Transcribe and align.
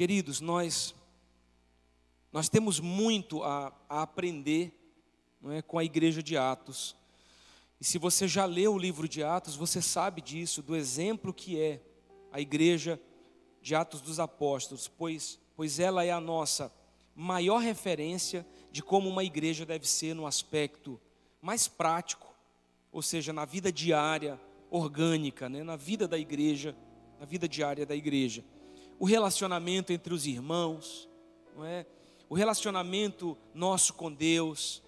Queridos, 0.00 0.40
nós 0.40 0.94
nós 2.32 2.48
temos 2.48 2.80
muito 2.80 3.42
a, 3.42 3.70
a 3.86 4.00
aprender 4.00 4.72
não 5.42 5.52
é, 5.52 5.60
com 5.60 5.78
a 5.78 5.84
igreja 5.84 6.22
de 6.22 6.38
Atos. 6.38 6.96
E 7.78 7.84
se 7.84 7.98
você 7.98 8.26
já 8.26 8.46
leu 8.46 8.72
o 8.72 8.78
livro 8.78 9.06
de 9.06 9.22
Atos, 9.22 9.56
você 9.56 9.82
sabe 9.82 10.22
disso, 10.22 10.62
do 10.62 10.74
exemplo 10.74 11.34
que 11.34 11.60
é 11.60 11.82
a 12.32 12.40
igreja 12.40 12.98
de 13.60 13.74
Atos 13.74 14.00
dos 14.00 14.18
Apóstolos, 14.18 14.88
pois, 14.88 15.38
pois 15.54 15.78
ela 15.78 16.02
é 16.02 16.10
a 16.10 16.18
nossa 16.18 16.72
maior 17.14 17.58
referência 17.58 18.46
de 18.72 18.82
como 18.82 19.06
uma 19.06 19.22
igreja 19.22 19.66
deve 19.66 19.86
ser 19.86 20.14
no 20.14 20.26
aspecto 20.26 20.98
mais 21.42 21.68
prático, 21.68 22.34
ou 22.90 23.02
seja, 23.02 23.34
na 23.34 23.44
vida 23.44 23.70
diária, 23.70 24.40
orgânica, 24.70 25.46
né, 25.46 25.62
na 25.62 25.76
vida 25.76 26.08
da 26.08 26.16
igreja, 26.16 26.74
na 27.18 27.26
vida 27.26 27.46
diária 27.46 27.84
da 27.84 27.94
igreja. 27.94 28.42
O 29.00 29.06
relacionamento 29.06 29.94
entre 29.94 30.12
os 30.12 30.26
irmãos, 30.26 31.08
não 31.56 31.64
é? 31.64 31.86
o 32.28 32.34
relacionamento 32.34 33.36
nosso 33.54 33.94
com 33.94 34.12
Deus, 34.12 34.82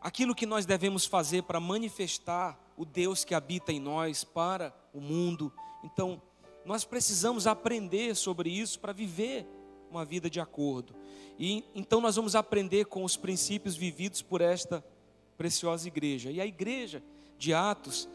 aquilo 0.00 0.34
que 0.34 0.46
nós 0.46 0.64
devemos 0.64 1.04
fazer 1.04 1.42
para 1.42 1.60
manifestar 1.60 2.58
o 2.74 2.86
Deus 2.86 3.26
que 3.26 3.34
habita 3.34 3.70
em 3.70 3.78
nós 3.78 4.24
para 4.24 4.74
o 4.94 5.00
mundo. 5.00 5.52
Então, 5.84 6.22
nós 6.64 6.86
precisamos 6.86 7.46
aprender 7.46 8.16
sobre 8.16 8.48
isso 8.48 8.80
para 8.80 8.94
viver 8.94 9.46
uma 9.90 10.06
vida 10.06 10.30
de 10.30 10.40
acordo. 10.40 10.94
E 11.38 11.64
então 11.74 12.00
nós 12.00 12.16
vamos 12.16 12.34
aprender 12.34 12.86
com 12.86 13.04
os 13.04 13.14
princípios 13.14 13.76
vividos 13.76 14.22
por 14.22 14.40
esta 14.40 14.82
preciosa 15.36 15.86
igreja. 15.86 16.30
E 16.30 16.40
a 16.40 16.46
igreja 16.46 17.02
de 17.38 17.52
Atos 17.52 18.08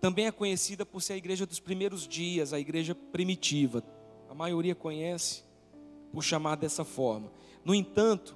também 0.00 0.26
é 0.26 0.32
conhecida 0.32 0.86
por 0.86 1.02
ser 1.02 1.14
a 1.14 1.16
igreja 1.16 1.44
dos 1.44 1.58
primeiros 1.58 2.06
dias, 2.06 2.52
a 2.52 2.60
igreja 2.60 2.94
primitiva. 2.94 3.84
A 4.32 4.34
maioria 4.34 4.74
conhece 4.74 5.44
por 6.10 6.24
chamar 6.24 6.56
dessa 6.56 6.86
forma. 6.86 7.30
No 7.62 7.74
entanto, 7.74 8.34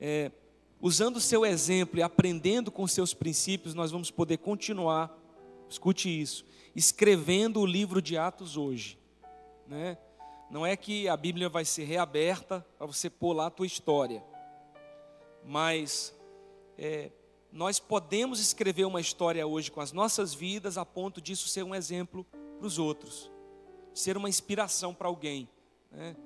é, 0.00 0.32
usando 0.80 1.18
o 1.18 1.20
seu 1.20 1.46
exemplo 1.46 2.00
e 2.00 2.02
aprendendo 2.02 2.72
com 2.72 2.84
seus 2.88 3.14
princípios, 3.14 3.72
nós 3.72 3.92
vamos 3.92 4.10
poder 4.10 4.38
continuar, 4.38 5.16
escute 5.70 6.08
isso, 6.08 6.44
escrevendo 6.74 7.60
o 7.60 7.66
livro 7.66 8.02
de 8.02 8.18
Atos 8.18 8.56
hoje. 8.56 8.98
Né? 9.68 9.96
Não 10.50 10.66
é 10.66 10.76
que 10.76 11.08
a 11.08 11.16
Bíblia 11.16 11.48
vai 11.48 11.64
ser 11.64 11.84
reaberta 11.84 12.66
para 12.76 12.88
você 12.88 13.08
pôr 13.08 13.32
lá 13.32 13.46
a 13.46 13.50
tua 13.50 13.66
história, 13.66 14.24
mas 15.44 16.12
é, 16.76 17.12
nós 17.52 17.78
podemos 17.78 18.40
escrever 18.40 18.86
uma 18.86 19.00
história 19.00 19.46
hoje 19.46 19.70
com 19.70 19.80
as 19.80 19.92
nossas 19.92 20.34
vidas 20.34 20.76
a 20.76 20.84
ponto 20.84 21.20
disso 21.20 21.46
ser 21.46 21.62
um 21.62 21.76
exemplo 21.76 22.26
para 22.58 22.66
os 22.66 22.76
outros, 22.76 23.30
ser 23.94 24.16
uma 24.16 24.28
inspiração 24.28 24.92
para 24.92 25.08
alguém. 25.08 25.48
Né? 25.90 26.16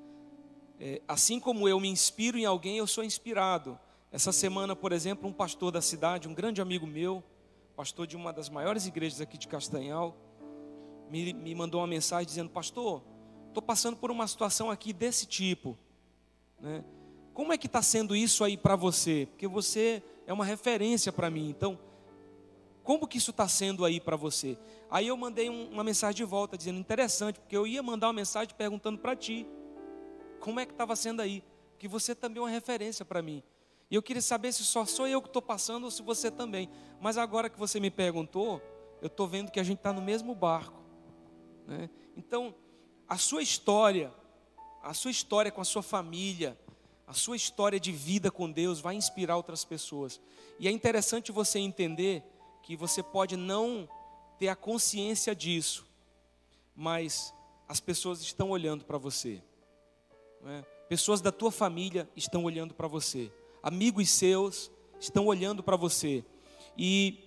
É, 0.81 1.03
assim 1.07 1.39
como 1.39 1.69
eu 1.69 1.79
me 1.79 1.89
inspiro 1.89 2.39
em 2.39 2.45
alguém, 2.45 2.79
eu 2.79 2.87
sou 2.87 3.05
inspirado. 3.05 3.79
Essa 4.11 4.33
semana, 4.33 4.75
por 4.75 4.93
exemplo, 4.93 5.29
um 5.29 5.33
pastor 5.33 5.71
da 5.71 5.83
cidade, 5.83 6.27
um 6.27 6.35
grande 6.35 6.63
amigo 6.63 6.87
meu, 6.87 7.23
pastor 7.77 8.07
de 8.07 8.17
uma 8.17 8.33
das 8.33 8.49
maiores 8.49 8.87
igrejas 8.87 9.21
aqui 9.21 9.37
de 9.37 9.47
Castanhal, 9.47 10.17
me, 11.11 11.33
me 11.33 11.55
mandou 11.55 11.81
uma 11.81 11.87
mensagem 11.87 12.27
dizendo: 12.27 12.51
Pastor, 12.51 13.03
estou 13.49 13.63
passando 13.63 13.97
por 13.97 14.11
uma 14.11 14.27
situação 14.27 14.71
aqui 14.71 14.93
desse 14.93 15.27
tipo. 15.27 15.77
Né? 16.61 16.85
Como 17.35 17.53
é 17.53 17.59
que 17.59 17.67
está 17.67 17.83
sendo 17.83 18.17
isso 18.17 18.43
aí 18.43 18.57
para 18.57 18.77
você? 18.77 19.27
Porque 19.31 19.47
você 19.47 20.03
é 20.27 20.33
uma 20.33 20.45
referência 20.45 21.13
para 21.13 21.31
mim. 21.31 21.49
Então, 21.51 21.79
como 22.89 23.07
que 23.07 23.19
isso 23.19 23.33
está 23.33 23.47
sendo 23.47 23.85
aí 23.85 24.01
para 24.01 24.17
você? 24.17 24.57
Aí 24.91 25.09
eu 25.09 25.15
mandei 25.15 25.51
um, 25.51 25.69
uma 25.69 25.85
mensagem 25.85 26.17
de 26.17 26.25
volta 26.25 26.57
dizendo 26.57 26.79
interessante, 26.79 27.39
porque 27.39 27.55
eu 27.55 27.67
ia 27.67 27.83
mandar 27.83 28.07
uma 28.07 28.15
mensagem 28.15 28.55
perguntando 28.57 28.97
para 28.97 29.15
ti 29.15 29.47
como 30.41 30.59
é 30.59 30.65
que 30.65 30.73
estava 30.73 30.97
sendo 30.97 31.21
aí, 31.21 31.45
porque 31.73 31.87
você 31.87 32.15
também 32.15 32.39
é 32.39 32.41
uma 32.45 32.49
referência 32.49 33.05
para 33.05 33.21
mim. 33.21 33.43
E 33.91 33.95
eu 33.95 34.03
queria 34.03 34.23
saber 34.23 34.53
se 34.55 34.65
só 34.65 34.87
sou 34.87 35.07
eu 35.07 35.21
que 35.21 35.29
estou 35.29 35.43
passando 35.43 35.85
ou 35.85 35.91
se 35.91 36.01
você 36.01 36.31
também. 36.31 36.71
Mas 36.99 37.19
agora 37.19 37.51
que 37.51 37.59
você 37.59 37.79
me 37.79 37.91
perguntou, 37.91 38.63
eu 39.03 39.09
estou 39.09 39.29
vendo 39.29 39.53
que 39.53 39.61
a 39.61 39.63
gente 39.63 39.81
está 39.81 39.93
no 39.93 40.01
mesmo 40.01 40.35
barco. 40.35 40.83
Né? 41.67 41.91
Então, 42.17 42.55
a 43.07 43.19
sua 43.19 43.43
história, 43.43 44.11
a 44.83 44.95
sua 44.95 45.11
história 45.11 45.53
com 45.53 45.61
a 45.61 45.65
sua 45.65 45.83
família, 45.83 46.59
a 47.07 47.13
sua 47.13 47.37
história 47.37 47.79
de 47.79 47.93
vida 47.93 48.31
com 48.31 48.51
Deus 48.51 48.81
vai 48.81 48.95
inspirar 48.95 49.37
outras 49.37 49.63
pessoas. 49.63 50.19
E 50.59 50.67
é 50.67 50.71
interessante 50.71 51.31
você 51.31 51.59
entender 51.59 52.25
que 52.69 52.77
você 52.77 53.03
pode 53.03 53.35
não 53.35 53.89
ter 54.39 54.49
a 54.49 54.55
consciência 54.55 55.35
disso, 55.35 55.87
mas 56.77 57.33
as 57.67 57.81
pessoas 57.81 58.21
estão 58.21 58.51
olhando 58.51 58.85
para 58.85 58.99
você. 58.99 59.43
É? 60.45 60.61
Pessoas 60.87 61.23
da 61.23 61.33
tua 61.33 61.51
família 61.51 62.07
estão 62.15 62.45
olhando 62.45 62.75
para 62.75 62.87
você, 62.87 63.33
amigos 63.63 64.11
seus 64.11 64.71
estão 65.01 65.25
olhando 65.25 65.63
para 65.63 65.77
você, 65.77 66.23
e 66.77 67.25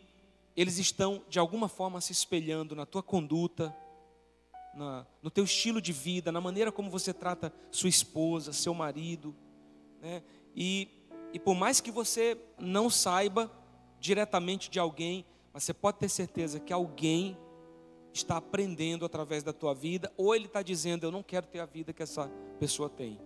eles 0.56 0.78
estão 0.78 1.24
de 1.28 1.40
alguma 1.40 1.68
forma 1.68 2.00
se 2.02 2.12
espelhando 2.12 2.76
na 2.76 2.86
tua 2.86 3.02
conduta, 3.02 3.76
na, 4.76 5.08
no 5.24 5.32
teu 5.32 5.44
estilo 5.44 5.82
de 5.82 5.92
vida, 5.92 6.32
na 6.32 6.40
maneira 6.40 6.72
como 6.72 6.88
você 6.88 7.12
trata 7.12 7.52
sua 7.72 7.90
esposa, 7.90 8.54
seu 8.54 8.76
marido, 8.76 9.36
né? 10.00 10.22
e, 10.56 10.88
e 11.34 11.40
por 11.40 11.56
mais 11.56 11.82
que 11.82 11.90
você 11.90 12.38
não 12.60 12.92
saiba 12.92 13.52
diretamente 14.02 14.70
de 14.70 14.80
alguém, 14.80 15.24
mas 15.54 15.64
você 15.64 15.74
pode 15.74 16.00
ter 16.00 16.10
certeza 16.10 16.60
que 16.60 16.74
alguém 16.74 17.38
está 18.12 18.38
aprendendo 18.38 19.06
através 19.06 19.44
da 19.44 19.54
tua 19.54 19.74
vida, 19.74 20.12
ou 20.18 20.36
ele 20.36 20.48
está 20.48 20.62
dizendo: 20.62 21.06
Eu 21.06 21.12
não 21.12 21.22
quero 21.22 21.46
ter 21.46 21.60
a 21.60 21.66
vida 21.66 21.94
que 21.94 22.02
essa 22.02 22.28
pessoa 22.60 22.90
tem. 22.90 23.22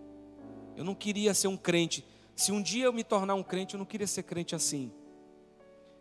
Eu 0.76 0.84
não 0.84 0.94
queria 0.94 1.32
ser 1.32 1.48
um 1.48 1.56
crente. 1.56 2.04
Se 2.36 2.52
um 2.52 2.62
dia 2.62 2.84
eu 2.84 2.92
me 2.92 3.02
tornar 3.02 3.34
um 3.34 3.42
crente, 3.42 3.74
eu 3.74 3.78
não 3.78 3.86
queria 3.86 4.06
ser 4.06 4.22
crente 4.22 4.54
assim. 4.54 4.92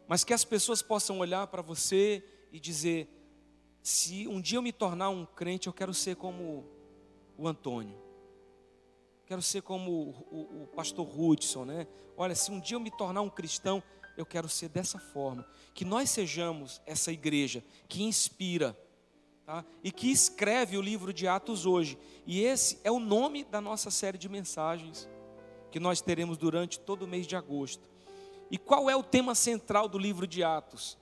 Mas 0.07 0.23
que 0.25 0.33
as 0.33 0.43
pessoas 0.43 0.81
possam 0.81 1.19
olhar 1.19 1.47
para 1.47 1.61
você 1.61 2.23
e 2.51 2.59
dizer: 2.59 3.09
Se 3.81 4.27
um 4.27 4.41
dia 4.41 4.57
eu 4.57 4.61
me 4.61 4.73
tornar 4.73 5.09
um 5.09 5.25
crente, 5.25 5.67
eu 5.67 5.73
quero 5.73 5.93
ser 5.93 6.17
como 6.17 6.65
o 7.37 7.47
Antônio. 7.47 7.97
Quero 9.25 9.41
ser 9.41 9.61
como 9.61 9.91
o, 9.91 10.09
o, 10.29 10.63
o 10.63 10.67
pastor 10.67 11.07
Hudson, 11.19 11.65
né? 11.65 11.87
Olha, 12.15 12.35
se 12.35 12.51
um 12.51 12.59
dia 12.59 12.75
eu 12.75 12.79
me 12.79 12.91
tornar 12.91 13.21
um 13.21 13.29
cristão, 13.29 13.81
eu 14.17 14.25
quero 14.25 14.47
ser 14.47 14.69
dessa 14.69 14.99
forma. 14.99 15.45
Que 15.73 15.85
nós 15.85 16.09
sejamos 16.09 16.81
essa 16.85 17.11
igreja 17.11 17.63
que 17.87 18.03
inspira 18.03 18.77
tá? 19.45 19.63
e 19.83 19.91
que 19.91 20.09
escreve 20.11 20.77
o 20.77 20.81
livro 20.81 21.13
de 21.13 21.27
Atos 21.27 21.65
hoje. 21.65 21.97
E 22.25 22.41
esse 22.41 22.79
é 22.83 22.91
o 22.91 22.99
nome 22.99 23.43
da 23.43 23.61
nossa 23.61 23.91
série 23.91 24.17
de 24.17 24.29
mensagens 24.29 25.07
que 25.71 25.79
nós 25.79 26.01
teremos 26.01 26.37
durante 26.37 26.79
todo 26.79 27.03
o 27.03 27.07
mês 27.07 27.27
de 27.27 27.35
agosto. 27.35 27.87
E 28.49 28.57
qual 28.57 28.89
é 28.89 28.95
o 28.95 29.03
tema 29.03 29.35
central 29.35 29.89
do 29.89 29.97
livro 29.97 30.25
de 30.25 30.43
Atos? 30.43 30.97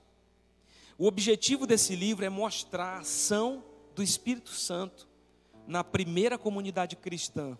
O 0.98 1.06
objetivo 1.06 1.66
desse 1.66 1.94
livro 1.94 2.24
é 2.24 2.28
mostrar 2.28 2.96
a 2.96 2.98
ação 2.98 3.64
do 3.94 4.02
Espírito 4.02 4.50
Santo 4.50 5.08
na 5.66 5.82
primeira 5.82 6.36
comunidade 6.36 6.96
cristã 6.96 7.58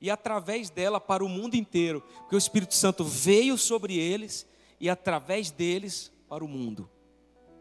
e 0.00 0.10
através 0.10 0.70
dela 0.70 1.00
para 1.00 1.24
o 1.24 1.28
mundo 1.28 1.54
inteiro, 1.54 2.02
porque 2.18 2.34
o 2.34 2.38
Espírito 2.38 2.74
Santo 2.74 3.04
veio 3.04 3.56
sobre 3.56 3.96
eles 3.96 4.46
e 4.78 4.90
através 4.90 5.50
deles 5.50 6.12
para 6.28 6.44
o 6.44 6.48
mundo. 6.48 6.88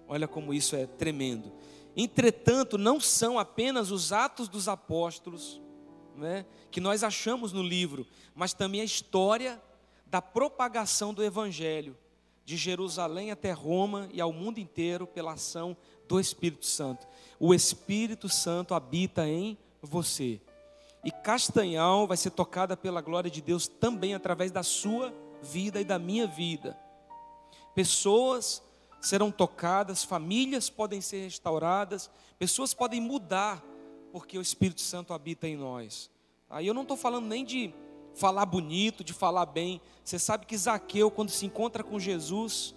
Olha 0.07 0.27
como 0.27 0.53
isso 0.53 0.75
é 0.75 0.85
tremendo. 0.85 1.51
Entretanto, 1.95 2.77
não 2.77 2.99
são 2.99 3.39
apenas 3.39 3.89
os 3.89 4.11
atos 4.11 4.49
dos 4.49 4.67
apóstolos 4.67 5.61
né, 6.15 6.45
que 6.69 6.81
nós 6.81 7.03
achamos 7.03 7.53
no 7.53 7.63
livro, 7.63 8.05
mas 8.33 8.53
também 8.53 8.81
a 8.81 8.85
história 8.85 9.61
da 10.05 10.21
propagação 10.21 11.13
do 11.13 11.23
Evangelho, 11.23 11.97
de 12.43 12.57
Jerusalém 12.57 13.31
até 13.31 13.51
Roma 13.51 14.09
e 14.13 14.21
ao 14.21 14.31
mundo 14.31 14.59
inteiro, 14.59 15.07
pela 15.07 15.33
ação 15.33 15.75
do 16.07 16.19
Espírito 16.19 16.65
Santo. 16.65 17.07
O 17.39 17.53
Espírito 17.53 18.29
Santo 18.29 18.73
habita 18.73 19.27
em 19.27 19.57
você. 19.81 20.39
E 21.05 21.11
Castanhal 21.11 22.07
vai 22.07 22.17
ser 22.17 22.31
tocada 22.31 22.75
pela 22.75 22.99
glória 22.99 23.29
de 23.29 23.39
Deus 23.39 23.67
também 23.67 24.15
através 24.15 24.51
da 24.51 24.63
sua 24.63 25.13
vida 25.39 25.79
e 25.79 25.85
da 25.85 25.99
minha 25.99 26.25
vida. 26.25 26.75
Pessoas 27.75 28.63
serão 28.99 29.29
tocadas, 29.29 30.03
famílias 30.03 30.67
podem 30.67 31.01
ser 31.01 31.21
restauradas, 31.21 32.09
pessoas 32.39 32.73
podem 32.73 32.99
mudar, 32.99 33.63
porque 34.11 34.35
o 34.35 34.41
Espírito 34.41 34.81
Santo 34.81 35.13
habita 35.13 35.47
em 35.47 35.55
nós. 35.55 36.09
Aí 36.49 36.65
eu 36.65 36.73
não 36.73 36.81
estou 36.81 36.97
falando 36.97 37.27
nem 37.27 37.45
de 37.45 37.71
falar 38.15 38.47
bonito, 38.47 39.03
de 39.03 39.13
falar 39.13 39.45
bem. 39.45 39.79
Você 40.03 40.17
sabe 40.17 40.47
que 40.47 40.57
Zaqueu, 40.57 41.11
quando 41.11 41.29
se 41.29 41.45
encontra 41.45 41.83
com 41.83 41.99
Jesus, 41.99 42.73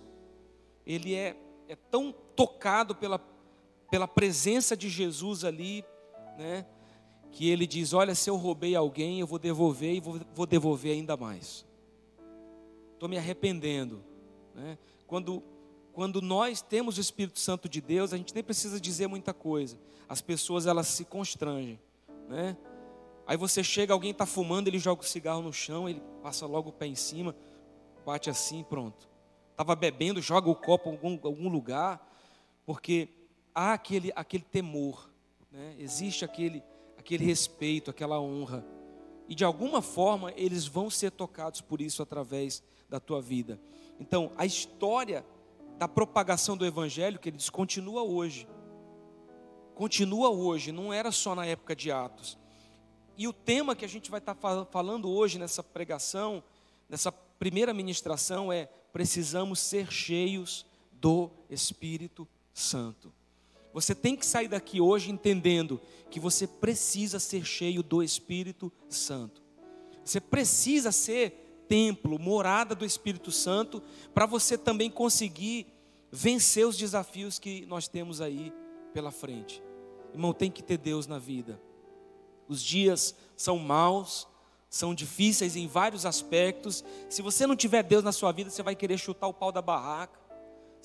ele 0.85 1.15
é, 1.15 1.35
é 1.67 1.77
tão 1.77 2.13
tocado 2.37 2.95
pela, 2.95 3.19
pela 3.91 4.07
presença 4.07 4.77
de 4.77 4.91
Jesus 4.91 5.45
ali, 5.45 5.83
né? 6.37 6.67
Que 7.33 7.49
ele 7.49 7.67
diz: 7.67 7.93
Olha, 7.93 8.15
se 8.15 8.29
eu 8.31 8.37
roubei 8.37 8.75
alguém, 8.75 9.21
eu 9.21 9.27
vou 9.27 9.39
devolver 9.39 9.95
e 9.95 10.01
vou, 10.01 10.21
vou 10.35 10.47
devolver 10.47 10.93
ainda 10.93 11.17
mais. 11.17 11.67
Estou 12.95 13.09
me 13.09 13.17
arrependendo. 13.17 14.03
Né? 14.55 14.77
Quando, 15.07 15.43
quando 15.93 16.21
nós 16.21 16.61
temos 16.61 16.99
o 16.99 17.01
Espírito 17.01 17.39
Santo 17.39 17.69
de 17.69 17.81
Deus, 17.81 18.13
a 18.13 18.17
gente 18.17 18.35
nem 18.35 18.43
precisa 18.43 18.81
dizer 18.81 19.07
muita 19.07 19.33
coisa. 19.33 19.79
As 20.09 20.21
pessoas 20.21 20.67
elas 20.67 20.89
se 20.89 21.05
constrangem. 21.05 21.79
Né? 22.29 22.57
Aí 23.27 23.37
você 23.37 23.63
chega, 23.63 23.93
alguém 23.93 24.11
está 24.11 24.27
fumando, 24.27 24.69
ele 24.69 24.79
joga 24.79 25.03
o 25.03 25.05
cigarro 25.05 25.43
no 25.43 25.53
chão, 25.53 25.89
ele 25.89 26.03
passa 26.23 26.47
logo 26.47 26.71
o 26.71 26.73
pé 26.73 26.87
em 26.87 26.95
cima, 26.95 27.37
bate 28.05 28.31
assim, 28.31 28.65
pronto. 28.65 29.09
Estava 29.51 29.77
bebendo, 29.77 30.21
joga 30.23 30.49
o 30.49 30.57
copo 30.57 30.89
em 30.89 30.93
algum, 30.93 31.19
algum 31.23 31.49
lugar, 31.49 32.11
porque 32.65 33.09
há 33.55 33.75
aquele, 33.75 34.13
aquele 34.17 34.45
temor, 34.45 35.11
né? 35.51 35.75
existe 35.79 36.25
aquele, 36.25 36.63
aquele 37.09 37.25
respeito, 37.25 37.91
aquela 37.91 38.21
honra. 38.21 38.63
E 39.27 39.35
de 39.35 39.43
alguma 39.43 39.81
forma 39.81 40.31
eles 40.37 40.67
vão 40.67 40.91
ser 40.91 41.11
tocados 41.11 41.63
por 41.63 41.81
isso 41.81 42.03
através 42.03 42.63
da 42.87 43.01
tua 43.01 43.23
vida. 43.23 43.59
Então, 43.99 44.31
a 44.37 44.45
história 44.45 45.25
da 45.79 45.89
propagação 45.89 46.55
do 46.55 46.67
evangelho, 46.67 47.19
que 47.19 47.31
ele 47.31 47.39
diz, 47.39 47.49
continua 47.49 48.03
hoje. 48.03 48.47
Continua 49.75 50.29
hoje, 50.29 50.71
não 50.71 50.93
era 50.93 51.11
só 51.11 51.35
na 51.35 51.47
época 51.47 51.75
de 51.75 51.91
Atos. 51.91 52.37
E 53.17 53.27
o 53.27 53.33
tema 53.33 53.75
que 53.75 53.85
a 53.85 53.89
gente 53.89 54.11
vai 54.11 54.19
estar 54.19 54.37
falando 54.71 55.09
hoje 55.11 55.39
nessa 55.39 55.63
pregação, 55.63 56.43
nessa 56.89 57.11
primeira 57.11 57.73
ministração 57.73 58.53
é 58.53 58.67
precisamos 58.93 59.61
ser 59.61 59.91
cheios 59.91 60.67
do 60.93 61.31
Espírito 61.49 62.29
Santo. 62.53 63.13
Você 63.73 63.95
tem 63.95 64.17
que 64.17 64.27
sair 64.27 64.49
daqui 64.49 64.81
hoje 64.81 65.11
entendendo 65.11 65.81
que 66.11 66.19
você 66.19 66.47
precisa 66.47 67.19
ser 67.19 67.45
cheio 67.45 67.83
do 67.83 68.03
Espírito 68.03 68.73
Santo. 68.89 69.43
Você 70.05 70.21
precisa 70.21 70.91
ser 70.91 71.65
templo, 71.69 72.19
morada 72.19 72.75
do 72.75 72.85
Espírito 72.85 73.31
Santo, 73.31 73.83
para 74.15 74.25
você 74.27 74.57
também 74.57 74.91
conseguir 74.91 75.67
vencer 76.11 76.67
os 76.67 76.77
desafios 76.77 77.39
que 77.39 77.67
nós 77.67 77.87
temos 77.87 78.21
aí 78.21 78.53
pela 78.95 79.11
frente. 79.11 79.63
Irmão, 80.13 80.33
tem 80.33 80.51
que 80.51 80.63
ter 80.63 80.79
Deus 80.79 81.07
na 81.07 81.19
vida. 81.19 81.61
Os 82.49 82.63
dias 82.63 83.15
são 83.37 83.59
maus, 83.59 84.27
são 84.71 84.95
difíceis 84.95 85.57
em 85.57 85.67
vários 85.67 86.07
aspectos. 86.07 86.83
Se 87.09 87.21
você 87.21 87.47
não 87.47 87.55
tiver 87.55 87.83
Deus 87.83 88.03
na 88.03 88.13
sua 88.13 88.33
vida, 88.33 88.51
você 88.51 88.63
vai 88.63 88.75
querer 88.75 88.99
chutar 88.99 89.27
o 89.27 89.35
pau 89.35 89.53
da 89.53 89.61
barraca. 89.61 90.18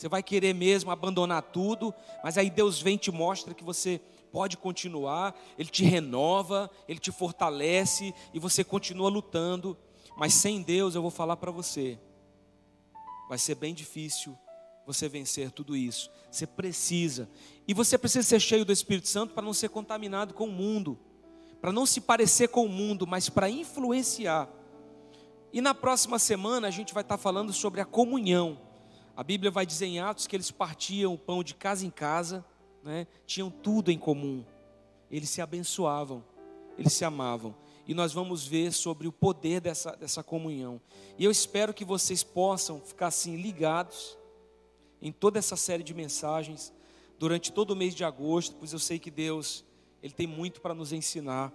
Você 0.04 0.10
vai 0.10 0.22
querer 0.22 0.54
mesmo 0.54 0.92
abandonar 0.92 1.42
tudo, 1.42 1.94
mas 2.22 2.38
aí 2.38 2.50
Deus 2.50 2.82
vem 2.82 2.96
e 2.96 2.98
te 2.98 3.10
mostra 3.10 3.54
que 3.54 3.64
você 3.64 4.02
pode 4.34 4.58
continuar, 4.58 5.34
Ele 5.58 5.70
te 5.70 5.86
renova, 5.86 6.70
Ele 6.90 7.00
te 7.00 7.10
fortalece 7.10 8.14
e 8.34 8.38
você 8.38 8.66
continua 8.66 9.08
lutando. 9.08 9.78
Mas 10.18 10.34
sem 10.34 10.62
Deus, 10.62 10.94
eu 10.94 11.02
vou 11.02 11.10
falar 11.10 11.38
para 11.38 11.52
você, 11.52 11.98
vai 13.30 13.38
ser 13.38 13.56
bem 13.56 13.74
difícil 13.74 14.38
você 14.86 15.08
vencer 15.08 15.52
tudo 15.52 15.74
isso. 15.74 16.12
Você 16.30 16.46
precisa, 16.46 17.30
e 17.66 17.74
você 17.74 17.98
precisa 17.98 18.28
ser 18.28 18.42
cheio 18.42 18.66
do 18.66 18.74
Espírito 18.74 19.08
Santo 19.08 19.34
para 19.34 19.44
não 19.44 19.54
ser 19.54 19.70
contaminado 19.70 20.34
com 20.34 20.48
o 20.48 20.52
mundo, 20.52 21.00
para 21.62 21.72
não 21.72 21.86
se 21.86 22.02
parecer 22.02 22.50
com 22.50 22.66
o 22.66 22.70
mundo, 22.70 23.08
mas 23.08 23.30
para 23.30 23.50
influenciar. 23.50 24.50
E 25.54 25.62
na 25.62 25.74
próxima 25.74 26.20
semana 26.20 26.68
a 26.68 26.72
gente 26.72 26.94
vai 26.94 27.04
estar 27.04 27.18
falando 27.18 27.54
sobre 27.54 27.80
a 27.80 27.86
comunhão. 27.86 28.73
A 29.16 29.24
Bíblia 29.24 29.52
vai 29.52 29.66
dizer 29.66 29.86
em 29.86 30.00
Atos 30.00 30.26
que 30.26 30.36
eles 30.36 30.50
partiam 30.50 31.14
o 31.14 31.18
pão 31.18 31.44
de 31.44 31.54
casa 31.54 31.86
em 31.86 31.90
casa, 31.90 32.44
né? 32.84 33.06
tinham 33.26 33.50
tudo 33.50 33.92
em 33.92 33.98
comum, 33.98 34.44
eles 35.10 35.30
se 35.30 35.42
abençoavam, 35.42 36.24
eles 36.78 36.94
se 36.94 37.06
amavam. 37.06 37.56
E 37.88 37.94
nós 37.94 38.14
vamos 38.14 38.48
ver 38.48 38.72
sobre 38.72 39.08
o 39.08 39.12
poder 39.12 39.60
dessa, 39.60 39.96
dessa 39.96 40.24
comunhão. 40.24 40.82
E 41.18 41.26
eu 41.26 41.30
espero 41.30 41.74
que 41.74 41.86
vocês 41.86 42.24
possam 42.24 42.80
ficar 42.80 43.08
assim 43.08 43.36
ligados 43.36 44.18
em 45.02 45.12
toda 45.12 45.38
essa 45.38 45.56
série 45.56 45.84
de 45.84 45.94
mensagens 45.94 46.74
durante 47.20 47.52
todo 47.52 47.72
o 47.72 47.76
mês 47.76 47.94
de 47.94 48.04
agosto, 48.04 48.56
pois 48.58 48.74
eu 48.74 48.80
sei 48.80 48.98
que 48.98 49.12
Deus 49.12 49.66
ele 50.02 50.14
tem 50.14 50.26
muito 50.26 50.60
para 50.60 50.74
nos 50.74 50.92
ensinar 50.92 51.54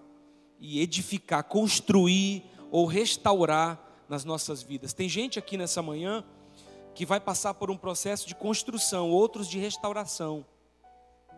e 0.60 0.80
edificar, 0.80 1.42
construir 1.44 2.44
ou 2.70 2.86
restaurar 2.86 4.04
nas 4.08 4.24
nossas 4.24 4.62
vidas. 4.62 4.92
Tem 4.92 5.08
gente 5.08 5.38
aqui 5.38 5.56
nessa 5.56 5.82
manhã 5.82 6.24
que 6.98 7.06
vai 7.06 7.20
passar 7.20 7.54
por 7.54 7.70
um 7.70 7.76
processo 7.76 8.26
de 8.26 8.34
construção, 8.34 9.08
outros 9.08 9.46
de 9.46 9.56
restauração. 9.56 10.44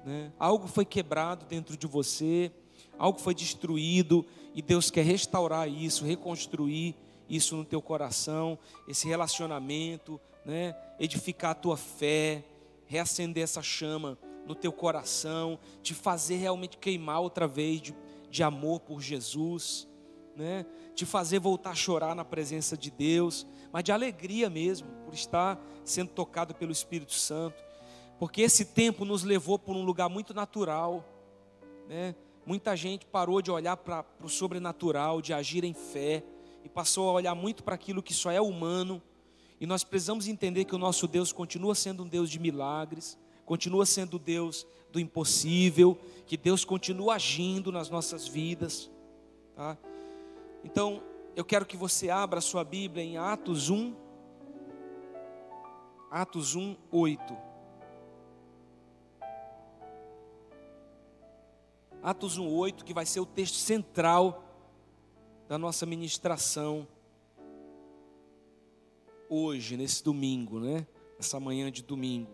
Né? 0.07 0.33
Algo 0.39 0.67
foi 0.67 0.87
quebrado 0.87 1.45
dentro 1.45 1.77
de 1.77 1.87
você, 1.87 2.51
algo 2.97 3.19
foi 3.19 3.35
destruído, 3.35 4.25
e 4.55 4.63
Deus 4.63 4.91
quer 4.91 5.05
restaurar 5.05 5.69
isso, 5.69 6.07
reconstruir 6.07 6.97
isso 7.29 7.55
no 7.57 7.65
teu 7.67 7.83
coração, 7.83 8.59
esse 8.89 9.07
relacionamento, 9.07 10.19
né? 10.47 10.75
edificar 10.99 11.51
a 11.51 11.55
tua 11.55 11.77
fé, 11.77 12.43
reacender 12.87 13.45
essa 13.45 13.61
chama 13.61 14.17
no 14.47 14.55
teu 14.55 14.73
coração, 14.73 15.59
te 15.83 15.93
fazer 15.93 16.37
realmente 16.37 16.79
queimar 16.79 17.21
outra 17.21 17.47
vez 17.47 17.83
de, 17.83 17.95
de 18.31 18.43
amor 18.43 18.81
por 18.81 19.03
Jesus, 19.03 19.87
né? 20.35 20.65
te 20.95 21.05
fazer 21.05 21.39
voltar 21.39 21.73
a 21.73 21.75
chorar 21.75 22.15
na 22.15 22.25
presença 22.25 22.79
de 22.79 22.91
Deus, 22.91 23.47
mas 23.73 23.85
de 23.85 23.93
alegria 23.93 24.51
mesmo, 24.51 24.89
por 25.05 25.15
estar 25.15 25.59
sendo 25.85 26.11
tocado 26.11 26.55
pelo 26.55 26.73
Espírito 26.73 27.15
Santo, 27.15 27.63
porque 28.19 28.43
esse 28.43 28.65
tempo 28.65 29.05
nos 29.05 29.23
levou 29.23 29.59
por 29.59 29.75
um 29.75 29.83
lugar 29.83 30.09
muito 30.09 30.35
natural, 30.35 31.05
né? 31.89 32.15
Muita 32.47 32.75
gente 32.75 33.07
parou 33.07 33.41
de 33.41 33.51
olhar 33.51 33.77
para 33.77 34.05
o 34.23 34.29
sobrenatural, 34.29 35.21
de 35.21 35.33
agir 35.33 35.63
em 35.63 35.75
fé, 35.75 36.25
e 36.65 36.69
passou 36.69 37.09
a 37.09 37.13
olhar 37.13 37.35
muito 37.35 37.63
para 37.63 37.75
aquilo 37.75 38.03
que 38.03 38.15
só 38.15 38.31
é 38.31 38.41
humano. 38.41 39.01
E 39.61 39.67
nós 39.67 39.85
precisamos 39.85 40.27
entender 40.27 40.65
que 40.65 40.75
o 40.75 40.79
nosso 40.79 41.07
Deus 41.07 41.33
continua 41.33 41.75
sendo 41.75 42.03
um 42.03 42.09
Deus 42.09 42.31
de 42.31 42.39
milagres, 42.39 43.19
continua 43.45 43.85
sendo 43.85 44.19
Deus 44.19 44.67
do 44.91 44.99
impossível, 44.99 45.99
que 46.27 46.37
Deus 46.37 46.65
continua 46.65 47.15
agindo 47.15 47.71
nas 47.71 47.91
nossas 47.91 48.27
vidas. 48.27 48.91
Tá? 49.55 49.77
Então, 50.65 51.03
eu 51.37 51.45
quero 51.45 51.65
que 51.65 51.77
você 51.77 52.11
abra 52.11 52.39
a 52.39 52.43
sua 52.43 52.65
Bíblia 52.65 53.05
em 53.05 53.17
Atos 53.17 53.71
1, 53.71 53.95
Atos 56.11 56.55
1, 56.57 56.77
8. 56.91 57.37
Atos 62.03 62.39
1, 62.39 62.49
8, 62.49 62.85
que 62.85 62.95
vai 62.95 63.07
ser 63.07 63.21
o 63.21 63.27
texto 63.27 63.57
central 63.57 64.45
da 65.49 65.57
nossa 65.59 65.87
ministração 65.87 66.87
hoje, 69.29 69.77
nesse 69.77 70.03
domingo, 70.03 70.59
né? 70.59 70.87
Essa 71.19 71.39
manhã 71.39 71.71
de 71.71 71.83
domingo. 71.83 72.31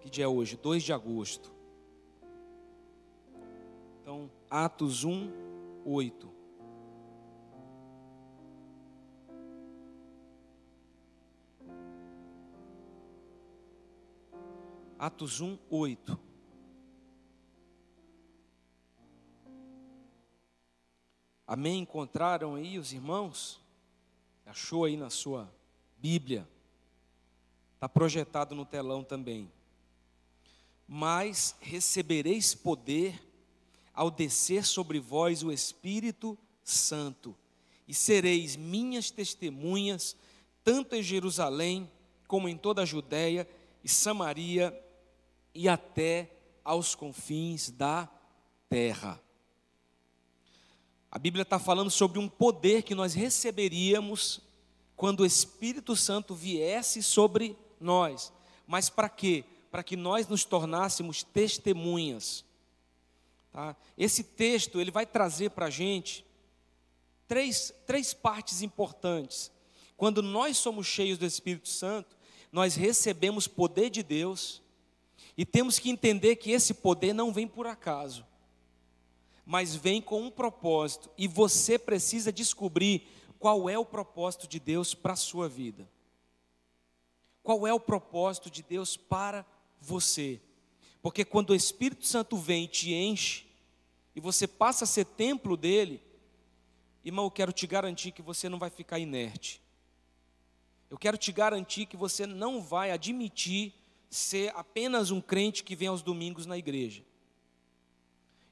Que 0.00 0.10
dia 0.10 0.24
é 0.24 0.28
hoje? 0.28 0.56
2 0.56 0.82
de 0.82 0.92
agosto. 0.92 1.52
Então, 4.00 4.30
Atos 4.50 5.04
1, 5.04 5.30
8. 5.84 6.37
Atos 14.98 15.40
1, 15.40 15.56
8. 15.70 16.18
Amém? 21.46 21.82
Encontraram 21.82 22.56
aí 22.56 22.80
os 22.80 22.92
irmãos? 22.92 23.60
Achou 24.44 24.84
aí 24.84 24.96
na 24.96 25.08
sua 25.08 25.48
Bíblia? 25.98 26.48
Está 27.74 27.88
projetado 27.88 28.56
no 28.56 28.64
telão 28.64 29.04
também. 29.04 29.48
Mas 30.84 31.54
recebereis 31.60 32.52
poder 32.52 33.22
ao 33.94 34.10
descer 34.10 34.64
sobre 34.64 34.98
vós 34.98 35.44
o 35.44 35.52
Espírito 35.52 36.36
Santo, 36.64 37.36
e 37.86 37.94
sereis 37.94 38.56
minhas 38.56 39.12
testemunhas, 39.12 40.16
tanto 40.64 40.96
em 40.96 41.02
Jerusalém, 41.04 41.88
como 42.26 42.48
em 42.48 42.56
toda 42.56 42.82
a 42.82 42.84
Judéia 42.84 43.48
e 43.84 43.88
Samaria 43.88 44.76
e 45.58 45.68
até 45.68 46.30
aos 46.62 46.94
confins 46.94 47.68
da 47.68 48.08
terra. 48.68 49.20
A 51.10 51.18
Bíblia 51.18 51.42
está 51.42 51.58
falando 51.58 51.90
sobre 51.90 52.20
um 52.20 52.28
poder 52.28 52.84
que 52.84 52.94
nós 52.94 53.12
receberíamos 53.12 54.40
quando 54.94 55.20
o 55.20 55.26
Espírito 55.26 55.96
Santo 55.96 56.32
viesse 56.32 57.02
sobre 57.02 57.58
nós. 57.80 58.32
Mas 58.68 58.88
para 58.88 59.08
quê? 59.08 59.44
Para 59.68 59.82
que 59.82 59.96
nós 59.96 60.28
nos 60.28 60.44
tornássemos 60.44 61.24
testemunhas. 61.24 62.44
Tá? 63.50 63.74
Esse 63.96 64.22
texto 64.22 64.80
ele 64.80 64.92
vai 64.92 65.06
trazer 65.06 65.50
para 65.50 65.66
a 65.66 65.70
gente 65.70 66.24
três, 67.26 67.74
três 67.84 68.14
partes 68.14 68.62
importantes. 68.62 69.50
Quando 69.96 70.22
nós 70.22 70.56
somos 70.56 70.86
cheios 70.86 71.18
do 71.18 71.26
Espírito 71.26 71.68
Santo, 71.68 72.16
nós 72.52 72.76
recebemos 72.76 73.48
poder 73.48 73.90
de 73.90 74.04
Deus 74.04 74.62
e 75.38 75.46
temos 75.46 75.78
que 75.78 75.88
entender 75.88 76.34
que 76.34 76.50
esse 76.50 76.74
poder 76.74 77.12
não 77.12 77.32
vem 77.32 77.46
por 77.46 77.64
acaso, 77.68 78.26
mas 79.46 79.76
vem 79.76 80.02
com 80.02 80.20
um 80.20 80.30
propósito, 80.32 81.08
e 81.16 81.28
você 81.28 81.78
precisa 81.78 82.32
descobrir 82.32 83.06
qual 83.38 83.70
é 83.70 83.78
o 83.78 83.84
propósito 83.84 84.48
de 84.48 84.58
Deus 84.58 84.94
para 84.94 85.12
a 85.12 85.16
sua 85.16 85.48
vida. 85.48 85.88
Qual 87.40 87.68
é 87.68 87.72
o 87.72 87.78
propósito 87.78 88.50
de 88.50 88.64
Deus 88.64 88.96
para 88.96 89.46
você? 89.80 90.40
Porque 91.00 91.24
quando 91.24 91.50
o 91.50 91.54
Espírito 91.54 92.04
Santo 92.04 92.36
vem 92.36 92.64
e 92.64 92.68
te 92.68 92.92
enche, 92.92 93.46
e 94.16 94.20
você 94.20 94.48
passa 94.48 94.82
a 94.82 94.88
ser 94.88 95.04
templo 95.04 95.56
dele, 95.56 96.02
irmão, 97.04 97.26
eu 97.26 97.30
quero 97.30 97.52
te 97.52 97.64
garantir 97.64 98.10
que 98.10 98.22
você 98.22 98.48
não 98.48 98.58
vai 98.58 98.70
ficar 98.70 98.98
inerte. 98.98 99.62
Eu 100.90 100.98
quero 100.98 101.16
te 101.16 101.30
garantir 101.30 101.86
que 101.86 101.96
você 101.96 102.26
não 102.26 102.60
vai 102.60 102.90
admitir 102.90 103.77
ser 104.10 104.52
apenas 104.56 105.10
um 105.10 105.20
crente 105.20 105.62
que 105.62 105.76
vem 105.76 105.88
aos 105.88 106.02
domingos 106.02 106.46
na 106.46 106.56
igreja. 106.56 107.04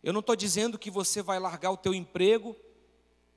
Eu 0.02 0.12
não 0.12 0.20
estou 0.20 0.36
dizendo 0.36 0.78
que 0.78 0.90
você 0.90 1.22
vai 1.22 1.38
largar 1.38 1.70
o 1.70 1.76
teu 1.76 1.94
emprego 1.94 2.54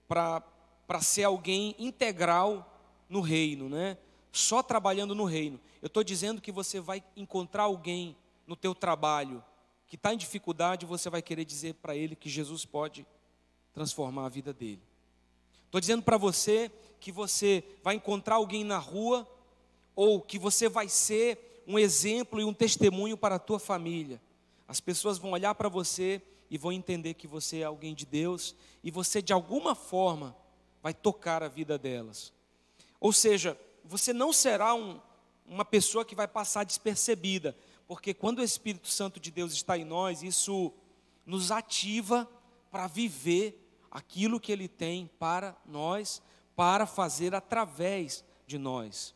para 0.07 1.01
ser 1.01 1.23
alguém 1.23 1.75
integral 1.79 2.81
no 3.07 3.21
reino, 3.21 3.69
né? 3.69 3.97
Só 4.31 4.61
trabalhando 4.61 5.15
no 5.15 5.25
reino. 5.25 5.59
Eu 5.81 5.87
estou 5.87 6.03
dizendo 6.03 6.41
que 6.41 6.51
você 6.51 6.79
vai 6.79 7.03
encontrar 7.15 7.63
alguém 7.63 8.15
no 8.45 8.55
teu 8.55 8.75
trabalho 8.75 9.43
que 9.87 9.95
está 9.95 10.13
em 10.13 10.17
dificuldade, 10.17 10.85
você 10.85 11.09
vai 11.09 11.21
querer 11.21 11.43
dizer 11.43 11.73
para 11.75 11.95
ele 11.95 12.15
que 12.15 12.29
Jesus 12.29 12.63
pode 12.63 13.07
transformar 13.73 14.27
a 14.27 14.29
vida 14.29 14.53
dele. 14.53 14.81
Estou 15.65 15.81
dizendo 15.81 16.03
para 16.03 16.17
você 16.17 16.71
que 16.99 17.11
você 17.11 17.63
vai 17.83 17.95
encontrar 17.95 18.35
alguém 18.35 18.63
na 18.63 18.77
rua 18.77 19.27
ou 19.95 20.21
que 20.21 20.37
você 20.37 20.69
vai 20.69 20.87
ser 20.87 21.48
um 21.69 21.77
exemplo 21.77 22.41
e 22.41 22.43
um 22.43 22.51
testemunho 22.51 23.15
para 23.15 23.35
a 23.35 23.39
tua 23.39 23.59
família. 23.59 24.19
As 24.67 24.79
pessoas 24.79 25.19
vão 25.19 25.33
olhar 25.33 25.53
para 25.53 25.69
você 25.69 26.19
e 26.49 26.57
vão 26.57 26.71
entender 26.71 27.13
que 27.13 27.27
você 27.27 27.59
é 27.59 27.65
alguém 27.65 27.93
de 27.93 28.07
Deus 28.07 28.55
e 28.83 28.89
você 28.89 29.21
de 29.21 29.31
alguma 29.31 29.75
forma 29.75 30.35
vai 30.81 30.95
tocar 30.95 31.43
a 31.43 31.47
vida 31.47 31.77
delas. 31.77 32.33
Ou 32.99 33.13
seja, 33.13 33.55
você 33.85 34.11
não 34.11 34.33
será 34.33 34.73
um, 34.73 34.99
uma 35.45 35.63
pessoa 35.63 36.03
que 36.03 36.15
vai 36.15 36.27
passar 36.27 36.63
despercebida, 36.63 37.55
porque 37.87 38.15
quando 38.15 38.39
o 38.39 38.43
Espírito 38.43 38.87
Santo 38.87 39.19
de 39.19 39.29
Deus 39.29 39.53
está 39.53 39.77
em 39.77 39.85
nós, 39.85 40.23
isso 40.23 40.73
nos 41.23 41.51
ativa 41.51 42.27
para 42.71 42.87
viver 42.87 43.63
aquilo 43.91 44.39
que 44.39 44.51
Ele 44.51 44.67
tem 44.67 45.07
para 45.19 45.55
nós, 45.67 46.19
para 46.55 46.87
fazer 46.87 47.35
através 47.35 48.23
de 48.47 48.57
nós. 48.57 49.13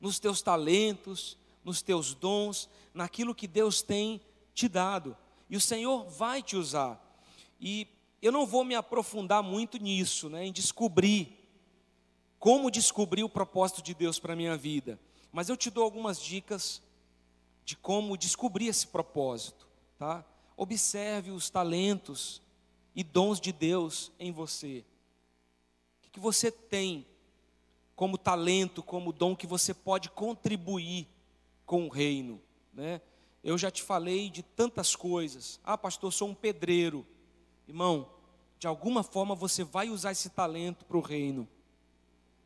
Nos 0.00 0.18
teus 0.18 0.42
talentos, 0.42 1.38
nos 1.64 1.82
teus 1.82 2.14
dons, 2.14 2.68
naquilo 2.92 3.34
que 3.34 3.46
Deus 3.46 3.82
tem 3.82 4.20
te 4.54 4.68
dado. 4.68 5.16
E 5.48 5.56
o 5.56 5.60
Senhor 5.60 6.08
vai 6.08 6.42
te 6.42 6.56
usar. 6.56 7.00
E 7.60 7.86
eu 8.20 8.32
não 8.32 8.46
vou 8.46 8.64
me 8.64 8.74
aprofundar 8.74 9.42
muito 9.42 9.78
nisso, 9.78 10.28
né, 10.28 10.46
em 10.46 10.52
descobrir 10.52 11.44
como 12.44 12.70
descobrir 12.70 13.24
o 13.24 13.28
propósito 13.28 13.80
de 13.80 13.94
Deus 13.94 14.18
para 14.18 14.34
a 14.34 14.36
minha 14.36 14.54
vida. 14.54 15.00
Mas 15.32 15.48
eu 15.48 15.56
te 15.56 15.70
dou 15.70 15.82
algumas 15.82 16.20
dicas 16.20 16.82
de 17.64 17.74
como 17.74 18.18
descobrir 18.18 18.66
esse 18.66 18.86
propósito, 18.86 19.66
tá? 19.98 20.22
Observe 20.54 21.30
os 21.30 21.48
talentos 21.48 22.42
e 22.94 23.02
dons 23.02 23.40
de 23.40 23.50
Deus 23.50 24.12
em 24.18 24.30
você. 24.30 24.84
O 26.06 26.10
que 26.10 26.20
você 26.20 26.50
tem 26.50 27.06
como 27.94 28.18
talento, 28.18 28.82
como 28.82 29.12
dom 29.12 29.36
que 29.36 29.46
você 29.46 29.72
pode 29.72 30.10
contribuir 30.10 31.06
com 31.64 31.86
o 31.86 31.88
reino, 31.88 32.40
né? 32.72 33.00
Eu 33.42 33.58
já 33.58 33.70
te 33.70 33.82
falei 33.82 34.30
de 34.30 34.42
tantas 34.42 34.96
coisas. 34.96 35.60
Ah, 35.62 35.76
pastor, 35.76 36.10
sou 36.12 36.28
um 36.28 36.34
pedreiro. 36.34 37.06
Irmão, 37.68 38.08
de 38.58 38.66
alguma 38.66 39.02
forma 39.02 39.34
você 39.34 39.62
vai 39.62 39.90
usar 39.90 40.12
esse 40.12 40.30
talento 40.30 40.86
para 40.86 40.96
o 40.96 41.02
reino. 41.02 41.46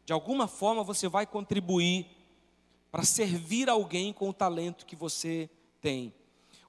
De 0.05 0.13
alguma 0.13 0.49
forma 0.49 0.83
você 0.83 1.07
vai 1.07 1.25
contribuir 1.25 2.07
para 2.91 3.05
servir 3.05 3.69
alguém 3.69 4.13
com 4.13 4.29
o 4.29 4.33
talento 4.33 4.85
que 4.85 4.97
você 4.97 5.49
tem. 5.81 6.13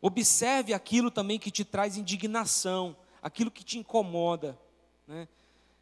Observe 0.01 0.73
aquilo 0.73 1.09
também 1.09 1.39
que 1.39 1.49
te 1.49 1.65
traz 1.65 1.97
indignação, 1.97 2.95
aquilo 3.21 3.49
que 3.49 3.63
te 3.63 3.79
incomoda. 3.79 4.57
Né? 5.07 5.27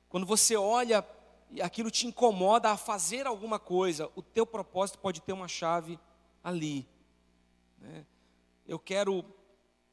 Quando 0.08 0.26
você 0.26 0.56
olha 0.56 1.06
e 1.50 1.62
aquilo 1.62 1.90
te 1.90 2.08
incomoda 2.08 2.72
a 2.72 2.78
fazer 2.78 3.26
alguma 3.26 3.60
coisa, 3.60 4.12
o 4.16 4.22
teu 4.22 4.46
propósito 4.46 5.00
pode 5.00 5.22
ter 5.22 5.34
uma 5.34 5.48
chave 5.48 6.00
ali. 6.44 6.88
Né? 7.80 8.06
Eu 8.68 8.78
quero 8.78 9.24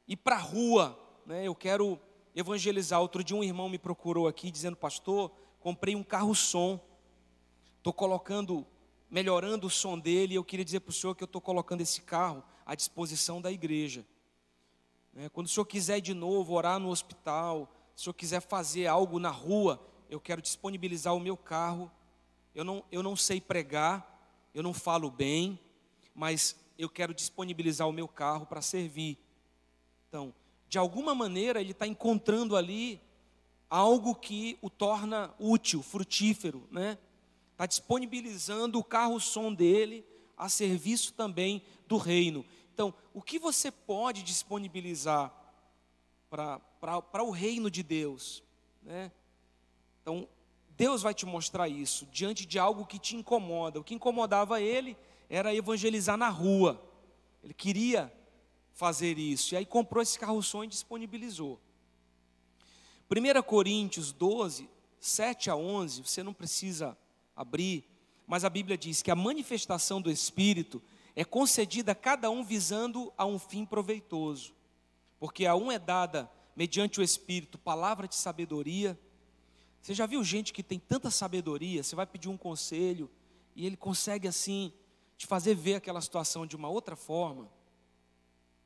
ir 0.07 0.17
para 0.17 0.37
a 0.37 0.41
rua, 0.41 0.99
né? 1.25 1.47
eu 1.47 1.55
quero 1.55 1.99
evangelizar. 2.35 3.01
Outro 3.01 3.23
dia 3.23 3.37
um 3.37 3.45
irmão 3.45 3.69
me 3.69 3.79
procurou 3.79 4.27
aqui 4.27 4.51
dizendo, 4.51 4.77
pastor, 4.77 5.31
comprei 5.61 5.95
um 5.95 6.03
carro 6.03 6.35
som, 6.35 6.81
estou 7.79 7.93
colocando 7.93 8.67
melhorando 9.11 9.69
o 9.69 9.71
som 9.71 9.97
dele, 9.97 10.35
e 10.35 10.37
eu 10.37 10.43
queria 10.43 10.65
dizer 10.65 10.81
para 10.81 10.91
o 10.91 10.93
senhor 10.93 11.15
que 11.15 11.23
eu 11.23 11.27
estou 11.27 11.41
colocando 11.41 11.81
esse 11.81 12.03
carro 12.03 12.43
à 12.67 12.75
disposição 12.75 13.41
da 13.41 13.53
igreja. 13.53 14.05
É, 15.15 15.29
quando 15.29 15.47
o 15.47 15.49
senhor 15.49 15.65
quiser 15.67 16.01
de 16.01 16.13
novo 16.13 16.53
orar 16.53 16.81
no 16.81 16.89
hospital, 16.89 17.73
se 17.95 18.03
o 18.03 18.05
senhor 18.05 18.15
quiser 18.15 18.41
fazer 18.41 18.89
algo 18.89 19.21
na 19.21 19.31
rua, 19.31 19.81
eu 20.09 20.21
quero 20.21 20.43
disponibilizar 20.43 21.15
o 21.15 21.21
meu 21.21 21.37
carro. 21.37 21.91
Eu 22.55 22.65
não, 22.65 22.85
eu 22.91 23.03
não 23.03 23.17
sei 23.17 23.41
pregar, 23.41 24.49
eu 24.55 24.63
não 24.63 24.73
falo 24.73 25.11
bem, 25.11 25.59
mas 26.15 26.57
eu 26.79 26.89
quero 26.89 27.15
disponibilizar 27.15 27.89
o 27.89 27.93
meu 27.93 28.09
carro 28.09 28.47
para 28.47 28.63
servir. 28.63 29.19
Então, 30.09 30.35
de 30.69 30.79
alguma 30.79 31.15
maneira, 31.15 31.61
ele 31.61 31.73
está 31.73 31.87
encontrando 31.87 32.57
ali 32.57 33.01
algo 33.69 34.15
que 34.15 34.59
o 34.63 34.71
torna 34.71 35.35
útil, 35.39 35.83
frutífero, 35.83 36.67
né? 36.71 36.99
está 37.53 37.67
disponibilizando 37.67 38.79
o 38.79 38.85
carro-som 38.85 39.53
dele 39.53 40.05
a 40.37 40.49
serviço 40.49 41.13
também 41.13 41.63
do 41.87 41.97
reino. 41.97 42.45
Então, 42.73 42.93
o 43.13 43.23
que 43.23 43.39
você 43.39 43.71
pode 43.71 44.23
disponibilizar 44.23 45.33
para 46.29 47.23
o 47.23 47.31
reino 47.31 47.71
de 47.71 47.83
Deus? 47.83 48.43
Né? 48.83 49.13
Então, 50.05 50.29
Deus 50.77 51.01
vai 51.01 51.15
te 51.15 51.25
mostrar 51.25 51.67
isso 51.67 52.07
diante 52.13 52.45
de 52.45 52.59
algo 52.59 52.85
que 52.85 52.99
te 52.99 53.17
incomoda. 53.17 53.81
O 53.81 53.85
que 53.85 53.95
incomodava 53.95 54.61
ele 54.61 54.99
era 55.31 55.55
evangelizar 55.55 56.19
na 56.19 56.29
rua. 56.29 56.79
Ele 57.43 57.55
queria 57.55 58.13
fazer 58.75 59.19
isso. 59.19 59.55
E 59.55 59.57
aí 59.57 59.65
comprou 59.65 60.03
esse 60.03 60.19
carro-som 60.19 60.63
e 60.63 60.67
disponibilizou. 60.67 61.59
1 63.11 63.43
Coríntios 63.45 64.13
12, 64.13 64.69
7 65.01 65.49
a 65.49 65.57
11, 65.57 66.03
você 66.03 66.23
não 66.23 66.35
precisa 66.35 66.99
abrir, 67.35 67.83
mas 68.27 68.45
a 68.45 68.51
Bíblia 68.51 68.77
diz 68.77 69.01
que 69.01 69.11
a 69.11 69.17
manifestação 69.17 70.03
do 70.03 70.11
Espírito 70.11 70.83
é 71.17 71.25
concedida 71.25 71.93
a 71.93 71.95
cada 71.95 72.31
um 72.31 72.45
visando 72.45 73.11
a 73.17 73.25
um 73.25 73.39
fim 73.39 73.65
proveitoso, 73.65 74.53
porque 75.19 75.47
a 75.47 75.55
um 75.55 75.73
é 75.73 75.79
dada, 75.79 76.31
mediante 76.55 77.01
o 77.01 77.03
Espírito, 77.03 77.57
palavra 77.57 78.07
de 78.07 78.17
sabedoria. 78.17 78.99
Você 79.85 79.93
já 79.93 80.07
viu 80.07 80.25
gente 80.25 80.51
que 80.51 80.63
tem 80.63 80.79
tanta 80.79 81.11
sabedoria, 81.11 81.83
você 81.83 81.95
vai 81.95 82.07
pedir 82.07 82.31
um 82.31 82.39
conselho 82.39 83.11
e 83.55 83.67
ele 83.67 83.77
consegue 83.77 84.27
assim 84.27 84.73
te 85.15 85.27
fazer 85.27 85.55
ver 85.55 85.75
aquela 85.75 86.01
situação 86.01 86.47
de 86.47 86.57
uma 86.57 86.71
outra 86.71 86.97
forma, 86.97 87.53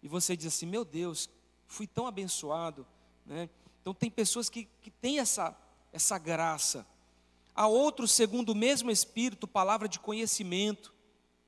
e 0.00 0.06
você 0.06 0.36
diz 0.36 0.46
assim: 0.46 0.64
Meu 0.64 0.84
Deus, 0.84 1.28
fui 1.66 1.88
tão 1.88 2.06
abençoado. 2.06 2.86
Né? 3.26 3.50
Então, 3.80 3.92
tem 3.92 4.08
pessoas 4.08 4.48
que, 4.48 4.68
que 4.80 4.92
têm 4.92 5.18
essa, 5.18 5.60
essa 5.92 6.16
graça 6.18 6.86
a 7.52 7.66
outros, 7.66 8.12
segundo 8.12 8.50
o 8.50 8.54
mesmo 8.54 8.88
Espírito, 8.88 9.48
palavra 9.48 9.88
de 9.88 9.98
conhecimento. 9.98 10.94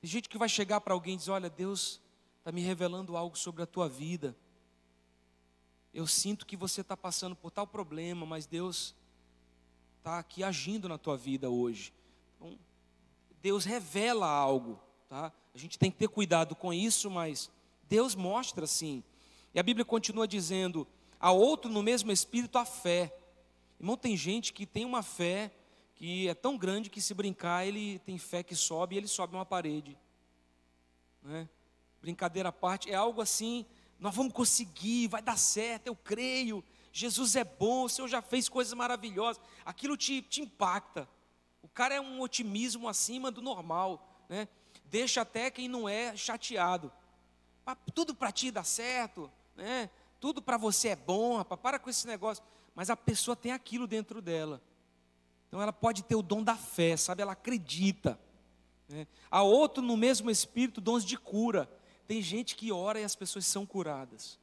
Tem 0.01 0.11
gente 0.11 0.29
que 0.29 0.37
vai 0.37 0.49
chegar 0.49 0.81
para 0.81 0.95
alguém 0.95 1.15
e 1.15 1.19
dizer: 1.19 1.31
Olha, 1.31 1.49
Deus 1.49 2.01
está 2.41 2.51
me 2.51 2.61
revelando 2.61 3.17
algo 3.17 3.39
sobre 3.39 3.63
a 3.63 3.67
tua 3.67 3.89
vida. 3.89 4.37
Eu 5.95 6.09
sinto 6.09 6.45
que 6.45 6.57
você 6.57 6.81
está 6.81 6.97
passando 6.97 7.37
por 7.37 7.53
tal 7.53 7.69
problema, 7.69 8.27
mas 8.27 8.47
Deus 8.47 8.99
está 10.01 10.19
aqui 10.19 10.43
agindo 10.43 10.89
na 10.89 10.97
tua 10.97 11.17
vida 11.17 11.51
hoje. 11.51 11.93
Então, 12.35 12.59
Deus 13.43 13.65
revela 13.65 14.27
algo, 14.27 14.81
tá? 15.09 15.31
A 15.55 15.59
gente 15.59 15.79
tem 15.79 15.91
que 15.91 15.99
ter 15.99 16.09
cuidado 16.09 16.57
com 16.57 16.73
isso, 16.73 17.11
mas 17.11 17.51
Deus 17.89 18.15
mostra 18.15 18.67
sim. 18.67 19.05
E 19.55 19.61
a 19.61 19.63
Bíblia 19.63 19.85
continua 19.85 20.27
dizendo: 20.27 20.87
a 21.19 21.31
outro 21.31 21.71
no 21.71 21.83
mesmo 21.83 22.11
espírito 22.11 22.57
a 22.57 22.65
fé. 22.65 23.15
Irmão, 23.79 23.97
tem 23.97 24.17
gente 24.17 24.53
que 24.53 24.67
tem 24.67 24.85
uma 24.85 25.03
fé 25.03 25.53
que 25.95 26.29
é 26.29 26.35
tão 26.35 26.57
grande 26.57 26.89
que 26.89 27.01
se 27.01 27.13
brincar, 27.13 27.67
ele 27.67 27.99
tem 28.01 28.17
fé 28.17 28.43
que 28.43 28.55
sobe 28.57 28.95
e 28.95 28.99
ele 28.99 29.09
sobe 29.09 29.35
uma 29.35 29.45
parede. 29.45 29.99
Né? 31.23 31.47
Brincadeira 32.01 32.49
à 32.49 32.53
parte, 32.53 32.91
é 32.91 32.95
algo 32.95 33.21
assim, 33.21 33.67
nós 33.99 34.15
vamos 34.15 34.33
conseguir, 34.33 35.09
vai 35.09 35.21
dar 35.21 35.37
certo, 35.37 35.89
eu 35.89 35.97
creio, 35.97 36.65
Jesus 36.93 37.37
é 37.37 37.45
bom, 37.45 37.85
o 37.85 37.89
Senhor 37.89 38.09
já 38.09 38.21
fez 38.21 38.49
coisas 38.49 38.75
maravilhosas, 38.75 39.41
aquilo 39.65 39.97
te, 39.97 40.23
te 40.23 40.43
impacta. 40.43 41.09
O 41.63 41.69
cara 41.69 41.95
é 41.95 42.01
um 42.01 42.21
otimismo 42.21 42.89
acima 42.89 43.31
do 43.31 43.41
normal, 43.41 44.25
né? 44.29 44.49
deixa 44.87 45.21
até 45.21 45.51
quem 45.51 45.69
não 45.69 45.89
é 45.89 46.17
chateado. 46.17 46.93
Tudo 47.95 48.15
para 48.15 48.33
ti 48.33 48.51
dá 48.51 48.65
certo, 48.65 49.31
né? 49.55 49.89
tudo 50.19 50.43
para 50.43 50.57
você 50.57 50.89
é 50.89 50.97
bom, 50.97 51.37
rapaz, 51.37 51.61
para 51.61 51.79
com 51.79 51.89
esse 51.89 52.07
negócio. 52.07 52.43
Mas 52.75 52.91
a 52.91 52.97
pessoa 52.97 53.37
tem 53.37 53.53
aquilo 53.53 53.87
dentro 53.87 54.21
dela. 54.21 54.61
Então 55.47 55.61
ela 55.61 55.73
pode 55.73 56.03
ter 56.03 56.15
o 56.15 56.23
dom 56.23 56.43
da 56.43 56.57
fé, 56.57 56.97
sabe? 56.97 57.23
Ela 57.23 57.33
acredita. 57.33 58.19
Né? 58.89 59.07
Há 59.31 59.43
outro 59.43 59.83
no 59.83 59.97
mesmo 59.97 60.31
espírito, 60.31 60.81
dons 60.81 61.05
de 61.05 61.17
cura. 61.17 61.71
Tem 62.07 62.21
gente 62.21 62.57
que 62.57 62.73
ora 62.73 63.01
e 63.01 63.05
as 63.05 63.15
pessoas 63.15 63.47
são 63.47 63.65
curadas. 63.65 64.40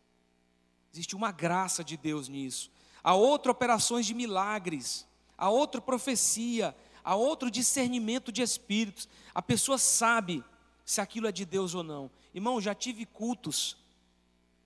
Existe 0.94 1.16
uma 1.16 1.32
graça 1.32 1.84
de 1.84 1.98
Deus 1.98 2.28
nisso. 2.28 2.72
Há 3.04 3.14
outra 3.14 3.52
operações 3.52 4.06
de 4.06 4.14
milagres, 4.14 5.08
há 5.38 5.50
outra 5.50 5.80
profecia, 5.80 6.76
há 7.04 7.16
outro 7.16 7.50
discernimento 7.50 8.32
de 8.32 8.42
espíritos. 8.42 9.08
A 9.34 9.42
pessoa 9.42 9.78
sabe 9.78 10.44
se 10.86 11.02
aquilo 11.02 11.28
é 11.28 11.32
de 11.32 11.46
Deus 11.46 11.74
ou 11.74 11.84
não. 11.84 12.10
Irmão, 12.34 12.62
já 12.62 12.74
tive 12.74 13.06
cultos 13.06 13.78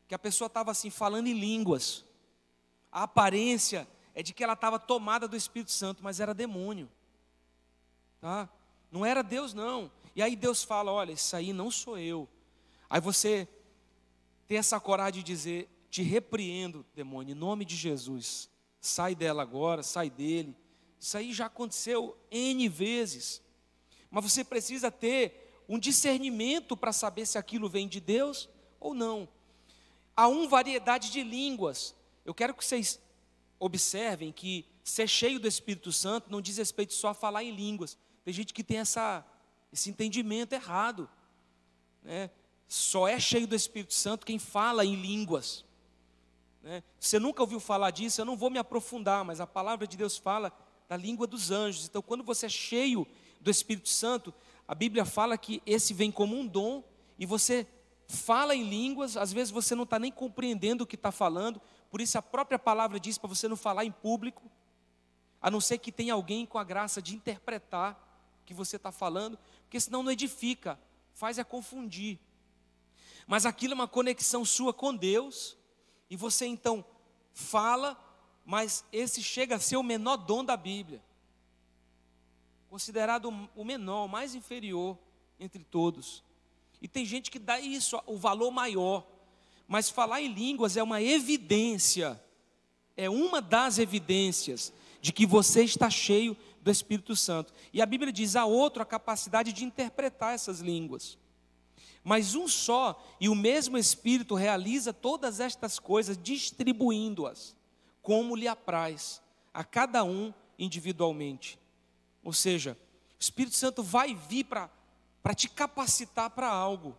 que 0.07 0.15
a 0.15 0.19
pessoa 0.19 0.47
estava 0.47 0.71
assim 0.71 0.89
falando 0.89 1.27
em 1.27 1.33
línguas. 1.33 2.03
A 2.91 3.03
aparência 3.03 3.87
é 4.13 4.21
de 4.21 4.33
que 4.33 4.43
ela 4.43 4.53
estava 4.53 4.77
tomada 4.77 5.27
do 5.27 5.37
Espírito 5.37 5.71
Santo, 5.71 6.03
mas 6.03 6.19
era 6.19 6.33
demônio. 6.33 6.89
Tá? 8.19 8.49
Não 8.91 9.05
era 9.05 9.23
Deus 9.23 9.53
não. 9.53 9.89
E 10.15 10.21
aí 10.21 10.35
Deus 10.35 10.63
fala: 10.63 10.91
"Olha, 10.91 11.13
isso 11.13 11.35
aí 11.35 11.53
não 11.53 11.71
sou 11.71 11.97
eu". 11.97 12.27
Aí 12.89 12.99
você 12.99 13.47
tem 14.47 14.57
essa 14.57 14.79
coragem 14.81 15.23
de 15.23 15.23
dizer: 15.23 15.69
"Te 15.91 16.01
repreendo, 16.01 16.83
demônio, 16.95 17.33
em 17.33 17.37
nome 17.37 17.63
de 17.63 17.75
Jesus. 17.75 18.49
Sai 18.79 19.13
dela 19.13 19.43
agora, 19.43 19.83
sai 19.83 20.09
dele". 20.09 20.55
Isso 20.99 21.15
aí 21.15 21.31
já 21.31 21.45
aconteceu 21.45 22.17
N 22.31 22.67
vezes. 22.67 23.43
Mas 24.09 24.31
você 24.31 24.43
precisa 24.43 24.89
ter 24.89 25.63
um 25.67 25.77
discernimento 25.79 26.75
para 26.75 26.91
saber 26.91 27.25
se 27.25 27.37
aquilo 27.37 27.69
vem 27.69 27.87
de 27.87 27.99
Deus 27.99 28.49
ou 28.79 28.93
não. 28.93 29.29
Há 30.15 30.27
uma 30.27 30.47
variedade 30.47 31.11
de 31.11 31.23
línguas. 31.23 31.95
Eu 32.25 32.33
quero 32.33 32.53
que 32.53 32.63
vocês 32.63 32.99
observem 33.59 34.31
que 34.31 34.65
ser 34.83 35.07
cheio 35.07 35.39
do 35.39 35.47
Espírito 35.47 35.91
Santo 35.91 36.31
não 36.31 36.41
diz 36.41 36.57
respeito 36.57 36.93
só 36.93 37.09
a 37.09 37.13
falar 37.13 37.43
em 37.43 37.51
línguas. 37.51 37.97
Tem 38.23 38.33
gente 38.33 38.53
que 38.53 38.63
tem 38.63 38.77
essa, 38.77 39.25
esse 39.71 39.89
entendimento 39.89 40.53
errado. 40.53 41.09
Né? 42.03 42.29
Só 42.67 43.07
é 43.07 43.19
cheio 43.19 43.47
do 43.47 43.55
Espírito 43.55 43.93
Santo 43.93 44.25
quem 44.25 44.39
fala 44.39 44.85
em 44.85 44.95
línguas. 44.95 45.65
Né? 46.61 46.83
Você 46.99 47.19
nunca 47.19 47.41
ouviu 47.41 47.59
falar 47.59 47.91
disso, 47.91 48.21
eu 48.21 48.25
não 48.25 48.37
vou 48.37 48.49
me 48.49 48.59
aprofundar, 48.59 49.25
mas 49.25 49.39
a 49.41 49.47
palavra 49.47 49.87
de 49.87 49.97
Deus 49.97 50.17
fala 50.17 50.51
da 50.87 50.95
língua 50.95 51.25
dos 51.25 51.51
anjos. 51.51 51.85
Então, 51.85 52.01
quando 52.01 52.23
você 52.23 52.45
é 52.45 52.49
cheio 52.49 53.07
do 53.39 53.49
Espírito 53.49 53.89
Santo, 53.89 54.33
a 54.67 54.75
Bíblia 54.75 55.05
fala 55.05 55.37
que 55.37 55.61
esse 55.65 55.93
vem 55.93 56.11
como 56.11 56.37
um 56.37 56.45
dom 56.45 56.83
e 57.17 57.25
você 57.25 57.67
fala 58.07 58.55
em 58.55 58.63
línguas, 58.63 59.15
às 59.15 59.31
vezes 59.31 59.51
você 59.51 59.73
não 59.73 59.83
está 59.83 59.97
nem 59.97 60.11
compreendendo 60.11 60.83
o 60.83 60.87
que 60.87 60.95
está 60.95 61.11
falando, 61.11 61.61
por 61.89 62.01
isso 62.01 62.17
a 62.17 62.21
própria 62.21 62.59
palavra 62.59 62.99
diz 62.99 63.17
para 63.17 63.29
você 63.29 63.47
não 63.47 63.55
falar 63.55 63.85
em 63.85 63.91
público, 63.91 64.43
a 65.41 65.49
não 65.49 65.59
ser 65.59 65.77
que 65.77 65.91
tenha 65.91 66.13
alguém 66.13 66.45
com 66.45 66.57
a 66.57 66.63
graça 66.63 67.01
de 67.01 67.15
interpretar 67.15 67.93
o 68.41 68.45
que 68.45 68.53
você 68.53 68.75
está 68.75 68.91
falando, 68.91 69.39
porque 69.63 69.79
senão 69.79 70.03
não 70.03 70.11
edifica, 70.11 70.79
faz 71.13 71.37
é 71.37 71.43
confundir. 71.43 72.19
Mas 73.25 73.45
aquilo 73.45 73.73
é 73.73 73.75
uma 73.75 73.87
conexão 73.87 74.43
sua 74.43 74.73
com 74.73 74.95
Deus, 74.95 75.57
e 76.11 76.17
você 76.17 76.45
então 76.45 76.83
fala, 77.33 77.97
mas 78.45 78.83
esse 78.91 79.23
chega 79.23 79.55
a 79.55 79.59
ser 79.61 79.77
o 79.77 79.83
menor 79.83 80.17
dom 80.17 80.43
da 80.43 80.57
Bíblia, 80.57 81.01
considerado 82.69 83.33
o 83.55 83.63
menor, 83.63 84.03
o 84.03 84.09
mais 84.09 84.35
inferior 84.35 84.97
entre 85.39 85.63
todos. 85.63 86.21
E 86.81 86.87
tem 86.87 87.05
gente 87.05 87.31
que 87.31 87.39
dá 87.39 87.61
isso 87.61 87.97
o 88.05 88.17
valor 88.17 88.51
maior. 88.51 89.07
Mas 89.65 89.89
falar 89.89 90.21
em 90.21 90.33
línguas 90.33 90.75
é 90.75 90.83
uma 90.83 91.01
evidência, 91.01 92.21
é 92.97 93.09
uma 93.09 93.41
das 93.41 93.79
evidências 93.79 94.73
de 94.99 95.13
que 95.13 95.25
você 95.25 95.63
está 95.63 95.89
cheio 95.89 96.35
do 96.61 96.69
Espírito 96.69 97.15
Santo. 97.15 97.53
E 97.71 97.81
a 97.81 97.85
Bíblia 97.85 98.11
diz 98.11 98.35
a 98.35 98.43
outro 98.43 98.83
a 98.83 98.85
capacidade 98.85 99.53
de 99.53 99.63
interpretar 99.63 100.33
essas 100.33 100.59
línguas. 100.59 101.17
Mas 102.03 102.35
um 102.35 102.47
só 102.47 103.01
e 103.19 103.29
o 103.29 103.35
mesmo 103.35 103.77
Espírito 103.77 104.35
realiza 104.35 104.91
todas 104.91 105.39
estas 105.39 105.77
coisas, 105.79 106.17
distribuindo-as 106.17 107.55
como 108.01 108.35
lhe 108.35 108.47
apraz, 108.47 109.21
a 109.53 109.63
cada 109.63 110.03
um 110.03 110.33
individualmente. 110.57 111.59
Ou 112.23 112.33
seja, 112.33 112.77
o 113.19 113.21
Espírito 113.21 113.55
Santo 113.55 113.83
vai 113.83 114.15
vir 114.15 114.45
para 114.45 115.35
te 115.35 115.47
capacitar 115.47 116.29
para 116.31 116.47
algo, 116.47 116.97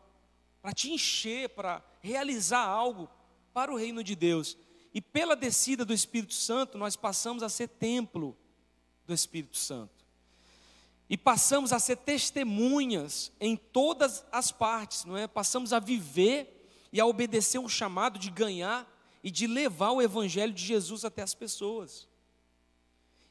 para 0.60 0.72
te 0.72 0.90
encher, 0.90 1.48
para 1.50 1.84
realizar 2.00 2.64
algo 2.64 3.08
para 3.52 3.72
o 3.72 3.76
reino 3.76 4.04
de 4.04 4.14
Deus. 4.14 4.56
E 4.94 5.00
pela 5.00 5.34
descida 5.34 5.84
do 5.84 5.92
Espírito 5.92 6.34
Santo, 6.34 6.78
nós 6.78 6.96
passamos 6.96 7.42
a 7.42 7.48
ser 7.48 7.68
templo 7.68 8.36
do 9.06 9.14
Espírito 9.14 9.56
Santo. 9.56 10.01
E 11.12 11.16
passamos 11.18 11.74
a 11.74 11.78
ser 11.78 11.96
testemunhas 11.96 13.30
em 13.38 13.54
todas 13.54 14.24
as 14.32 14.50
partes, 14.50 15.04
não 15.04 15.14
é? 15.14 15.26
Passamos 15.28 15.74
a 15.74 15.78
viver 15.78 16.70
e 16.90 16.98
a 16.98 17.04
obedecer 17.04 17.58
um 17.58 17.68
chamado 17.68 18.18
de 18.18 18.30
ganhar 18.30 18.90
e 19.22 19.30
de 19.30 19.46
levar 19.46 19.90
o 19.90 20.00
evangelho 20.00 20.54
de 20.54 20.64
Jesus 20.64 21.04
até 21.04 21.20
as 21.20 21.34
pessoas. 21.34 22.08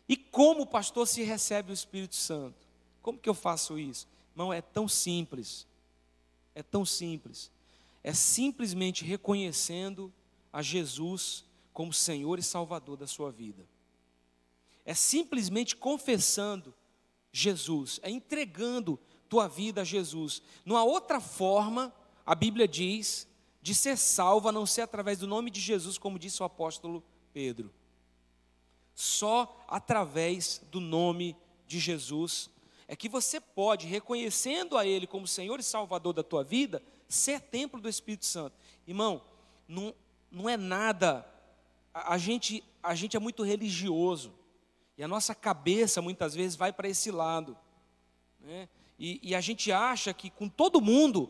E 0.08 0.15
como 0.15 0.62
o 0.62 0.67
pastor 0.67 1.08
se 1.08 1.24
recebe 1.24 1.72
o 1.72 1.74
Espírito 1.74 2.15
Santo? 2.15 2.67
Como 3.02 3.17
que 3.17 3.28
eu 3.28 3.34
faço 3.34 3.80
isso? 3.80 4.08
Irmão, 4.34 4.54
é 4.54 4.62
tão 4.62 4.88
simples. 4.88 5.65
É 6.54 6.62
tão 6.62 6.86
simples. 6.86 7.50
É 8.04 8.13
simplesmente 8.13 9.04
reconhecendo 9.04 10.13
a 10.54 10.62
Jesus 10.62 11.44
como 11.74 11.91
Senhor 11.91 12.38
e 12.38 12.44
Salvador 12.44 12.96
da 12.96 13.08
sua 13.08 13.32
vida. 13.32 13.65
É 14.86 14.94
simplesmente 14.94 15.76
confessando 15.76 16.76
Jesus, 17.32 18.00
é 18.04 18.10
entregando 18.10 19.00
tua 19.30 19.48
vida 19.48 19.82
a 19.82 19.86
Jesus. 19.86 20.41
Não 20.65 20.76
há 20.76 20.84
outra 20.84 21.20
forma, 21.20 21.94
a 22.26 22.36
Bíblia 22.36 22.67
diz, 22.67 23.28
de 23.62 23.74
ser 23.74 23.98
salvo 23.98 24.50
a 24.50 24.52
não 24.52 24.65
ser 24.65 24.82
através 24.82 25.20
do 25.20 25.28
nome 25.28 25.50
de 25.50 25.60
Jesus, 25.60 25.98
como 25.98 26.20
disse 26.20 26.41
o 26.41 26.46
apóstolo 26.46 27.04
Pedro. 27.34 27.74
Só 28.94 29.63
através 29.67 30.62
do 30.72 30.80
nome 30.80 31.36
de 31.65 31.80
Jesus 31.80 32.50
é 32.88 32.96
que 32.96 33.08
você 33.08 33.39
pode, 33.39 33.88
reconhecendo 33.88 34.78
a 34.78 34.86
Ele 34.86 35.08
como 35.08 35.26
Senhor 35.26 35.58
e 35.62 35.63
Salvador 35.63 36.12
da 36.12 36.24
tua 36.24 36.44
vida, 36.44 36.84
ser 37.08 37.39
templo 37.39 37.80
do 37.80 37.88
Espírito 37.88 38.26
Santo. 38.26 38.54
Irmão, 38.86 39.24
não, 39.65 39.96
não 40.30 40.50
é 40.50 40.58
nada. 40.58 41.26
A, 41.94 42.15
a, 42.15 42.17
gente, 42.17 42.62
a 42.84 42.94
gente 42.94 43.15
é 43.15 43.20
muito 43.20 43.44
religioso. 43.44 44.34
E 45.02 45.04
a 45.04 45.08
nossa 45.08 45.34
cabeça 45.34 46.00
muitas 46.00 46.36
vezes 46.36 46.56
vai 46.56 46.72
para 46.72 46.88
esse 46.88 47.10
lado. 47.10 47.58
Né? 48.40 48.70
E, 49.00 49.20
e 49.24 49.34
a 49.34 49.42
gente 49.42 49.72
acha 49.72 50.14
que 50.14 50.30
com 50.30 50.48
todo 50.48 50.80
mundo 50.80 51.28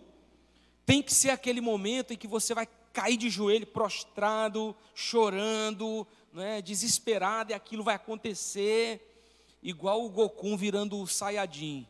tem 0.86 1.02
que 1.02 1.14
ser 1.14 1.30
aquele 1.30 1.62
momento 1.62 2.12
em 2.12 2.18
que 2.18 2.28
você 2.28 2.54
vai 2.54 2.68
cair 2.92 3.16
de 3.16 3.30
joelho, 3.30 3.66
prostrado, 3.66 4.76
chorando, 4.94 6.06
né, 6.34 6.62
desesperado, 6.62 7.52
e 7.52 7.54
aquilo 7.54 7.82
vai 7.82 7.96
acontecer 7.96 9.26
igual 9.64 10.04
o 10.04 10.10
Goku 10.10 10.58
virando 10.58 11.00
o 11.00 11.08
Sayajin. 11.08 11.88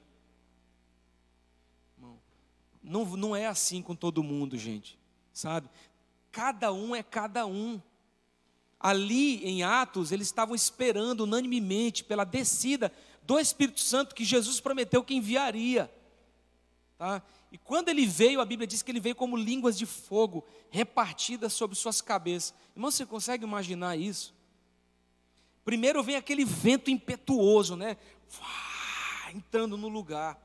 Não, 2.84 3.06
não 3.06 3.36
é 3.36 3.48
assim 3.48 3.82
com 3.82 3.96
todo 3.96 4.22
mundo, 4.22 4.56
gente, 4.56 5.00
sabe? 5.34 5.68
Cada 6.32 6.72
um 6.72 6.96
é 6.96 7.02
cada 7.02 7.48
um. 7.48 7.82
Ali 8.82 9.46
em 9.46 9.62
Atos, 9.62 10.12
eles 10.12 10.28
estavam 10.28 10.56
esperando 10.56 11.22
unanimemente 11.22 12.04
pela 12.04 12.24
descida 12.24 12.92
do 13.22 13.40
Espírito 13.40 13.80
Santo 13.80 14.16
que 14.16 14.26
Jesus 14.26 14.60
prometeu 14.60 15.04
que 15.04 15.14
enviaria. 15.14 15.92
Tá? 16.98 17.22
E 17.52 17.58
quando 17.58 17.90
ele 17.90 18.08
veio, 18.08 18.42
a 18.42 18.46
Bíblia 18.46 18.66
diz 18.66 18.82
que 18.82 18.92
ele 18.92 19.00
veio 19.00 19.16
como 19.16 19.38
línguas 19.38 19.78
de 19.78 19.86
fogo 19.86 20.44
repartidas 20.72 21.54
sobre 21.54 21.76
suas 21.76 22.02
cabeças. 22.02 22.56
Irmão, 22.76 22.90
você 22.90 23.06
consegue 23.06 23.44
imaginar 23.44 23.98
isso? 23.98 24.34
Primeiro 25.64 26.02
vem 26.02 26.16
aquele 26.16 26.44
vento 26.44 26.90
impetuoso, 26.90 27.76
né? 27.76 27.98
Entrando 29.34 29.78
no 29.78 29.90
lugar. 29.90 30.40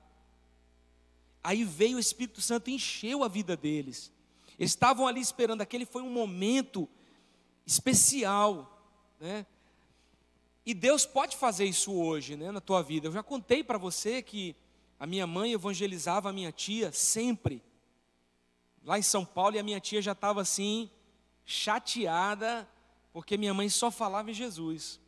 Aí 1.43 1.65
veio 1.65 1.97
o 1.97 2.01
Espírito 2.01 2.43
Santo 2.43 2.69
e 2.69 2.75
encheu 2.75 3.25
a 3.25 3.29
vida 3.29 3.57
deles. 3.57 4.13
Eles 4.59 4.73
estavam 4.73 5.07
ali 5.07 5.21
esperando, 5.21 5.63
aquele 5.63 5.87
foi 5.87 6.03
um 6.03 6.11
momento 6.11 6.89
especial, 7.67 8.81
né? 9.21 9.45
E 10.65 10.73
Deus 10.75 11.05
pode 11.05 11.37
fazer 11.37 11.65
isso 11.65 11.93
hoje, 11.93 12.37
né, 12.37 12.51
na 12.51 12.61
tua 12.61 12.83
vida. 12.83 13.07
Eu 13.07 13.13
já 13.13 13.23
contei 13.23 13.63
para 13.63 13.79
você 13.79 14.23
que 14.23 14.57
a 14.99 15.07
minha 15.07 15.27
mãe 15.27 15.53
evangelizava 15.53 16.31
a 16.31 16.33
minha 16.33 16.51
tia 16.51 16.91
sempre. 16.91 17.63
Lá 18.85 18.99
em 18.99 19.03
São 19.03 19.25
Paulo 19.25 19.57
e 19.57 19.59
a 19.59 19.63
minha 19.63 19.81
tia 19.81 20.01
já 20.01 20.13
estava 20.13 20.41
assim 20.41 20.91
chateada 21.45 22.69
porque 23.13 23.37
minha 23.37 23.55
mãe 23.55 23.69
só 23.69 23.91
falava 23.91 24.31
em 24.31 24.35
Jesus 24.35 25.01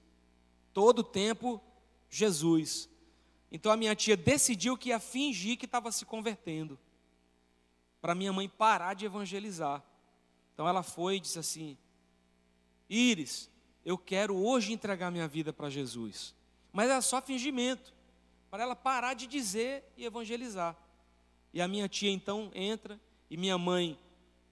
todo 0.73 1.01
o 1.01 1.05
tempo 1.05 1.61
Jesus. 2.09 2.88
Então 3.51 3.73
a 3.73 3.77
minha 3.77 3.97
tia 3.97 4.16
decidiu 4.16 4.79
que 4.79 4.90
ia 4.90 5.01
fingir 5.01 5.59
que 5.59 5.64
estava 5.64 5.90
se 5.90 6.07
convertendo, 6.07 6.79
para 8.01 8.14
minha 8.14 8.33
mãe 8.33 8.49
parar 8.49 8.94
de 8.94 9.05
evangelizar. 9.05 9.83
Então 10.55 10.68
ela 10.68 10.85
foi 10.85 11.16
e 11.16 11.21
disse 11.21 11.38
assim: 11.38 11.77
Íris, 12.88 13.51
eu 13.85 13.96
quero 13.96 14.37
hoje 14.37 14.72
entregar 14.72 15.11
minha 15.11 15.29
vida 15.29 15.53
para 15.53 15.70
Jesus. 15.70 16.35
Mas 16.72 16.90
era 16.90 17.01
só 17.01 17.20
fingimento, 17.20 17.94
para 18.51 18.62
ela 18.62 18.77
parar 18.77 19.14
de 19.14 19.27
dizer 19.27 19.85
e 19.96 20.05
evangelizar. 20.05 20.77
E 21.53 21.61
a 21.61 21.68
minha 21.68 21.88
tia 21.88 22.11
então 22.11 22.51
entra, 22.55 23.01
e 23.31 23.37
minha 23.37 23.59
mãe 23.59 23.98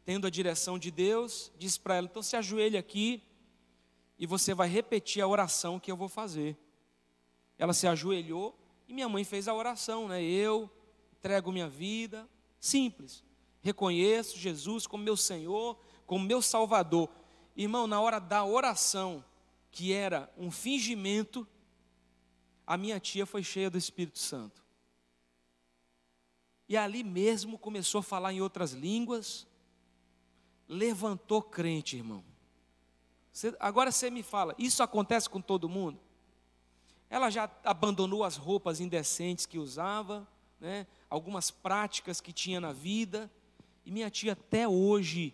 tendo 0.06 0.26
a 0.26 0.30
direção 0.30 0.78
de 0.78 0.90
Deus, 0.90 1.50
disse 1.58 1.80
para 1.80 1.96
ela: 1.96 2.06
então 2.06 2.22
se 2.22 2.36
ajoelhe 2.36 2.78
aqui 2.78 3.20
e 4.16 4.24
você 4.24 4.54
vai 4.54 4.68
repetir 4.68 5.20
a 5.20 5.26
oração 5.26 5.80
que 5.80 5.90
eu 5.90 5.96
vou 5.96 6.08
fazer. 6.08 6.56
Ela 7.58 7.74
se 7.74 7.88
ajoelhou 7.88 8.56
e 8.86 8.94
minha 8.94 9.08
mãe 9.08 9.24
fez 9.24 9.48
a 9.48 9.54
oração, 9.54 10.06
né? 10.06 10.22
Eu 10.22 10.70
entrego 11.18 11.50
minha 11.50 11.68
vida, 11.68 12.28
simples. 12.60 13.24
Reconheço 13.60 14.38
Jesus 14.38 14.86
como 14.86 15.02
meu 15.02 15.16
Senhor, 15.16 15.76
como 16.06 16.24
meu 16.24 16.40
Salvador. 16.40 17.10
Irmão, 17.56 17.86
na 17.86 18.00
hora 18.00 18.20
da 18.20 18.44
oração, 18.44 19.24
que 19.70 19.92
era 19.92 20.30
um 20.36 20.50
fingimento, 20.50 21.46
a 22.66 22.76
minha 22.76 23.00
tia 23.00 23.24
foi 23.24 23.42
cheia 23.42 23.70
do 23.70 23.78
Espírito 23.78 24.18
Santo. 24.18 24.62
E 26.68 26.76
ali 26.76 27.02
mesmo 27.02 27.58
começou 27.58 28.00
a 28.00 28.02
falar 28.02 28.32
em 28.32 28.40
outras 28.40 28.72
línguas, 28.72 29.46
levantou 30.68 31.40
crente, 31.40 31.96
irmão. 31.96 32.24
Agora 33.60 33.92
você 33.92 34.10
me 34.10 34.22
fala, 34.22 34.54
isso 34.58 34.82
acontece 34.82 35.30
com 35.30 35.40
todo 35.40 35.68
mundo? 35.68 36.00
Ela 37.08 37.30
já 37.30 37.50
abandonou 37.64 38.24
as 38.24 38.36
roupas 38.36 38.80
indecentes 38.80 39.46
que 39.46 39.58
usava, 39.58 40.26
né, 40.58 40.86
algumas 41.08 41.50
práticas 41.50 42.20
que 42.20 42.32
tinha 42.32 42.60
na 42.60 42.72
vida, 42.72 43.30
e 43.84 43.90
minha 43.90 44.10
tia 44.10 44.32
até 44.32 44.66
hoje, 44.66 45.32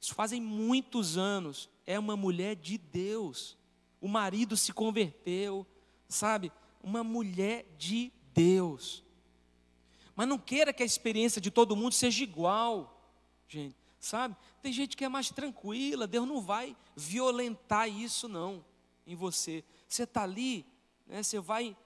isso 0.00 0.14
fazem 0.14 0.40
muitos 0.40 1.18
anos, 1.18 1.68
é 1.86 1.98
uma 1.98 2.16
mulher 2.16 2.56
de 2.56 2.78
Deus. 2.78 3.58
O 4.00 4.08
marido 4.08 4.56
se 4.56 4.72
converteu, 4.72 5.66
sabe? 6.08 6.50
Uma 6.82 7.04
mulher 7.04 7.66
de 7.76 8.10
Deus. 8.32 9.04
Mas 10.16 10.26
não 10.26 10.38
queira 10.38 10.72
que 10.72 10.82
a 10.82 10.86
experiência 10.86 11.40
de 11.40 11.50
todo 11.50 11.76
mundo 11.76 11.92
seja 11.92 12.24
igual, 12.24 13.12
gente, 13.46 13.76
sabe? 13.98 14.36
Tem 14.62 14.72
gente 14.72 14.96
que 14.96 15.04
é 15.04 15.08
mais 15.08 15.30
tranquila, 15.30 16.06
Deus 16.06 16.26
não 16.26 16.40
vai 16.40 16.76
violentar 16.96 17.88
isso 17.88 18.28
não 18.28 18.64
em 19.06 19.14
você. 19.14 19.64
Você 19.88 20.04
está 20.04 20.22
ali, 20.22 20.64
né, 21.06 21.22
você 21.22 21.40
vai 21.40 21.76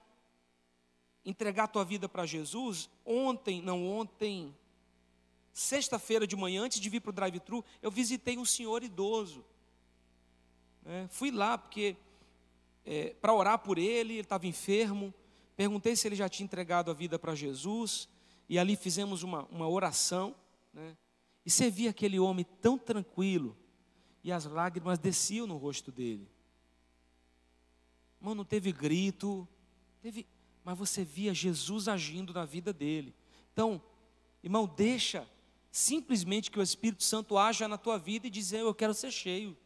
entregar 1.25 1.63
a 1.63 1.67
tua 1.67 1.83
vida 1.83 2.07
para 2.07 2.25
Jesus. 2.25 2.89
Ontem, 3.05 3.61
não 3.61 3.85
ontem, 3.85 4.55
sexta-feira 5.55 6.27
de 6.27 6.35
manhã, 6.35 6.63
antes 6.63 6.81
de 6.81 6.89
vir 6.89 6.99
para 6.99 7.11
o 7.11 7.13
drive-thru, 7.13 7.63
eu 7.81 7.89
visitei 7.89 8.37
um 8.37 8.43
senhor 8.43 8.83
idoso. 8.83 9.43
É, 10.85 11.07
fui 11.07 11.31
lá 11.31 11.57
porque 11.57 11.95
é, 12.85 13.15
para 13.21 13.33
orar 13.33 13.59
por 13.59 13.77
ele, 13.77 14.15
ele 14.15 14.19
estava 14.19 14.45
enfermo. 14.45 15.13
Perguntei 15.55 15.95
se 15.95 16.09
ele 16.09 16.15
já 16.15 16.27
tinha 16.27 16.43
entregado 16.43 16.91
a 16.91 16.93
vida 16.93 17.17
para 17.17 17.33
Jesus 17.33 18.09
e 18.49 18.59
ali 18.59 18.75
fizemos 18.75 19.23
uma, 19.23 19.45
uma 19.45 19.67
oração, 19.69 20.35
né? 20.73 20.97
e 21.45 21.49
você 21.49 21.69
via 21.69 21.91
aquele 21.91 22.19
homem 22.19 22.45
tão 22.61 22.77
tranquilo, 22.77 23.57
e 24.23 24.31
as 24.31 24.45
lágrimas 24.45 24.99
desciam 24.99 25.47
no 25.47 25.55
rosto 25.55 25.89
dele. 25.89 26.27
Mano, 28.19 28.35
não 28.35 28.45
teve 28.45 28.71
grito, 28.71 29.47
teve, 30.01 30.27
mas 30.65 30.77
você 30.77 31.03
via 31.03 31.33
Jesus 31.33 31.87
agindo 31.87 32.33
na 32.33 32.43
vida 32.43 32.73
dele. 32.73 33.15
Então, 33.53 33.81
irmão, 34.43 34.67
deixa 34.67 35.27
simplesmente 35.75 36.49
que 36.49 36.57
o 36.57 36.63
Espírito 36.63 37.03
Santo 37.03 37.37
haja 37.37 37.67
na 37.67 37.77
tua 37.77 37.97
vida 37.97 38.27
e 38.27 38.29
dizer: 38.29 38.61
Eu 38.61 38.73
quero 38.73 38.93
ser 38.93 39.11
cheio, 39.11 39.57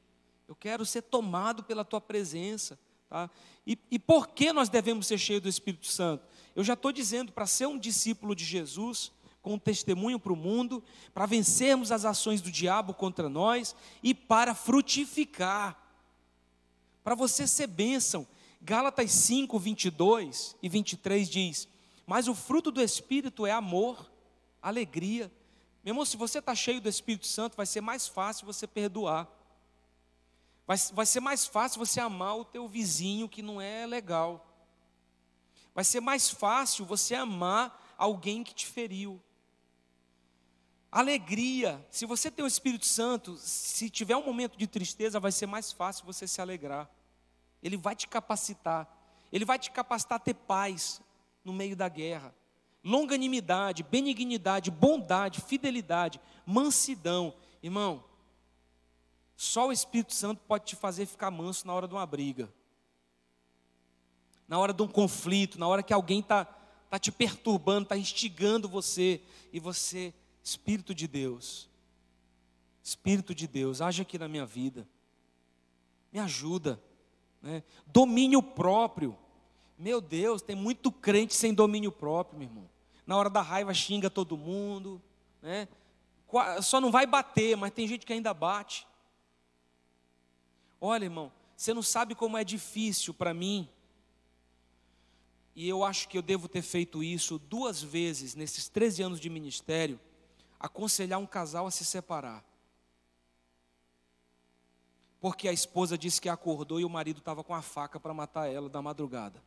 eu 0.48 0.56
quero 0.56 0.84
ser 0.84 1.04
tomado 1.04 1.63
pela 1.63 1.86
tua 1.86 2.02
presença. 2.02 2.80
Tá? 3.08 3.30
E, 3.65 3.78
e 3.91 4.00
por 4.00 4.30
que 4.30 4.52
nós 4.52 4.69
devemos 4.69 5.06
ser 5.06 5.19
cheios 5.19 5.43
do 5.43 5.50
Espírito 5.50 5.86
Santo? 5.86 6.26
Eu 6.56 6.63
já 6.63 6.74
estou 6.74 6.91
dizendo, 6.91 7.32
para 7.32 7.45
ser 7.45 7.67
um 7.67 7.78
discípulo 7.78 8.34
de 8.34 8.43
Jesus, 8.43 9.12
com 9.39 9.54
um 9.54 9.60
testemunho 9.60 10.19
para 10.19 10.34
o 10.34 10.36
mundo, 10.36 10.84
para 11.13 11.28
vencermos 11.28 11.91
as 11.91 12.04
ações 12.06 12.41
do 12.41 12.50
diabo 12.50 12.91
contra 12.91 13.30
nós 13.30 13.76
e 14.02 14.15
para 14.15 14.56
frutificar, 14.56 15.80
para 17.04 17.13
você 17.13 17.45
ser 17.45 17.67
bênção. 17.67 18.28
Gálatas 18.60 19.12
5, 19.12 19.60
22 19.60 20.58
e 20.60 20.67
23 20.67 21.30
diz: 21.30 21.67
Mas 22.08 22.28
o 22.28 22.34
fruto 22.34 22.72
do 22.72 22.82
Espírito 22.82 23.45
é 23.45 23.52
amor, 23.52 24.10
alegria. 24.60 25.32
Meu 25.84 25.92
irmão, 25.92 26.06
se 26.06 26.18
você 26.18 26.39
está 26.39 26.54
cheio 26.54 26.82
do 26.82 26.89
Espírito 26.89 27.28
Santo, 27.28 27.56
vai 27.56 27.65
ser 27.65 27.82
mais 27.82 28.08
fácil 28.08 28.46
você 28.46 28.68
perdoar. 28.68 29.28
Vai, 30.68 30.78
vai 30.94 31.06
ser 31.06 31.20
mais 31.20 31.46
fácil 31.46 31.80
você 31.80 32.00
amar 32.00 32.38
o 32.38 32.46
teu 32.46 32.68
vizinho 32.68 33.30
que 33.30 33.42
não 33.42 33.60
é 33.60 33.86
legal. 33.86 34.46
Vai 35.74 35.84
ser 35.84 36.00
mais 36.00 36.30
fácil 36.30 36.86
você 36.86 37.15
amar 37.15 37.96
alguém 37.98 38.44
que 38.44 38.54
te 38.54 38.68
feriu. 38.68 39.22
Alegria. 40.92 41.86
Se 41.89 42.06
você 42.06 42.30
tem 42.30 42.44
o 42.44 42.48
Espírito 42.48 42.86
Santo, 42.86 43.38
se 43.38 43.89
tiver 43.89 44.15
um 44.15 44.26
momento 44.26 44.58
de 44.58 44.68
tristeza, 44.68 45.20
vai 45.20 45.32
ser 45.32 45.46
mais 45.46 45.72
fácil 45.72 46.06
você 46.06 46.28
se 46.28 46.42
alegrar. 46.42 46.89
Ele 47.62 47.78
vai 47.78 47.96
te 47.96 48.08
capacitar. 48.08 48.88
Ele 49.32 49.46
vai 49.46 49.60
te 49.60 49.72
capacitar 49.72 50.18
a 50.18 50.20
ter 50.20 50.34
paz 50.34 51.02
no 51.44 51.54
meio 51.54 51.76
da 51.76 51.88
guerra. 51.88 52.34
Longanimidade, 52.84 53.84
benignidade, 53.84 54.72
bondade, 54.72 55.42
fidelidade, 55.42 56.20
mansidão. 56.46 57.34
Irmão, 57.62 58.04
só 59.36 59.68
o 59.68 59.72
Espírito 59.72 60.13
Santo 60.13 60.42
pode 60.48 60.65
te 60.65 60.76
fazer 60.76 61.06
ficar 61.06 61.32
manso 61.32 61.68
na 61.68 61.74
hora 61.74 61.88
de 61.88 61.94
uma 61.94 62.06
briga 62.06 62.50
na 64.50 64.58
hora 64.58 64.74
de 64.74 64.82
um 64.82 64.88
conflito, 64.88 65.60
na 65.60 65.68
hora 65.68 65.84
que 65.84 65.94
alguém 65.94 66.22
está 66.22 66.44
tá 66.44 66.98
te 66.98 67.12
perturbando, 67.12 67.84
está 67.84 67.96
instigando 67.96 68.68
você, 68.68 69.22
e 69.54 69.60
você, 69.60 70.12
Espírito 70.44 70.94
de 70.96 71.08
Deus, 71.08 71.70
Espírito 72.84 73.36
de 73.36 73.48
Deus, 73.48 73.80
age 73.80 74.02
aqui 74.02 74.18
na 74.18 74.28
minha 74.28 74.48
vida, 74.48 74.89
me 76.12 76.20
ajuda, 76.20 76.82
né? 77.44 77.62
domínio 77.86 78.42
próprio, 78.42 79.15
meu 79.80 80.02
Deus, 80.02 80.42
tem 80.42 80.56
muito 80.56 80.92
crente 80.92 81.34
sem 81.34 81.54
domínio 81.54 81.92
próprio, 81.92 82.38
meu 82.38 82.48
irmão, 82.48 82.70
na 83.08 83.18
hora 83.18 83.30
da 83.30 83.42
raiva 83.42 83.74
xinga 83.74 84.10
todo 84.10 84.38
mundo, 84.38 85.02
né? 85.42 85.68
só 86.62 86.80
não 86.80 86.92
vai 86.92 87.08
bater, 87.08 87.58
mas 87.58 87.72
tem 87.72 87.88
gente 87.88 88.06
que 88.06 88.13
ainda 88.13 88.34
bate. 88.34 88.86
Olha, 90.80 91.06
irmão, 91.06 91.32
você 91.56 91.74
não 91.74 91.82
sabe 91.82 92.13
como 92.13 92.38
é 92.38 92.44
difícil 92.44 93.13
para 93.13 93.34
mim 93.34 93.68
e 95.56 95.68
eu 95.68 95.84
acho 95.84 96.08
que 96.08 96.18
eu 96.18 96.22
devo 96.22 96.48
ter 96.48 96.62
feito 96.62 97.04
isso 97.04 97.38
duas 97.38 97.82
vezes 97.82 98.34
nesses 98.34 98.70
13 98.70 99.04
anos 99.04 99.20
de 99.20 99.30
ministério, 99.30 100.00
aconselhar 100.58 101.20
um 101.20 101.26
casal 101.26 101.68
a 101.68 101.72
se 101.72 101.84
separar. 101.84 102.46
Porque 105.20 105.50
a 105.50 105.52
esposa 105.52 105.98
disse 105.98 106.22
que 106.22 106.30
acordou 106.30 106.80
e 106.80 106.86
o 106.86 106.89
marido 106.89 107.20
estava 107.20 107.44
com 107.44 107.54
a 107.54 107.62
faca 107.62 108.00
para 108.00 108.13
matar 108.13 108.48
ela 108.48 108.70
da 108.70 108.82
madrugada. 108.82 109.44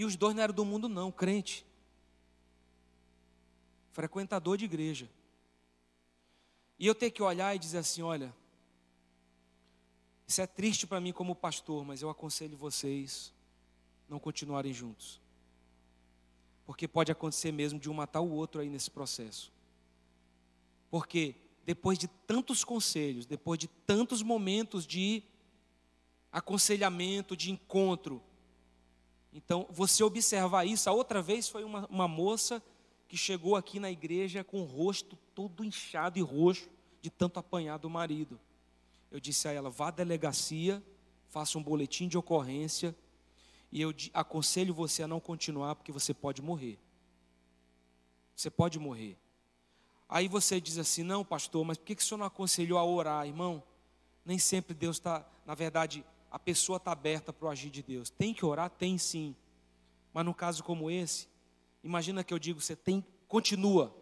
E 0.00 0.04
os 0.06 0.16
dois 0.16 0.34
não 0.34 0.42
eram 0.42 0.54
do 0.54 0.64
mundo, 0.64 0.88
não, 0.88 1.12
crente. 1.12 1.62
Frequentador 3.92 4.56
de 4.56 4.64
igreja. 4.64 5.06
E 6.78 6.86
eu 6.86 6.94
ter 6.94 7.10
que 7.10 7.22
olhar 7.22 7.54
e 7.54 7.58
dizer 7.58 7.76
assim: 7.76 8.00
olha, 8.00 8.34
isso 10.26 10.40
é 10.40 10.46
triste 10.46 10.86
para 10.86 11.02
mim 11.02 11.12
como 11.12 11.34
pastor, 11.34 11.84
mas 11.84 12.00
eu 12.00 12.08
aconselho 12.08 12.56
vocês 12.56 13.30
não 14.08 14.18
continuarem 14.18 14.72
juntos. 14.72 15.20
Porque 16.64 16.88
pode 16.88 17.12
acontecer 17.12 17.52
mesmo 17.52 17.78
de 17.78 17.90
um 17.90 17.92
matar 17.92 18.22
o 18.22 18.30
outro 18.30 18.62
aí 18.62 18.70
nesse 18.70 18.90
processo. 18.90 19.52
Porque 20.90 21.34
depois 21.66 21.98
de 21.98 22.08
tantos 22.08 22.64
conselhos, 22.64 23.26
depois 23.26 23.58
de 23.58 23.68
tantos 23.68 24.22
momentos 24.22 24.86
de 24.86 25.22
aconselhamento, 26.32 27.36
de 27.36 27.50
encontro, 27.50 28.22
então 29.32 29.66
você 29.70 30.02
observar 30.02 30.64
isso, 30.64 30.88
a 30.88 30.92
outra 30.92 31.22
vez 31.22 31.48
foi 31.48 31.64
uma, 31.64 31.86
uma 31.86 32.08
moça 32.08 32.62
que 33.08 33.16
chegou 33.16 33.56
aqui 33.56 33.80
na 33.80 33.90
igreja 33.90 34.44
com 34.44 34.62
o 34.62 34.64
rosto 34.64 35.16
todo 35.34 35.64
inchado 35.64 36.18
e 36.18 36.22
roxo 36.22 36.68
de 37.00 37.10
tanto 37.10 37.38
apanhar 37.38 37.78
do 37.78 37.90
marido 37.90 38.38
eu 39.10 39.18
disse 39.18 39.48
a 39.48 39.52
ela: 39.52 39.68
vá 39.68 39.88
à 39.88 39.90
delegacia, 39.90 40.82
faça 41.28 41.58
um 41.58 41.62
boletim 41.62 42.06
de 42.06 42.16
ocorrência, 42.16 42.94
e 43.72 43.80
eu 43.80 43.92
aconselho 44.14 44.72
você 44.72 45.02
a 45.02 45.08
não 45.08 45.20
continuar, 45.20 45.74
porque 45.74 45.92
você 45.92 46.14
pode 46.14 46.40
morrer. 46.40 46.78
Você 48.36 48.50
pode 48.50 48.78
morrer. 48.78 49.18
Aí 50.08 50.28
você 50.28 50.60
diz 50.60 50.78
assim: 50.78 51.02
não, 51.02 51.24
pastor, 51.24 51.64
mas 51.64 51.76
por 51.76 51.84
que, 51.84 51.96
que 51.96 52.02
o 52.02 52.04
senhor 52.04 52.18
não 52.18 52.26
aconselhou 52.26 52.78
a 52.78 52.84
orar, 52.84 53.26
irmão? 53.26 53.62
Nem 54.24 54.38
sempre 54.38 54.74
Deus 54.74 54.96
está, 54.96 55.26
na 55.44 55.54
verdade, 55.54 56.04
a 56.30 56.38
pessoa 56.38 56.76
está 56.76 56.92
aberta 56.92 57.32
para 57.32 57.48
o 57.48 57.50
agir 57.50 57.70
de 57.70 57.82
Deus. 57.82 58.08
Tem 58.10 58.32
que 58.32 58.44
orar? 58.44 58.70
Tem 58.70 58.96
sim. 58.96 59.34
Mas 60.12 60.24
num 60.24 60.32
caso 60.32 60.62
como 60.62 60.90
esse, 60.90 61.28
imagina 61.82 62.22
que 62.22 62.32
eu 62.32 62.38
digo: 62.38 62.60
você 62.60 62.76
tem, 62.76 63.04
continua. 63.26 63.94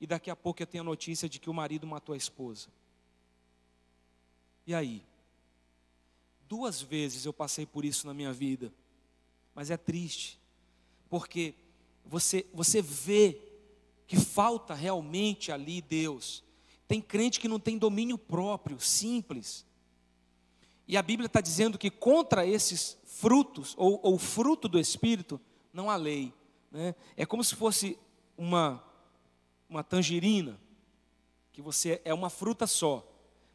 E 0.00 0.06
daqui 0.06 0.30
a 0.30 0.36
pouco 0.36 0.62
eu 0.62 0.66
tenho 0.66 0.82
a 0.82 0.84
notícia 0.84 1.28
de 1.28 1.38
que 1.40 1.50
o 1.50 1.54
marido 1.54 1.86
matou 1.86 2.12
a 2.12 2.16
esposa. 2.16 2.68
E 4.66 4.74
aí? 4.74 5.04
Duas 6.48 6.80
vezes 6.80 7.24
eu 7.24 7.32
passei 7.32 7.66
por 7.66 7.84
isso 7.84 8.06
na 8.06 8.14
minha 8.14 8.32
vida, 8.32 8.72
mas 9.54 9.70
é 9.70 9.76
triste, 9.76 10.40
porque 11.10 11.54
você, 12.06 12.46
você 12.54 12.80
vê 12.80 13.38
que 14.06 14.16
falta 14.16 14.72
realmente 14.72 15.52
ali 15.52 15.82
Deus. 15.82 16.42
Tem 16.86 17.02
crente 17.02 17.38
que 17.38 17.48
não 17.48 17.60
tem 17.60 17.76
domínio 17.76 18.16
próprio, 18.16 18.80
simples. 18.80 19.66
E 20.88 20.96
a 20.96 21.02
Bíblia 21.02 21.26
está 21.26 21.42
dizendo 21.42 21.76
que 21.76 21.90
contra 21.90 22.46
esses 22.46 22.96
frutos, 23.04 23.74
ou, 23.76 24.00
ou 24.02 24.18
fruto 24.18 24.66
do 24.66 24.80
Espírito, 24.80 25.38
não 25.70 25.90
há 25.90 25.96
lei. 25.96 26.32
Né? 26.72 26.94
É 27.14 27.26
como 27.26 27.44
se 27.44 27.54
fosse 27.54 27.98
uma, 28.38 28.82
uma 29.68 29.84
tangerina, 29.84 30.58
que 31.52 31.60
você 31.60 32.00
é 32.06 32.14
uma 32.14 32.30
fruta 32.30 32.66
só, 32.66 33.06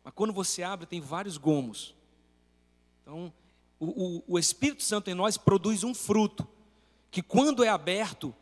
mas 0.03 0.13
quando 0.13 0.31
você 0.31 0.61
abre 0.61 0.85
tem 0.85 1.01
vários 1.01 1.37
gomos. 1.37 1.95
Então, 3.01 3.33
o, 3.79 4.17
o, 4.17 4.23
o 4.27 4.39
Espírito 4.39 4.83
Santo 4.83 5.09
em 5.09 5.15
nós 5.15 5.35
produz 5.35 5.83
um 5.83 5.95
fruto, 5.95 6.47
que 7.09 7.23
quando 7.23 7.63
é 7.63 7.69
aberto, 7.69 8.35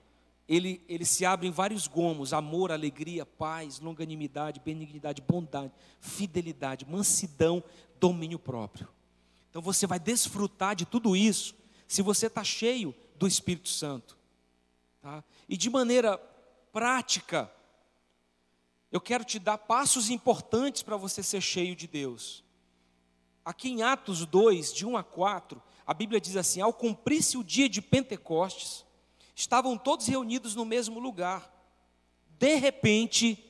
ele, 0.49 0.84
ele 0.89 1.06
se 1.06 1.25
abre 1.25 1.47
em 1.47 1.51
vários 1.51 1.88
gomos: 1.88 2.34
amor, 2.34 2.71
alegria, 2.71 3.25
paz, 3.25 3.80
longanimidade, 3.80 4.60
benignidade, 4.60 5.21
bondade, 5.21 5.71
fidelidade, 5.99 6.86
mansidão, 6.86 7.63
domínio 8.02 8.40
próprio. 8.40 8.90
Então 9.50 9.62
você 9.62 9.86
vai 9.86 10.00
desfrutar 10.00 10.76
de 10.76 10.86
tudo 10.86 11.16
isso 11.16 11.56
se 11.88 12.02
você 12.02 12.26
está 12.26 12.44
cheio 12.44 12.96
do 13.16 13.28
Espírito 13.28 13.70
Santo. 13.70 14.18
Tá? 15.02 15.24
E 15.48 15.56
de 15.56 15.70
maneira 15.70 16.18
prática, 16.74 17.52
eu 18.92 19.00
quero 19.00 19.24
te 19.24 19.38
dar 19.38 19.60
passos 19.60 20.10
importantes 20.10 20.82
para 20.82 20.98
você 20.98 21.22
ser 21.22 21.42
cheio 21.42 21.76
de 21.76 21.88
Deus. 21.88 22.44
Aqui 23.46 23.70
em 23.70 23.84
Atos 23.84 24.26
2, 24.26 24.74
de 24.74 24.86
1 24.86 24.98
a 24.98 25.04
4, 25.04 25.62
a 25.86 25.94
Bíblia 25.94 26.20
diz 26.20 26.36
assim: 26.36 26.62
Ao 26.62 26.74
cumprir-se 26.74 27.38
o 27.38 27.44
dia 27.44 27.70
de 27.70 27.82
Pentecostes, 27.82 28.86
estavam 29.36 29.78
todos 29.78 30.08
reunidos 30.08 30.56
no 30.56 30.66
mesmo 30.66 31.00
lugar. 31.00 31.52
De 32.40 32.56
repente, 32.56 33.44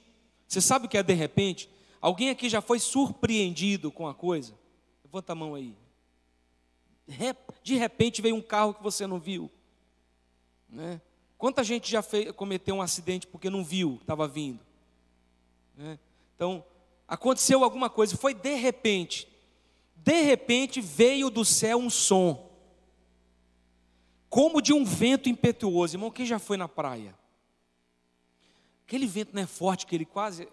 você 0.47 0.59
sabe 0.59 0.85
o 0.85 0.89
que 0.89 0.97
é 0.97 1.03
de 1.03 1.13
repente? 1.13 1.69
Alguém 2.01 2.29
aqui 2.29 2.49
já 2.49 2.61
foi 2.61 2.79
surpreendido 2.79 3.91
com 3.91 4.07
a 4.07 4.13
coisa? 4.13 4.57
Levanta 5.05 5.33
a 5.33 5.35
mão 5.35 5.55
aí. 5.55 5.75
De 7.63 7.75
repente 7.75 8.21
veio 8.21 8.35
um 8.35 8.41
carro 8.41 8.73
que 8.73 8.81
você 8.81 9.05
não 9.05 9.19
viu. 9.19 9.51
Né? 10.67 10.99
Quanta 11.37 11.63
gente 11.63 11.89
já 11.89 12.01
fez, 12.01 12.31
cometeu 12.31 12.75
um 12.75 12.81
acidente 12.81 13.27
porque 13.27 13.49
não 13.49 13.63
viu, 13.63 13.99
estava 14.01 14.27
vindo? 14.27 14.59
Né? 15.75 15.99
Então, 16.35 16.65
aconteceu 17.07 17.63
alguma 17.63 17.89
coisa, 17.89 18.17
foi 18.17 18.33
de 18.33 18.55
repente. 18.55 19.27
De 19.95 20.21
repente 20.21 20.81
veio 20.81 21.29
do 21.29 21.45
céu 21.45 21.77
um 21.77 21.89
som 21.89 22.51
como 24.31 24.61
de 24.61 24.71
um 24.71 24.85
vento 24.85 25.27
impetuoso. 25.27 25.97
Irmão, 25.97 26.09
quem 26.09 26.25
já 26.25 26.39
foi 26.39 26.55
na 26.55 26.69
praia? 26.69 27.13
Aquele 28.87 29.05
vento 29.05 29.35
não 29.35 29.41
é 29.41 29.45
forte 29.45 29.85
que 29.85 29.93
ele 29.93 30.05
quase, 30.05 30.47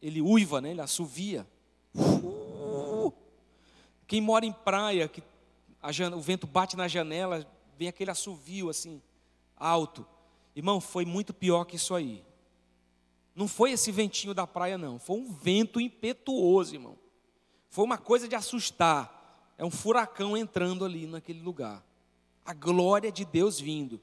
ele 0.00 0.20
uiva, 0.20 0.60
né? 0.60 0.70
ele 0.70 0.80
assovia. 0.80 1.46
Uh! 1.94 3.12
Quem 4.06 4.20
mora 4.20 4.46
em 4.46 4.52
praia, 4.52 5.08
que 5.08 5.22
o 6.14 6.20
vento 6.20 6.46
bate 6.46 6.76
na 6.76 6.88
janela, 6.88 7.46
vem 7.76 7.88
aquele 7.88 8.10
assovio 8.10 8.70
assim, 8.70 9.02
alto. 9.56 10.06
Irmão, 10.56 10.80
foi 10.80 11.04
muito 11.04 11.34
pior 11.34 11.64
que 11.64 11.76
isso 11.76 11.94
aí. 11.94 12.24
Não 13.34 13.46
foi 13.46 13.72
esse 13.72 13.92
ventinho 13.92 14.34
da 14.34 14.46
praia, 14.46 14.76
não. 14.76 14.98
Foi 14.98 15.16
um 15.16 15.32
vento 15.32 15.80
impetuoso, 15.80 16.74
irmão. 16.74 16.98
Foi 17.68 17.84
uma 17.84 17.98
coisa 17.98 18.26
de 18.26 18.34
assustar. 18.34 19.52
É 19.56 19.64
um 19.64 19.70
furacão 19.70 20.36
entrando 20.36 20.84
ali 20.84 21.06
naquele 21.06 21.40
lugar 21.40 21.84
a 22.48 22.54
glória 22.54 23.12
de 23.12 23.26
Deus 23.26 23.60
vindo. 23.60 24.00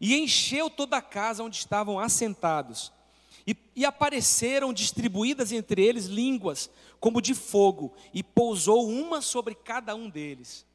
E 0.00 0.16
encheu 0.16 0.70
toda 0.70 0.98
a 0.98 1.02
casa 1.02 1.42
onde 1.42 1.56
estavam 1.56 1.98
assentados. 1.98 2.92
E, 3.46 3.56
e, 3.76 3.84
apareceram 3.84 4.72
distribuídas 4.72 5.52
entre 5.52 5.84
eles 5.84 6.06
línguas 6.06 6.68
como 6.98 7.22
de 7.22 7.34
fogo, 7.34 7.94
e 8.12 8.22
pousou 8.22 8.88
uma 8.88 9.22
sobre 9.22 9.54
cada 9.54 9.94
um 9.94 10.10
deles, 10.10 10.66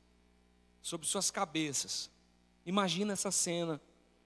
sobre 0.81 1.05
suas 1.05 1.29
cabeças. 1.29 2.10
Imagina 2.65 3.13
essa 3.13 3.31
cena 3.31 3.81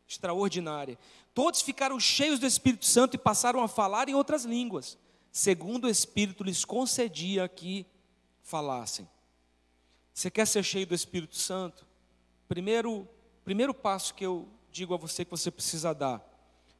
extraordinária. 0.07 0.99
Todos 1.33 1.61
ficaram 1.61 1.99
cheios 1.99 2.39
do 2.39 2.45
Espírito 2.45 2.85
Santo 2.85 3.15
e 3.15 3.17
passaram 3.17 3.61
a 3.61 3.67
falar 3.67 4.07
em 4.09 4.13
outras 4.13 4.45
línguas, 4.45 4.97
segundo 5.31 5.85
o 5.85 5.89
Espírito 5.89 6.43
lhes 6.43 6.63
concedia 6.63 7.47
que 7.47 7.85
falassem. 8.43 9.09
Você 10.13 10.29
quer 10.29 10.45
ser 10.45 10.63
cheio 10.63 10.85
do 10.85 10.95
Espírito 10.95 11.35
Santo? 11.35 11.85
Primeiro, 12.47 13.07
primeiro 13.43 13.73
passo 13.73 14.13
que 14.13 14.25
eu 14.25 14.47
digo 14.71 14.93
a 14.93 14.97
você 14.97 15.25
que 15.25 15.31
você 15.31 15.49
precisa 15.49 15.93
dar 15.93 16.23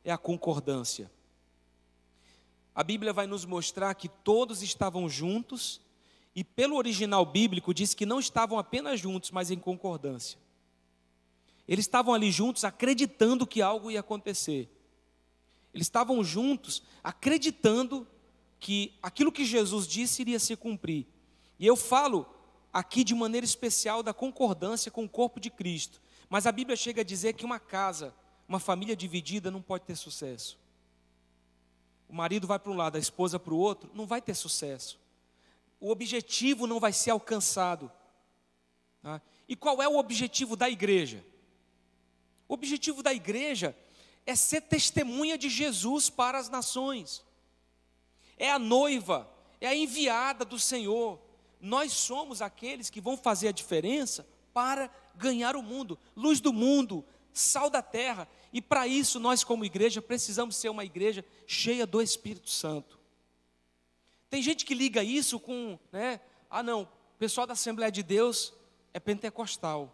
é 0.04 0.12
a 0.12 0.18
concordância. 0.18 1.12
A 2.76 2.84
Bíblia 2.84 3.14
vai 3.14 3.26
nos 3.26 3.46
mostrar 3.46 3.96
que 3.96 4.10
todos 4.10 4.62
estavam 4.62 5.08
juntos, 5.08 5.80
e 6.36 6.44
pelo 6.44 6.76
original 6.76 7.26
bíblico 7.26 7.74
diz 7.74 7.94
que 7.94 8.06
não 8.06 8.20
estavam 8.20 8.60
apenas 8.60 9.00
juntos, 9.00 9.32
mas 9.32 9.50
em 9.50 9.58
concordância. 9.58 10.38
Eles 11.66 11.86
estavam 11.86 12.14
ali 12.14 12.30
juntos 12.30 12.66
acreditando 12.66 13.48
que 13.48 13.62
algo 13.62 13.90
ia 13.90 14.02
acontecer. 14.02 14.70
Eles 15.74 15.88
estavam 15.88 16.22
juntos 16.22 16.84
acreditando 17.02 18.06
que 18.60 18.94
aquilo 19.02 19.32
que 19.32 19.46
Jesus 19.46 19.88
disse 19.88 20.22
iria 20.22 20.40
se 20.40 20.56
cumprir. 20.58 21.08
E 21.58 21.66
eu 21.66 21.78
falo 21.78 22.28
aqui 22.74 23.06
de 23.06 23.16
maneira 23.16 23.46
especial 23.46 24.04
da 24.04 24.14
concordância 24.14 24.92
com 24.92 25.06
o 25.06 25.10
corpo 25.10 25.40
de 25.40 25.50
Cristo. 25.50 26.02
Mas 26.30 26.46
a 26.46 26.52
Bíblia 26.52 26.76
chega 26.76 27.02
a 27.02 27.06
dizer 27.06 27.34
que 27.34 27.46
uma 27.46 27.60
casa, 27.60 28.14
uma 28.48 28.60
família 28.60 28.96
dividida 28.96 29.50
não 29.50 29.62
pode 29.62 29.86
ter 29.86 29.96
sucesso. 29.96 30.60
O 32.08 32.14
marido 32.14 32.48
vai 32.48 32.60
para 32.60 32.72
um 32.72 32.76
lado, 32.76 32.96
a 32.96 33.00
esposa 33.00 33.40
para 33.40 33.54
o 33.54 33.58
outro, 33.58 33.90
não 33.94 34.06
vai 34.06 34.22
ter 34.22 34.36
sucesso. 34.36 35.00
O 35.80 35.90
objetivo 35.90 36.68
não 36.68 36.80
vai 36.80 36.94
ser 36.94 37.12
alcançado. 37.12 37.92
Tá? 39.02 39.22
E 39.48 39.56
qual 39.56 39.82
é 39.82 39.88
o 39.88 39.98
objetivo 39.98 40.56
da 40.56 40.70
igreja? 40.70 41.24
O 42.48 42.54
objetivo 42.54 43.02
da 43.02 43.14
igreja 43.14 43.76
é 44.26 44.36
ser 44.36 44.62
testemunha 44.62 45.38
de 45.38 45.50
Jesus 45.50 46.10
para 46.10 46.38
as 46.38 46.50
nações. 46.50 47.24
É 48.38 48.52
a 48.52 48.60
noiva, 48.60 49.30
é 49.60 49.68
a 49.68 49.76
enviada 49.76 50.46
do 50.46 50.60
Senhor 50.60 51.20
nós 51.66 51.94
somos 51.94 52.44
aqueles 52.44 52.92
que 52.92 53.02
vão 53.02 53.18
fazer 53.18 53.48
a 53.48 53.52
diferença 53.52 54.28
para 54.54 54.90
ganhar 55.16 55.56
o 55.56 55.64
mundo, 55.64 55.98
luz 56.16 56.40
do 56.40 56.54
mundo, 56.54 57.04
sal 57.34 57.72
da 57.72 57.82
terra. 57.82 58.28
E 58.56 58.62
para 58.62 58.88
isso, 58.88 59.20
nós, 59.20 59.44
como 59.44 59.66
igreja, 59.66 60.02
precisamos 60.02 60.56
ser 60.56 60.70
uma 60.70 60.86
igreja 60.86 61.26
cheia 61.46 61.86
do 61.86 62.02
Espírito 62.02 62.50
Santo. 62.50 62.98
Tem 64.30 64.42
gente 64.42 64.64
que 64.64 64.74
liga 64.74 65.04
isso 65.04 65.42
com, 65.42 65.78
né? 65.92 66.22
Ah, 66.50 66.64
não, 66.64 66.84
o 66.84 67.18
pessoal 67.20 67.46
da 67.46 67.52
Assembleia 67.52 67.92
de 67.92 68.02
Deus 68.02 68.54
é 68.94 69.00
pentecostal. 69.02 69.94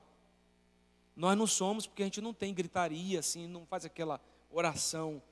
Nós 1.15 1.35
não 1.35 1.47
somos 1.47 1.87
porque 1.87 2.03
a 2.03 2.05
gente 2.05 2.21
não 2.21 2.35
tem 2.35 2.53
gritaria, 2.53 3.17
assim, 3.17 3.47
não 3.47 3.65
faz 3.65 3.83
aquela 3.83 4.21
oração. 4.51 5.23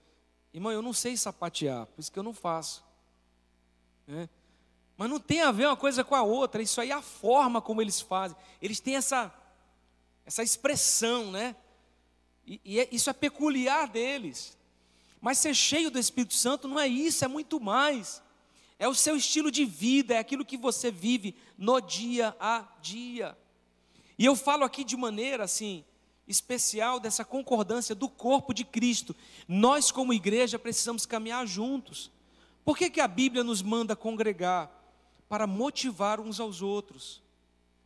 Irmão, 0.52 0.72
eu 0.72 0.82
não 0.82 0.92
sei 0.92 1.16
sapatear, 1.16 1.86
por 1.86 2.02
isso 2.02 2.12
que 2.12 2.18
eu 2.18 2.24
não 2.24 2.34
faço. 2.34 2.84
Né? 4.08 4.28
Mas 4.98 5.08
não 5.08 5.20
tem 5.20 5.42
a 5.42 5.52
ver 5.52 5.68
uma 5.68 5.78
coisa 5.78 6.04
com 6.04 6.16
a 6.16 6.24
outra, 6.24 6.64
isso 6.64 6.82
aí 6.82 6.90
é 6.90 6.96
a 6.96 7.02
forma 7.04 7.62
como 7.62 7.80
eles 7.80 8.02
fazem. 8.02 8.36
Eles 8.60 8.80
têm 8.80 8.96
essa, 8.96 9.32
essa 10.26 10.42
expressão, 10.42 11.30
né? 11.30 11.56
E, 12.50 12.60
e 12.66 12.80
é, 12.80 12.90
isso 12.92 13.10
é 13.10 13.14
peculiar 13.14 13.88
deles. 13.88 14.58
Mas 15.22 15.38
ser 15.38 15.54
cheio 15.54 15.92
do 15.92 16.00
Espírito 16.00 16.34
Santo 16.34 16.68
não 16.68 16.80
é 16.80 16.88
isso, 16.88 17.24
é 17.24 17.28
muito 17.28 17.60
mais. 17.60 18.22
É 18.80 18.88
o 18.88 18.96
seu 18.96 19.16
estilo 19.16 19.52
de 19.52 19.64
vida, 19.64 20.16
é 20.16 20.18
aquilo 20.18 20.44
que 20.44 20.58
você 20.58 20.90
vive 20.90 21.36
no 21.58 21.80
dia 21.80 22.36
a 22.40 22.66
dia. 22.82 23.38
E 24.18 24.26
eu 24.26 24.36
falo 24.36 24.64
aqui 24.64 24.84
de 24.84 24.98
maneira 24.98 25.44
assim, 25.44 25.86
especial 26.28 27.00
dessa 27.00 27.24
concordância 27.24 27.94
do 27.94 28.10
corpo 28.10 28.54
de 28.54 28.66
Cristo. 28.66 29.16
Nós, 29.48 29.92
como 29.92 30.14
igreja, 30.14 30.58
precisamos 30.58 31.06
caminhar 31.06 31.46
juntos. 31.46 32.10
Por 32.66 32.78
que, 32.78 32.90
que 32.90 33.00
a 33.00 33.08
Bíblia 33.08 33.44
nos 33.44 33.62
manda 33.62 33.96
congregar? 33.96 34.80
para 35.30 35.46
motivar 35.46 36.20
uns 36.20 36.40
aos 36.40 36.64
outros, 36.64 37.22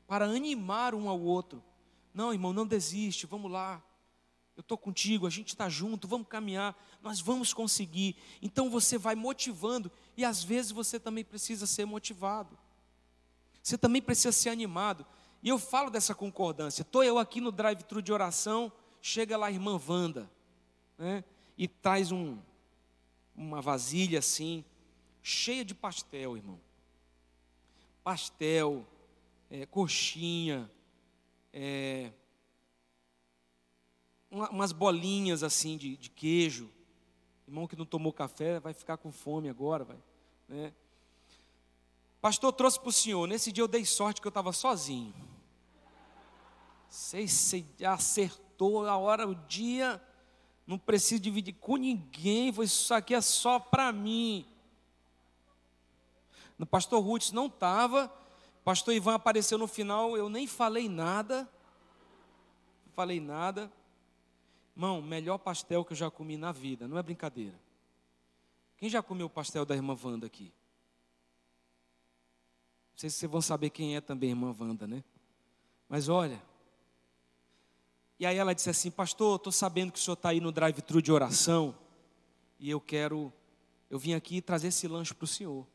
para 0.08 0.26
animar 0.26 0.96
um 0.96 1.10
ao 1.10 1.20
outro. 1.20 1.62
Não, 2.14 2.32
irmão, 2.32 2.54
não 2.54 2.66
desiste, 2.66 3.26
vamos 3.26 3.52
lá. 3.52 3.84
Eu 4.56 4.62
estou 4.62 4.78
contigo, 4.78 5.26
a 5.26 5.30
gente 5.30 5.50
está 5.50 5.68
junto, 5.68 6.08
vamos 6.08 6.28
caminhar, 6.28 6.76
nós 7.02 7.20
vamos 7.20 7.54
conseguir. 7.54 8.16
Então 8.42 8.70
você 8.70 8.98
vai 8.98 9.16
motivando, 9.16 9.92
e 10.16 10.24
às 10.24 10.44
vezes 10.44 10.72
você 10.72 11.00
também 11.00 11.24
precisa 11.24 11.66
ser 11.66 11.86
motivado. 11.86 12.58
Você 13.62 13.78
também 13.78 14.02
precisa 14.02 14.32
ser 14.32 14.50
animado. 14.50 15.06
E 15.42 15.50
eu 15.50 15.58
falo 15.58 15.90
dessa 15.90 16.14
concordância. 16.14 16.84
Estou 16.84 17.04
eu 17.04 17.18
aqui 17.18 17.42
no 17.42 17.52
drive-thru 17.52 18.02
de 18.02 18.14
oração, 18.14 18.72
chega 19.02 19.36
lá 19.36 19.48
a 19.48 19.52
irmã 19.52 19.80
Wanda, 19.88 20.30
né, 20.98 21.24
e 21.58 21.68
traz 21.68 22.12
um, 22.12 22.38
uma 23.36 23.62
vasilha 23.62 24.20
assim, 24.20 24.64
cheia 25.22 25.66
de 25.66 25.74
pastel, 25.74 26.38
irmão 26.38 26.60
pastel, 28.04 28.86
é, 29.50 29.66
coxinha, 29.66 30.70
é, 31.54 32.12
umas 34.34 34.72
bolinhas 34.72 35.44
assim 35.44 35.78
de, 35.78 35.96
de 35.96 36.10
queijo. 36.10 36.70
Irmão 37.48 37.68
que 37.68 37.76
não 37.76 37.86
tomou 37.86 38.12
café 38.12 38.60
vai 38.60 38.74
ficar 38.74 38.98
com 38.98 39.12
fome 39.12 39.48
agora, 39.48 39.84
vai. 39.84 39.98
Né? 40.48 40.74
Pastor 42.20 42.54
trouxe 42.54 42.80
para 42.80 42.90
o 42.90 42.94
senhor. 42.94 43.28
Nesse 43.28 43.52
dia 43.52 43.64
eu 43.64 43.68
dei 43.68 43.86
sorte 43.86 44.22
que 44.22 44.28
eu 44.28 44.30
estava 44.30 44.52
sozinho. 44.52 45.14
Sei 46.90 47.28
se 47.28 47.66
acertou 47.86 48.88
a 48.88 48.98
hora, 48.98 49.28
o 49.28 49.36
dia. 49.36 50.02
Não 50.66 50.78
preciso 50.78 51.22
dividir 51.22 51.54
com 51.56 51.76
ninguém. 51.76 52.50
Isso 52.62 52.94
aqui 52.94 53.14
é 53.14 53.22
só 53.22 53.60
para 53.60 53.92
mim. 53.92 54.46
No 56.58 56.66
pastor 56.66 57.04
Ruth 57.04 57.32
não 57.32 57.48
estava. 57.48 58.12
Pastor 58.64 58.94
Ivan 58.94 59.16
apareceu 59.16 59.58
no 59.58 59.68
final. 59.68 60.16
Eu 60.16 60.30
nem 60.30 60.48
falei 60.48 60.88
nada. 60.88 61.42
Não 62.86 62.94
falei 62.94 63.20
nada. 63.20 63.70
Irmão, 64.76 65.02
melhor 65.02 65.38
pastel 65.38 65.86
que 65.86 65.94
eu 65.94 65.98
já 65.98 66.10
comi 66.10 66.36
na 66.36 66.52
vida, 66.52 66.88
não 66.88 66.98
é 66.98 67.04
brincadeira. 67.04 67.60
Quem 68.78 68.90
já 68.90 69.02
comeu 69.02 69.28
o 69.28 69.30
pastel 69.30 69.66
da 69.66 69.76
irmã 69.76 69.98
Wanda 70.04 70.26
aqui? 70.28 70.52
Não 72.92 72.98
sei 72.98 73.10
se 73.10 73.18
vocês 73.18 73.32
vão 73.32 73.42
saber 73.42 73.70
quem 73.70 73.96
é 73.96 74.02
também 74.02 74.30
a 74.30 74.32
irmã 74.32 74.56
Wanda, 74.60 74.88
né? 74.88 75.04
Mas 75.88 76.10
olha. 76.10 76.42
E 78.20 78.26
aí 78.26 78.38
ela 78.38 78.54
disse 78.54 78.70
assim: 78.70 78.90
Pastor, 78.92 79.36
estou 79.36 79.52
sabendo 79.52 79.92
que 79.92 80.00
o 80.00 80.02
senhor 80.02 80.16
está 80.16 80.30
aí 80.30 80.40
no 80.40 80.52
drive-thru 80.52 81.02
de 81.02 81.12
oração. 81.12 81.76
E 82.60 82.70
eu 82.70 82.80
quero. 82.82 83.32
Eu 83.90 84.00
vim 84.00 84.14
aqui 84.14 84.42
trazer 84.42 84.68
esse 84.68 84.88
lanche 84.88 85.14
para 85.14 85.26
o 85.26 85.28
senhor. 85.28 85.68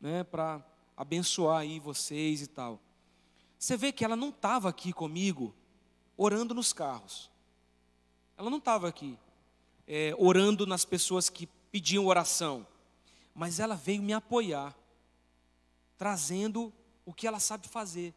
Né? 0.00 0.24
Para 0.24 0.64
abençoar 0.96 1.60
aí 1.60 1.80
vocês 1.80 2.42
e 2.42 2.46
tal. 2.46 2.80
Você 3.58 3.76
vê 3.76 3.92
que 3.92 4.04
ela 4.04 4.16
não 4.16 4.30
estava 4.30 4.68
aqui 4.68 4.92
comigo 4.92 5.54
orando 6.16 6.54
nos 6.54 6.72
carros. 6.72 7.30
Ela 8.40 8.48
não 8.48 8.56
estava 8.56 8.88
aqui 8.88 9.18
é, 9.86 10.14
orando 10.16 10.66
nas 10.66 10.82
pessoas 10.82 11.28
que 11.28 11.46
pediam 11.70 12.06
oração, 12.06 12.66
mas 13.34 13.60
ela 13.60 13.76
veio 13.76 14.02
me 14.02 14.14
apoiar, 14.14 14.74
trazendo 15.98 16.72
o 17.04 17.12
que 17.12 17.26
ela 17.26 17.38
sabe 17.38 17.68
fazer, 17.68 18.14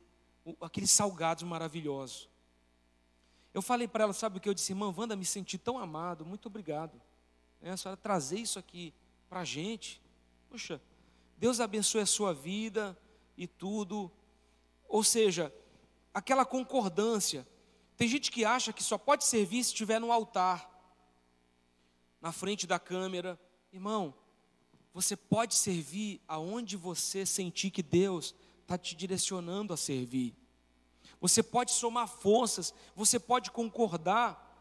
aqueles 0.61 0.91
salgados 0.91 1.43
maravilhosos. 1.43 2.29
Eu 3.53 3.61
falei 3.61 3.85
para 3.85 4.05
ela, 4.05 4.13
sabe 4.13 4.37
o 4.37 4.39
que 4.39 4.47
eu 4.47 4.53
disse, 4.53 4.71
irmã 4.71 4.95
Wanda, 4.97 5.13
me 5.13 5.25
senti 5.25 5.57
tão 5.57 5.77
amado, 5.77 6.25
muito 6.25 6.45
obrigado. 6.45 7.01
É, 7.61 7.71
a 7.71 7.75
senhora 7.75 7.97
trazer 7.97 8.39
isso 8.39 8.57
aqui 8.57 8.93
para 9.27 9.41
a 9.41 9.45
gente. 9.45 10.01
Poxa, 10.49 10.81
Deus 11.37 11.59
abençoe 11.59 11.99
a 11.99 12.05
sua 12.05 12.33
vida 12.33 12.97
e 13.35 13.45
tudo. 13.45 14.09
Ou 14.87 15.03
seja, 15.03 15.53
aquela 16.13 16.45
concordância. 16.45 17.45
Tem 18.03 18.09
gente 18.09 18.33
que 18.33 18.43
acha 18.43 18.73
que 18.73 18.83
só 18.83 18.97
pode 18.97 19.23
servir 19.23 19.63
se 19.63 19.69
estiver 19.69 19.97
no 19.97 20.11
altar, 20.11 20.69
na 22.19 22.33
frente 22.33 22.67
da 22.67 22.77
câmera. 22.77 23.39
Irmão, 23.71 24.13
você 24.93 25.15
pode 25.15 25.55
servir 25.55 26.19
aonde 26.27 26.75
você 26.75 27.25
sentir 27.25 27.71
que 27.71 27.81
Deus 27.81 28.35
está 28.61 28.77
te 28.77 28.93
direcionando 28.93 29.73
a 29.73 29.77
servir. 29.77 30.35
Você 31.21 31.41
pode 31.41 31.71
somar 31.71 32.09
forças, 32.09 32.73
você 32.93 33.17
pode 33.17 33.49
concordar. 33.51 34.53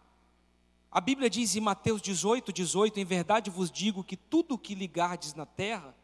A 0.89 1.01
Bíblia 1.01 1.29
diz 1.29 1.57
em 1.57 1.61
Mateus 1.61 2.01
18, 2.01 2.53
18: 2.53 3.01
Em 3.01 3.05
verdade 3.05 3.51
vos 3.51 3.73
digo 3.73 4.05
que 4.05 4.17
tudo 4.17 4.55
o 4.55 4.59
que 4.59 4.73
ligardes 4.73 5.35
na 5.35 5.47
terra 5.47 5.97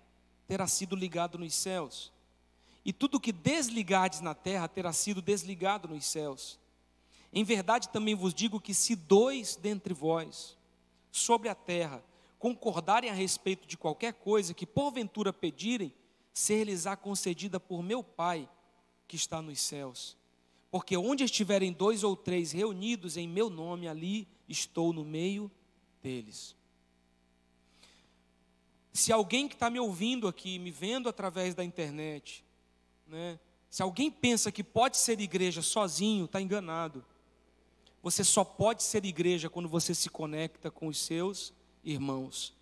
terá 0.44 0.66
sido 0.66 0.96
ligado 0.96 1.38
nos 1.38 1.54
céus, 1.54 2.12
e 2.84 2.92
tudo 2.92 3.18
o 3.18 3.20
que 3.20 3.30
desligardes 3.30 4.20
na 4.20 4.34
terra 4.34 4.66
terá 4.66 4.92
sido 4.92 5.22
desligado 5.22 5.86
nos 5.86 6.04
céus. 6.04 6.58
Em 7.32 7.44
verdade 7.44 7.88
também 7.88 8.14
vos 8.14 8.32
digo 8.32 8.60
que 8.60 8.72
se 8.72 8.96
dois 8.96 9.56
dentre 9.56 9.92
vós 9.92 10.56
sobre 11.10 11.48
a 11.48 11.54
terra 11.54 12.02
concordarem 12.38 13.10
a 13.10 13.14
respeito 13.14 13.66
de 13.66 13.76
qualquer 13.76 14.14
coisa 14.14 14.54
que 14.54 14.64
porventura 14.64 15.32
pedirem, 15.32 15.92
ser-lhes-á 16.32 16.96
concedida 16.96 17.58
por 17.58 17.82
meu 17.82 18.02
Pai 18.02 18.48
que 19.06 19.16
está 19.16 19.42
nos 19.42 19.60
céus. 19.60 20.16
Porque 20.70 20.96
onde 20.96 21.24
estiverem 21.24 21.72
dois 21.72 22.04
ou 22.04 22.14
três 22.14 22.52
reunidos 22.52 23.16
em 23.16 23.26
meu 23.26 23.50
nome, 23.50 23.88
ali 23.88 24.28
estou 24.48 24.92
no 24.92 25.04
meio 25.04 25.50
deles. 26.02 26.54
Se 28.92 29.12
alguém 29.12 29.48
que 29.48 29.54
está 29.54 29.70
me 29.70 29.80
ouvindo 29.80 30.28
aqui, 30.28 30.58
me 30.58 30.70
vendo 30.70 31.08
através 31.08 31.54
da 31.54 31.64
internet, 31.64 32.44
né, 33.06 33.38
se 33.70 33.82
alguém 33.82 34.10
pensa 34.10 34.50
que 34.50 34.64
pode 34.64 34.96
ser 34.96 35.20
igreja 35.20 35.62
sozinho, 35.62 36.24
está 36.24 36.40
enganado. 36.40 37.04
Você 38.02 38.22
só 38.22 38.44
pode 38.44 38.82
ser 38.82 39.04
igreja 39.04 39.50
quando 39.50 39.68
você 39.68 39.94
se 39.94 40.08
conecta 40.08 40.70
com 40.70 40.86
os 40.86 40.98
seus 40.98 41.52
irmãos. 41.82 42.54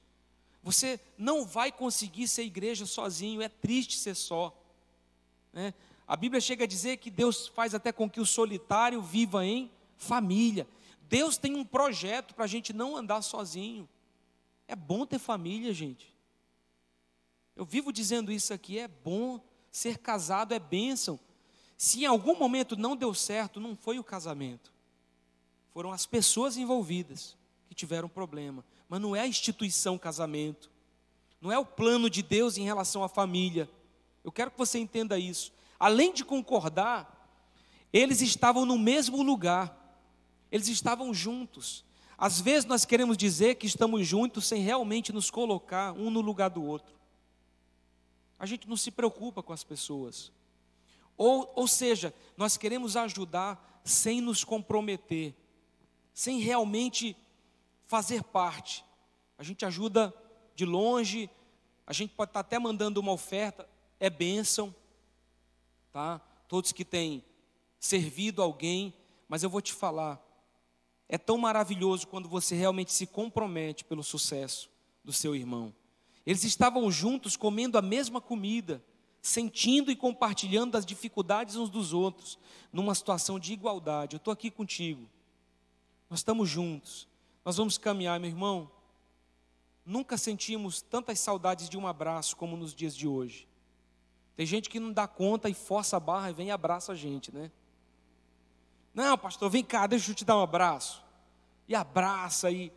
Você 0.63 0.99
não 1.17 1.45
vai 1.45 1.71
conseguir 1.71 2.27
ser 2.27 2.43
igreja 2.43 2.87
sozinho, 2.87 3.43
é 3.43 3.49
triste 3.49 3.99
ser 3.99 4.15
só. 4.15 4.57
Né? 5.53 5.75
A 6.07 6.17
Bíblia 6.17 6.41
chega 6.41 6.65
a 6.65 6.67
dizer 6.67 6.97
que 6.97 7.11
Deus 7.11 7.49
faz 7.49 7.75
até 7.75 7.93
com 7.93 8.09
que 8.09 8.21
o 8.21 8.27
solitário 8.27 9.03
viva 9.03 9.45
em 9.45 9.71
família. 9.97 10.67
Deus 11.03 11.37
tem 11.37 11.55
um 11.55 11.65
projeto 11.65 12.35
para 12.35 12.45
a 12.45 12.49
gente 12.49 12.73
não 12.73 12.97
andar 12.97 13.23
sozinho. 13.23 13.89
É 14.67 14.75
bom 14.75 15.07
ter 15.07 15.19
família, 15.19 15.73
gente. 15.73 16.13
Eu 17.55 17.65
vivo 17.65 17.93
dizendo 17.93 18.33
isso 18.33 18.53
aqui, 18.53 18.79
é 18.79 18.89
bom 18.89 19.41
ser 19.71 19.99
casado, 19.99 20.53
é 20.53 20.59
bênção. 20.59 21.21
Se 21.77 22.03
em 22.03 22.07
algum 22.07 22.37
momento 22.37 22.77
não 22.77 22.97
deu 22.97 23.15
certo, 23.15 23.61
não 23.61 23.77
foi 23.77 23.99
o 23.99 24.05
casamento 24.05 24.76
foram 25.77 25.93
as 25.93 26.07
pessoas 26.07 26.57
envolvidas 26.57 27.37
que 27.69 27.75
tiveram 27.75 28.09
problema, 28.09 28.65
mas 28.89 28.99
não 28.99 29.15
é 29.15 29.21
a 29.21 29.27
instituição 29.27 29.99
casamento, 29.99 30.71
não 31.39 31.53
é 31.53 31.59
o 31.59 31.67
plano 31.67 32.09
de 32.09 32.23
Deus 32.23 32.57
em 32.57 32.65
relação 32.65 33.05
à 33.05 33.11
família. 33.11 33.69
Eu 34.25 34.33
quero 34.33 34.51
que 34.51 34.57
você 34.57 34.79
entenda 34.79 35.19
isso. 35.19 35.53
Além 35.79 36.15
de 36.15 36.25
concordar, 36.25 37.31
eles 37.93 38.23
estavam 38.23 38.65
no 38.65 38.79
mesmo 38.79 39.23
lugar, 39.23 40.01
eles 40.51 40.69
estavam 40.69 41.13
juntos. 41.13 41.85
Às 42.17 42.41
vezes 42.41 42.65
nós 42.65 42.87
queremos 42.87 43.19
dizer 43.19 43.57
que 43.57 43.67
estamos 43.67 44.07
juntos 44.07 44.47
sem 44.47 44.63
realmente 44.63 45.13
nos 45.13 45.31
colocar 45.31 45.93
um 45.93 46.09
no 46.09 46.23
lugar 46.23 46.49
do 46.49 46.65
outro. 46.65 46.95
A 48.39 48.47
gente 48.47 48.67
não 48.67 48.79
se 48.79 48.91
preocupa 48.91 49.43
com 49.43 49.53
as 49.53 49.63
pessoas. 49.63 50.33
Ou, 51.19 51.53
ou 51.55 51.69
seja, 51.69 52.15
nós 52.35 52.57
queremos 52.57 52.97
ajudar 52.97 53.83
sem 53.85 54.23
nos 54.23 54.43
comprometer 54.43 55.35
sem 56.17 56.39
realmente 56.39 57.15
fazer 57.85 58.25
parte. 58.25 58.83
A 59.37 59.43
gente 59.43 59.67
ajuda 59.67 60.15
de 60.55 60.65
longe, 60.65 61.29
a 61.87 61.93
gente 61.93 62.15
pode 62.15 62.31
estar 62.31 62.41
até 62.41 62.59
mandando 62.59 62.99
uma 63.01 63.13
oferta, 63.13 63.69
é 64.01 64.09
bênção, 64.09 64.75
tá? 65.93 66.19
Todos 66.49 66.73
que 66.73 66.87
têm 66.87 67.23
servido 67.79 68.41
alguém, 68.41 68.95
mas 69.29 69.43
eu 69.43 69.51
vou 69.51 69.61
te 69.61 69.75
falar, 69.75 70.19
é 71.07 71.19
tão 71.19 71.37
maravilhoso 71.37 72.07
quando 72.07 72.31
você 72.31 72.55
realmente 72.55 72.93
se 72.93 73.07
compromete 73.07 73.85
pelo 73.85 74.03
sucesso 74.03 74.71
do 75.05 75.13
seu 75.13 75.37
irmão. 75.37 75.71
Eles 76.25 76.45
estavam 76.45 76.91
juntos 76.91 77.37
comendo 77.37 77.77
a 77.77 77.83
mesma 77.83 78.23
comida, 78.23 78.83
sentindo 79.21 79.91
e 79.91 79.97
compartilhando 79.97 80.77
as 80.77 80.87
dificuldades 80.87 81.57
uns 81.57 81.69
dos 81.69 81.93
outros, 81.93 82.39
numa 82.73 82.95
situação 82.95 83.39
de 83.39 83.53
igualdade. 83.53 84.17
Eu 84.17 84.19
estou 84.19 84.33
aqui 84.33 84.51
contigo. 84.51 85.11
Nós 86.09 86.21
estamos 86.21 86.49
juntos. 86.49 87.09
Nós 87.45 87.57
vamos 87.57 87.79
caminhar, 87.79 88.19
meu 88.19 88.31
irmão. 88.31 88.71
Nunca 89.85 90.17
sentimos 90.17 90.83
tantas 90.83 91.19
saudades 91.21 91.69
de 91.69 91.77
um 91.79 91.87
abraço 91.87 92.37
como 92.37 92.57
nos 92.57 92.75
dias 92.75 92.97
de 92.97 93.07
hoje. 93.07 93.47
Tem 94.37 94.45
gente 94.45 94.69
que 94.69 94.81
não 94.81 94.93
dá 94.93 95.07
conta 95.07 95.49
e 95.49 95.55
força 95.55 95.97
a 95.97 96.01
barra 96.01 96.31
e 96.31 96.35
vem 96.35 96.49
e 96.49 96.51
abraça 96.51 96.93
a 96.93 96.95
gente, 96.95 97.33
né? 97.35 97.51
Não, 98.93 99.17
pastor, 99.17 99.51
vem 99.51 99.65
cá, 99.65 99.87
deixa 99.87 100.11
eu 100.11 100.15
te 100.15 100.25
dar 100.25 100.37
um 100.37 100.43
abraço. 100.43 101.05
E 101.69 101.75
abraça 101.75 102.49
aí. 102.49 102.73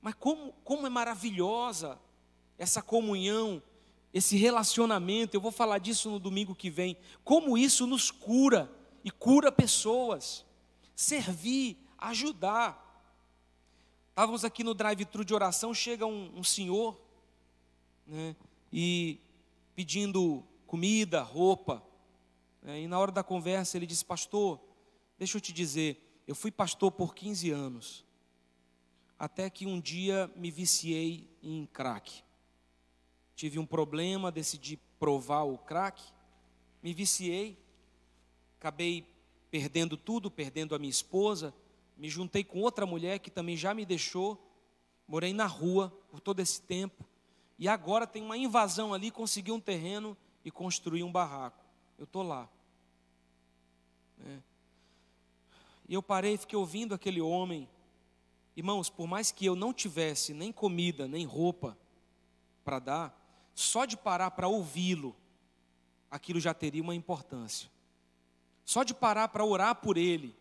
Mas 0.00 0.14
como, 0.14 0.52
como 0.64 0.86
é 0.86 0.90
maravilhosa 0.90 1.98
essa 2.58 2.82
comunhão, 2.82 3.62
esse 4.12 4.36
relacionamento. 4.36 5.36
Eu 5.36 5.40
vou 5.40 5.50
falar 5.50 5.78
disso 5.78 6.08
no 6.08 6.18
domingo 6.18 6.54
que 6.54 6.70
vem. 6.70 6.96
Como 7.24 7.58
isso 7.58 7.86
nos 7.86 8.10
cura 8.10 8.70
e 9.02 9.10
cura 9.10 9.50
pessoas. 9.50 10.44
Servir, 10.94 11.76
ajudar. 12.08 12.80
Estávamos 14.10 14.44
aqui 14.44 14.62
no 14.62 14.74
drive-thru 14.74 15.24
de 15.24 15.34
oração, 15.34 15.74
chega 15.74 16.06
um, 16.06 16.38
um 16.38 16.44
senhor, 16.44 17.00
né, 18.06 18.36
e 18.72 19.18
pedindo 19.74 20.44
comida, 20.66 21.22
roupa. 21.22 21.82
Né, 22.62 22.82
e 22.82 22.86
na 22.86 22.98
hora 22.98 23.10
da 23.10 23.22
conversa 23.22 23.76
ele 23.76 23.86
disse: 23.86 24.04
Pastor, 24.04 24.60
deixa 25.18 25.36
eu 25.36 25.40
te 25.40 25.52
dizer, 25.52 26.22
eu 26.26 26.34
fui 26.34 26.50
pastor 26.50 26.92
por 26.92 27.14
15 27.14 27.50
anos, 27.50 28.04
até 29.18 29.50
que 29.50 29.66
um 29.66 29.80
dia 29.80 30.30
me 30.36 30.50
viciei 30.50 31.28
em 31.42 31.66
crack. 31.66 32.22
Tive 33.34 33.58
um 33.58 33.66
problema, 33.66 34.30
decidi 34.30 34.78
provar 34.98 35.42
o 35.42 35.58
crack, 35.58 36.00
me 36.82 36.94
viciei, 36.94 37.58
acabei 38.58 39.04
perdendo 39.50 39.96
tudo, 39.96 40.30
perdendo 40.30 40.74
a 40.74 40.78
minha 40.78 40.90
esposa, 40.90 41.52
me 41.96 42.08
juntei 42.08 42.44
com 42.44 42.60
outra 42.60 42.84
mulher 42.84 43.18
que 43.18 43.30
também 43.30 43.56
já 43.56 43.74
me 43.74 43.84
deixou, 43.84 44.40
morei 45.06 45.32
na 45.32 45.46
rua 45.46 45.90
por 46.08 46.20
todo 46.20 46.40
esse 46.40 46.60
tempo, 46.62 47.04
e 47.58 47.68
agora 47.68 48.06
tem 48.06 48.22
uma 48.22 48.36
invasão 48.36 48.92
ali, 48.92 49.10
consegui 49.10 49.52
um 49.52 49.60
terreno 49.60 50.16
e 50.44 50.50
construí 50.50 51.02
um 51.02 51.12
barraco. 51.12 51.64
Eu 51.96 52.04
estou 52.04 52.22
lá. 52.22 52.48
É. 54.26 54.38
E 55.88 55.94
eu 55.94 56.02
parei, 56.02 56.36
fiquei 56.36 56.58
ouvindo 56.58 56.94
aquele 56.94 57.20
homem. 57.20 57.68
Irmãos, 58.56 58.90
por 58.90 59.06
mais 59.06 59.30
que 59.30 59.44
eu 59.44 59.54
não 59.54 59.72
tivesse 59.72 60.32
nem 60.32 60.52
comida, 60.52 61.06
nem 61.06 61.24
roupa 61.24 61.78
para 62.64 62.78
dar, 62.78 63.50
só 63.54 63.84
de 63.84 63.96
parar 63.96 64.30
para 64.32 64.48
ouvi-lo, 64.48 65.14
aquilo 66.10 66.40
já 66.40 66.54
teria 66.54 66.82
uma 66.82 66.94
importância. 66.94 67.70
Só 68.64 68.82
de 68.82 68.94
parar 68.94 69.28
para 69.28 69.44
orar 69.44 69.76
por 69.76 69.96
ele, 69.96 70.34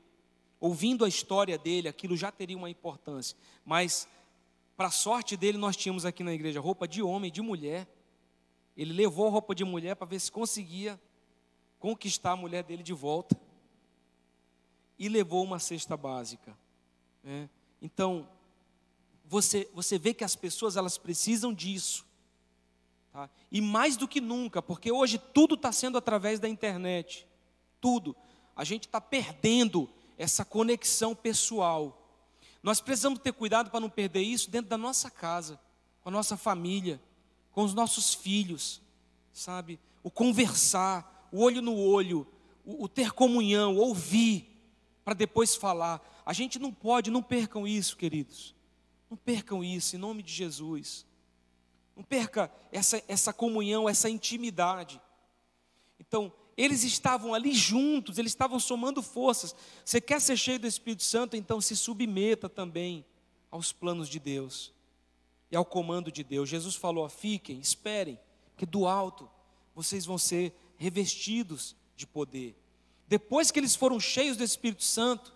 ouvindo 0.64 1.04
a 1.04 1.10
história 1.10 1.58
dele, 1.58 1.90
aquilo 1.90 2.16
já 2.16 2.32
teria 2.32 2.56
uma 2.56 2.70
importância. 2.70 3.38
Mas, 3.66 4.08
para 4.78 4.88
a 4.88 4.92
sorte 4.92 5.36
dele, 5.36 5.58
nós 5.58 5.76
tínhamos 5.76 6.06
aqui 6.06 6.24
na 6.24 6.32
igreja 6.32 6.62
roupa 6.62 6.88
de 6.88 7.04
homem, 7.04 7.30
de 7.30 7.42
mulher. 7.42 7.86
Ele 8.78 8.94
levou 8.94 9.28
a 9.28 9.30
roupa 9.30 9.54
de 9.54 9.66
mulher 9.66 9.98
para 9.98 10.08
ver 10.08 10.22
se 10.22 10.32
conseguia 10.32 10.98
conquistar 11.80 12.32
a 12.32 12.36
mulher 12.38 12.64
dele 12.64 12.82
de 12.82 12.94
volta. 12.94 13.38
E 14.98 15.10
levou 15.10 15.44
uma 15.44 15.60
cesta 15.60 15.98
básica. 15.98 16.58
Né? 17.22 17.50
Então, 17.82 18.26
você, 19.26 19.70
você 19.74 20.00
vê 20.00 20.14
que 20.14 20.24
as 20.24 20.34
pessoas 20.34 20.78
elas 20.78 20.98
precisam 20.98 21.54
disso. 21.54 22.06
Tá? 23.12 23.30
E 23.52 23.60
mais 23.60 23.98
do 23.98 24.08
que 24.08 24.22
nunca, 24.22 24.62
porque 24.62 24.94
hoje 24.94 25.18
tudo 25.18 25.56
está 25.56 25.74
sendo 25.74 25.98
através 25.98 26.40
da 26.40 26.48
internet. 26.48 27.28
Tudo. 27.82 28.16
A 28.56 28.64
gente 28.64 28.88
está 28.88 29.02
perdendo 29.02 29.90
essa 30.18 30.46
conexão 30.46 31.16
pessoal. 31.16 32.00
Nós 32.62 32.80
precisamos 32.80 33.20
ter 33.20 33.34
cuidado 33.34 33.70
para 33.70 33.80
não 33.80 33.90
perder 33.90 34.22
isso 34.22 34.50
dentro 34.50 34.70
da 34.70 34.78
nossa 34.78 35.12
casa, 35.12 35.60
com 36.02 36.10
a 36.10 36.12
nossa 36.12 36.38
família, 36.38 37.02
com 37.52 37.64
os 37.64 37.74
nossos 37.74 38.14
filhos, 38.14 38.82
sabe? 39.32 39.80
O 40.02 40.10
conversar, 40.10 41.30
o 41.32 41.42
olho 41.42 41.62
no 41.62 41.78
olho, 41.78 42.28
o, 42.66 42.86
o 42.86 42.88
ter 42.88 43.12
comunhão, 43.12 43.78
ouvir, 43.78 44.50
para 45.04 45.14
depois 45.14 45.56
falar. 45.56 46.02
A 46.26 46.34
gente 46.34 46.58
não 46.58 46.72
pode, 46.72 47.12
não 47.12 47.22
percam 47.22 47.68
isso, 47.68 47.98
queridos. 47.98 48.56
Não 49.10 49.18
percam 49.18 49.64
isso, 49.64 49.96
em 49.96 50.00
nome 50.00 50.24
de 50.24 50.32
Jesus. 50.32 51.06
Não 51.96 52.04
perca 52.04 52.52
essa, 52.72 53.04
essa 53.08 53.34
comunhão, 53.34 53.88
essa 53.88 54.10
intimidade. 54.10 55.02
Então, 56.00 56.34
eles 56.56 56.84
estavam 56.84 57.34
ali 57.34 57.54
juntos, 57.54 58.18
eles 58.18 58.32
estavam 58.32 58.60
somando 58.60 59.02
forças. 59.02 59.56
Você 59.84 60.00
quer 60.00 60.22
ser 60.22 60.38
cheio 60.38 60.60
do 60.60 60.68
Espírito 60.68 61.04
Santo? 61.04 61.36
Então 61.36 61.60
se 61.60 61.76
submeta 61.76 62.48
também 62.48 63.06
aos 63.50 63.72
planos 63.72 64.08
de 64.08 64.20
Deus 64.20 64.74
e 65.52 65.56
ao 65.56 65.66
comando 65.66 66.12
de 66.12 66.24
Deus. 66.24 66.50
Jesus 66.50 66.76
falou: 66.76 67.08
fiquem, 67.10 67.60
esperem, 67.60 68.20
que 68.56 68.66
do 68.66 68.88
alto 68.88 69.30
vocês 69.76 70.06
vão 70.06 70.18
ser 70.18 70.54
revestidos 70.78 71.76
de 71.96 72.06
poder. 72.06 72.56
Depois 73.08 73.52
que 73.52 73.60
eles 73.60 73.76
foram 73.76 74.00
cheios 74.00 74.38
do 74.38 74.44
Espírito 74.44 74.84
Santo, 74.84 75.34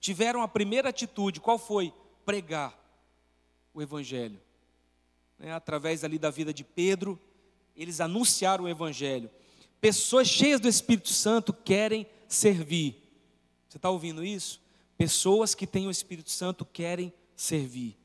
tiveram 0.00 0.42
a 0.42 0.48
primeira 0.48 0.88
atitude, 0.88 1.40
qual 1.40 1.58
foi? 1.58 1.92
Pregar 2.24 2.76
o 3.72 3.80
Evangelho 3.80 4.40
né, 5.38 5.52
através 5.52 6.04
ali 6.04 6.18
da 6.18 6.30
vida 6.30 6.52
de 6.52 6.64
Pedro, 6.64 7.18
eles 7.76 8.00
anunciaram 8.00 8.64
o 8.64 8.68
Evangelho. 8.68 9.30
Pessoas 9.80 10.28
cheias 10.28 10.60
do 10.60 10.68
Espírito 10.68 11.10
Santo 11.10 11.52
querem 11.52 12.06
servir. 12.28 13.02
Você 13.68 13.78
está 13.78 13.90
ouvindo 13.90 14.24
isso? 14.24 14.60
Pessoas 14.96 15.54
que 15.54 15.66
têm 15.66 15.86
o 15.86 15.90
Espírito 15.90 16.30
Santo 16.30 16.64
querem 16.64 17.12
servir. 17.34 17.96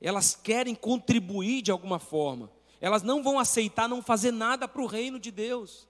Elas 0.00 0.34
querem 0.36 0.74
contribuir 0.74 1.62
de 1.62 1.70
alguma 1.70 1.98
forma. 1.98 2.50
Elas 2.80 3.02
não 3.02 3.22
vão 3.22 3.38
aceitar 3.38 3.88
não 3.88 4.02
fazer 4.02 4.30
nada 4.30 4.68
para 4.68 4.82
o 4.82 4.86
reino 4.86 5.18
de 5.18 5.30
Deus. 5.30 5.88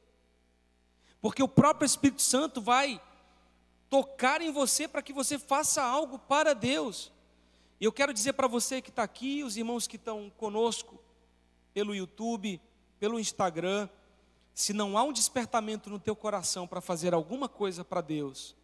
Porque 1.21 1.43
o 1.43 1.49
próprio 1.49 1.85
Espírito 1.85 2.23
Santo 2.23 2.61
vai 2.61 3.01
tocar 3.91 4.41
em 4.41 4.53
você 4.53 4.87
para 4.87 5.03
que 5.03 5.12
você 5.12 5.39
faça 5.39 5.83
algo 5.83 6.19
para 6.19 6.55
Deus. 6.55 7.11
E 7.81 7.85
eu 7.85 7.93
quero 7.93 8.12
dizer 8.12 8.33
para 8.35 8.47
você 8.47 8.81
que 8.81 8.91
está 8.91 9.03
aqui, 9.03 9.43
os 9.43 9.57
irmãos 9.57 9.87
que 9.87 9.97
estão 9.97 10.31
conosco 10.37 11.01
pelo 11.73 11.95
YouTube, 11.95 12.61
pelo 12.99 13.21
Instagram, 13.21 13.89
se 14.59 14.72
não 14.72 14.98
há 14.98 15.04
um 15.04 15.12
despertamento 15.12 15.88
no 15.88 16.00
teu 16.00 16.16
coração 16.16 16.66
para 16.66 16.80
fazer 16.80 17.14
alguma 17.14 17.48
coisa 17.48 17.84
para 17.84 18.00
Deus, 18.00 18.56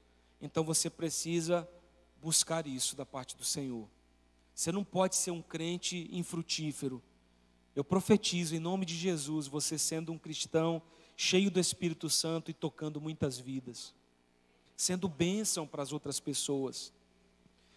então 0.42 0.64
você 0.64 0.90
precisa 0.90 1.68
buscar 2.20 2.66
isso 2.66 2.96
da 2.96 3.06
parte 3.06 3.36
do 3.36 3.44
Senhor. 3.44 3.88
Você 4.52 4.72
não 4.72 4.82
pode 4.82 5.14
ser 5.14 5.30
um 5.30 5.40
crente 5.40 6.08
infrutífero. 6.10 7.00
Eu 7.76 7.84
profetizo 7.84 8.56
em 8.56 8.58
nome 8.58 8.84
de 8.84 8.96
Jesus, 8.96 9.46
você 9.46 9.78
sendo 9.78 10.10
um 10.10 10.18
cristão 10.18 10.82
cheio 11.16 11.48
do 11.48 11.60
Espírito 11.60 12.10
Santo 12.10 12.50
e 12.50 12.54
tocando 12.54 13.00
muitas 13.00 13.38
vidas, 13.38 13.94
sendo 14.76 15.08
bênção 15.08 15.64
para 15.64 15.84
as 15.84 15.92
outras 15.92 16.18
pessoas. 16.18 16.92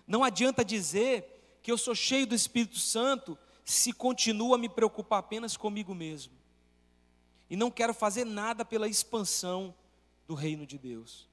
Não 0.08 0.24
adianta 0.24 0.66
dizer 0.66 1.60
que 1.62 1.72
eu 1.72 1.78
sou 1.78 1.94
cheio 1.94 2.26
do 2.26 2.34
Espírito 2.34 2.80
Santo 2.80 3.38
se 3.64 3.94
continua 3.94 4.56
a 4.56 4.60
me 4.60 4.70
preocupar 4.70 5.20
apenas 5.20 5.56
comigo 5.56 5.94
mesmo. 5.94 6.34
E 7.50 7.56
não 7.56 7.72
quero 7.72 7.94
fazer 7.94 8.26
nada 8.26 8.66
pela 8.66 8.88
expansão 8.88 9.74
do 10.28 10.36
reino 10.36 10.66
de 10.66 10.78
Deus. 10.78 11.28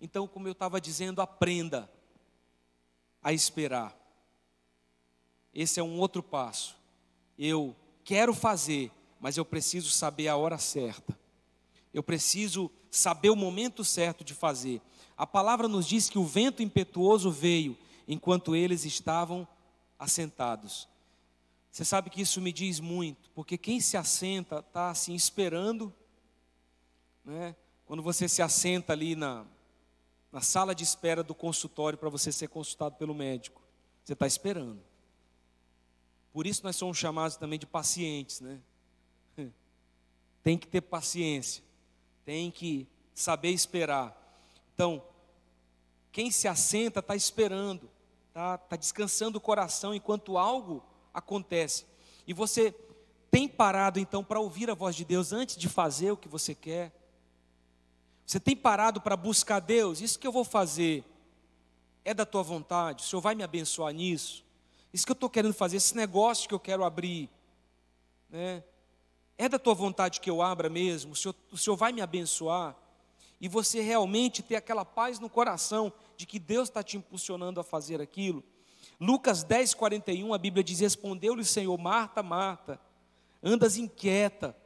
Então, 0.00 0.26
como 0.26 0.48
eu 0.48 0.52
estava 0.52 0.80
dizendo, 0.80 1.20
aprenda 1.20 1.90
a 3.22 3.32
esperar. 3.32 3.96
Esse 5.52 5.80
é 5.80 5.82
um 5.82 5.98
outro 5.98 6.22
passo. 6.22 6.76
Eu 7.38 7.74
quero 8.04 8.32
fazer, 8.34 8.90
mas 9.20 9.36
eu 9.36 9.44
preciso 9.44 9.90
saber 9.90 10.28
a 10.28 10.36
hora 10.36 10.58
certa. 10.58 11.18
Eu 11.92 12.02
preciso 12.02 12.70
saber 12.90 13.30
o 13.30 13.36
momento 13.36 13.84
certo 13.84 14.22
de 14.24 14.34
fazer. 14.34 14.80
A 15.16 15.26
palavra 15.26 15.66
nos 15.66 15.86
diz 15.86 16.08
que 16.08 16.18
o 16.18 16.24
vento 16.24 16.62
impetuoso 16.62 17.30
veio 17.30 17.76
enquanto 18.06 18.54
eles 18.54 18.84
estavam 18.84 19.46
assentados. 19.98 20.88
Você 21.70 21.84
sabe 21.84 22.10
que 22.10 22.20
isso 22.20 22.40
me 22.40 22.52
diz 22.52 22.80
muito, 22.80 23.30
porque 23.30 23.58
quem 23.58 23.80
se 23.80 23.96
assenta 23.96 24.60
está 24.60 24.90
assim 24.90 25.14
esperando, 25.14 25.94
né? 27.24 27.54
Quando 27.86 28.02
você 28.02 28.28
se 28.28 28.42
assenta 28.42 28.92
ali 28.92 29.14
na, 29.14 29.46
na 30.32 30.40
sala 30.40 30.74
de 30.74 30.84
espera 30.84 31.22
do 31.22 31.34
consultório 31.34 31.98
para 31.98 32.08
você 32.08 32.32
ser 32.32 32.48
consultado 32.48 32.96
pelo 32.96 33.14
médico, 33.14 33.62
você 34.04 34.12
está 34.12 34.26
esperando. 34.26 34.82
Por 36.32 36.46
isso 36.46 36.62
nós 36.64 36.76
somos 36.76 36.98
chamados 36.98 37.36
também 37.36 37.58
de 37.58 37.66
pacientes, 37.66 38.40
né? 38.40 38.60
Tem 40.42 40.56
que 40.56 40.66
ter 40.66 40.80
paciência, 40.80 41.62
tem 42.24 42.50
que 42.50 42.86
saber 43.14 43.50
esperar. 43.50 44.16
Então, 44.74 45.02
quem 46.12 46.30
se 46.30 46.46
assenta 46.46 47.00
está 47.00 47.16
esperando, 47.16 47.90
está 48.28 48.56
tá 48.56 48.76
descansando 48.76 49.38
o 49.38 49.40
coração 49.40 49.94
enquanto 49.94 50.38
algo 50.38 50.82
acontece. 51.12 51.86
E 52.26 52.32
você 52.32 52.74
tem 53.30 53.48
parado 53.48 53.98
então 53.98 54.22
para 54.24 54.40
ouvir 54.40 54.70
a 54.70 54.74
voz 54.74 54.94
de 54.94 55.04
Deus 55.04 55.32
antes 55.32 55.56
de 55.56 55.68
fazer 55.68 56.12
o 56.12 56.16
que 56.16 56.28
você 56.28 56.54
quer? 56.54 56.92
Você 58.24 58.38
tem 58.38 58.56
parado 58.56 59.00
para 59.00 59.16
buscar 59.16 59.60
Deus? 59.60 60.00
Isso 60.00 60.18
que 60.18 60.26
eu 60.26 60.32
vou 60.32 60.44
fazer 60.44 61.04
é 62.04 62.12
da 62.12 62.26
tua 62.26 62.42
vontade? 62.42 63.02
O 63.02 63.06
Senhor 63.06 63.20
vai 63.20 63.34
me 63.34 63.42
abençoar 63.42 63.92
nisso? 63.92 64.44
Isso 64.92 65.04
que 65.04 65.12
eu 65.12 65.14
estou 65.14 65.30
querendo 65.30 65.54
fazer, 65.54 65.76
esse 65.76 65.96
negócio 65.96 66.48
que 66.48 66.54
eu 66.54 66.60
quero 66.60 66.84
abrir, 66.84 67.30
né? 68.28 68.62
É 69.36 69.48
da 69.48 69.58
tua 69.58 69.74
vontade 69.74 70.20
que 70.20 70.28
eu 70.28 70.42
abra 70.42 70.68
mesmo? 70.68 71.12
O 71.12 71.16
Senhor, 71.16 71.34
o 71.52 71.56
Senhor 71.56 71.76
vai 71.76 71.92
me 71.92 72.00
abençoar? 72.00 72.76
e 73.40 73.48
você 73.48 73.80
realmente 73.80 74.42
ter 74.42 74.56
aquela 74.56 74.84
paz 74.84 75.18
no 75.18 75.28
coração 75.28 75.92
de 76.16 76.26
que 76.26 76.38
Deus 76.38 76.68
está 76.68 76.82
te 76.82 76.96
impulsionando 76.96 77.60
a 77.60 77.64
fazer 77.64 78.00
aquilo. 78.00 78.42
Lucas 79.00 79.44
10, 79.44 79.74
41, 79.74 80.34
a 80.34 80.38
Bíblia 80.38 80.64
diz: 80.64 80.80
Respondeu-lhe 80.80 81.42
o 81.42 81.44
Senhor, 81.44 81.76
Marta, 81.78 82.22
Marta, 82.22 82.80
andas 83.42 83.76
inquieta 83.76 84.56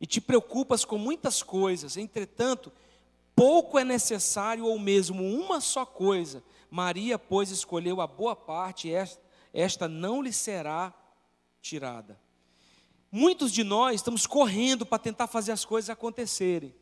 e 0.00 0.06
te 0.06 0.20
preocupas 0.20 0.84
com 0.84 0.96
muitas 0.96 1.42
coisas, 1.42 1.96
entretanto, 1.96 2.72
pouco 3.34 3.78
é 3.78 3.84
necessário 3.84 4.64
ou 4.64 4.78
mesmo 4.78 5.24
uma 5.24 5.60
só 5.60 5.84
coisa. 5.84 6.42
Maria, 6.70 7.18
pois, 7.18 7.50
escolheu 7.50 8.00
a 8.00 8.06
boa 8.06 8.34
parte, 8.34 8.90
esta 9.52 9.88
não 9.88 10.22
lhe 10.22 10.32
será 10.32 10.94
tirada. 11.60 12.18
Muitos 13.10 13.52
de 13.52 13.62
nós 13.62 13.96
estamos 13.96 14.26
correndo 14.26 14.86
para 14.86 14.98
tentar 14.98 15.26
fazer 15.26 15.52
as 15.52 15.64
coisas 15.64 15.90
acontecerem. 15.90 16.74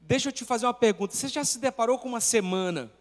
Deixa 0.00 0.28
eu 0.28 0.32
te 0.32 0.44
fazer 0.44 0.66
uma 0.66 0.74
pergunta. 0.74 1.14
Você 1.14 1.28
já 1.28 1.44
se 1.44 1.58
deparou 1.58 1.98
com 1.98 2.08
uma 2.08 2.20
semana 2.20 2.92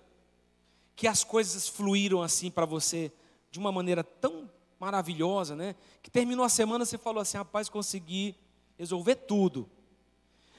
que 0.99 1.07
as 1.07 1.23
coisas 1.23 1.65
fluíram 1.65 2.21
assim 2.21 2.51
para 2.51 2.65
você 2.65 3.09
de 3.49 3.57
uma 3.57 3.71
maneira 3.71 4.03
tão 4.03 4.51
maravilhosa, 4.77 5.55
né? 5.55 5.73
Que 6.03 6.11
terminou 6.11 6.43
a 6.43 6.49
semana 6.49 6.83
você 6.83 6.97
falou 6.97 7.21
assim: 7.21 7.37
rapaz, 7.37 7.69
consegui 7.69 8.35
resolver 8.77 9.15
tudo. 9.15 9.69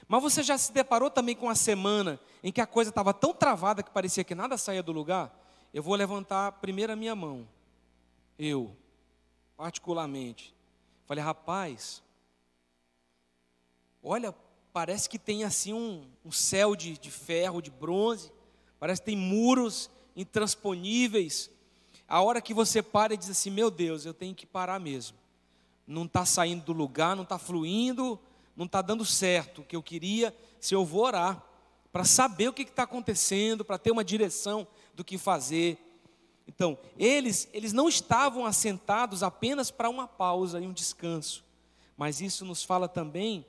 Mas 0.07 0.19
você 0.19 0.41
já 0.41 0.57
se 0.57 0.71
deparou 0.71 1.11
também 1.11 1.35
com 1.35 1.45
uma 1.45 1.53
semana 1.53 2.19
em 2.43 2.51
que 2.51 2.59
a 2.59 2.65
coisa 2.65 2.89
estava 2.89 3.13
tão 3.13 3.35
travada 3.35 3.83
que 3.83 3.91
parecia 3.91 4.23
que 4.23 4.33
nada 4.33 4.57
saía 4.57 4.81
do 4.81 4.91
lugar? 4.91 5.31
Eu 5.71 5.83
vou 5.83 5.93
levantar 5.93 6.53
primeiro 6.53 6.91
a 6.91 6.95
minha 6.95 7.15
mão. 7.15 7.47
eu, 8.39 8.75
particularmente, 9.55 10.55
falei, 11.05 11.23
rapaz, 11.23 12.01
olha, 14.01 14.33
parece 14.73 15.07
que 15.07 15.19
tem 15.19 15.43
assim 15.43 15.71
um, 15.71 16.03
um 16.25 16.31
céu 16.31 16.75
de, 16.75 16.97
de 16.97 17.11
ferro, 17.11 17.61
de 17.61 17.69
bronze, 17.69 18.31
parece 18.79 19.01
que 19.01 19.05
tem 19.05 19.15
muros 19.15 19.87
intransponíveis. 20.15 21.49
A 22.07 22.21
hora 22.21 22.41
que 22.41 22.53
você 22.53 22.81
para 22.81 23.13
e 23.13 23.17
diz 23.17 23.29
assim: 23.29 23.49
Meu 23.49 23.71
Deus, 23.71 24.05
eu 24.05 24.13
tenho 24.13 24.35
que 24.35 24.45
parar 24.45 24.79
mesmo. 24.79 25.17
Não 25.87 26.05
está 26.05 26.25
saindo 26.25 26.63
do 26.63 26.73
lugar, 26.73 27.15
não 27.15 27.23
está 27.23 27.37
fluindo, 27.37 28.19
não 28.55 28.65
está 28.65 28.81
dando 28.81 29.05
certo 29.05 29.61
o 29.61 29.65
que 29.65 29.75
eu 29.75 29.83
queria. 29.83 30.35
Se 30.59 30.73
eu 30.75 30.85
vou 30.85 31.03
orar, 31.03 31.43
para 31.91 32.03
saber 32.03 32.47
o 32.47 32.53
que 32.53 32.61
está 32.61 32.83
acontecendo, 32.83 33.65
para 33.65 33.77
ter 33.77 33.91
uma 33.91 34.03
direção 34.03 34.67
do 34.93 35.03
que 35.03 35.17
fazer. 35.17 35.77
Então, 36.47 36.77
eles, 36.97 37.49
eles 37.53 37.73
não 37.73 37.89
estavam 37.89 38.45
assentados 38.45 39.23
apenas 39.23 39.69
para 39.69 39.89
uma 39.89 40.07
pausa 40.07 40.59
e 40.59 40.67
um 40.67 40.73
descanso, 40.73 41.43
mas 41.97 42.21
isso 42.21 42.45
nos 42.45 42.63
fala 42.63 42.87
também 42.87 43.45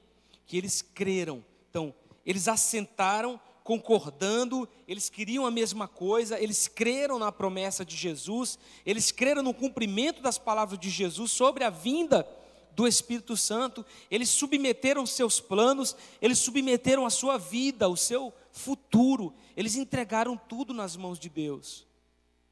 que 0.47 0.57
eles 0.57 0.83
creram. 0.83 1.45
Então, 1.71 1.95
eles 2.25 2.49
assentaram 2.49 3.41
concordando, 3.65 4.69
eles 4.87 5.09
queriam 5.09 5.47
a 5.47 5.51
mesma 5.51 5.87
coisa, 5.87 6.41
eles 6.41 6.69
creram 6.69 7.19
na 7.19 7.31
promessa 7.31 7.85
de 7.85 7.97
Jesus, 7.97 8.59
eles 8.85 9.11
creram 9.11 9.43
no 9.43 9.55
cumprimento 9.55 10.21
das 10.21 10.39
palavras 10.39 10.79
de 10.79 10.91
Jesus 10.91 11.31
sobre 11.31 11.65
a 11.65 11.71
vinda 11.71 12.27
do 12.75 12.87
Espírito 12.87 13.37
Santo, 13.37 13.85
eles 14.11 14.29
submeteram 14.29 15.05
seus 15.07 15.41
planos, 15.41 15.95
eles 16.21 16.39
submeteram 16.39 17.05
a 17.05 17.11
sua 17.11 17.39
vida, 17.39 17.89
o 17.89 17.97
seu 17.97 18.33
futuro, 18.51 19.35
eles 19.57 19.77
entregaram 19.77 20.37
tudo 20.37 20.73
nas 20.73 20.97
mãos 20.97 21.19
de 21.19 21.29
Deus. 21.29 21.87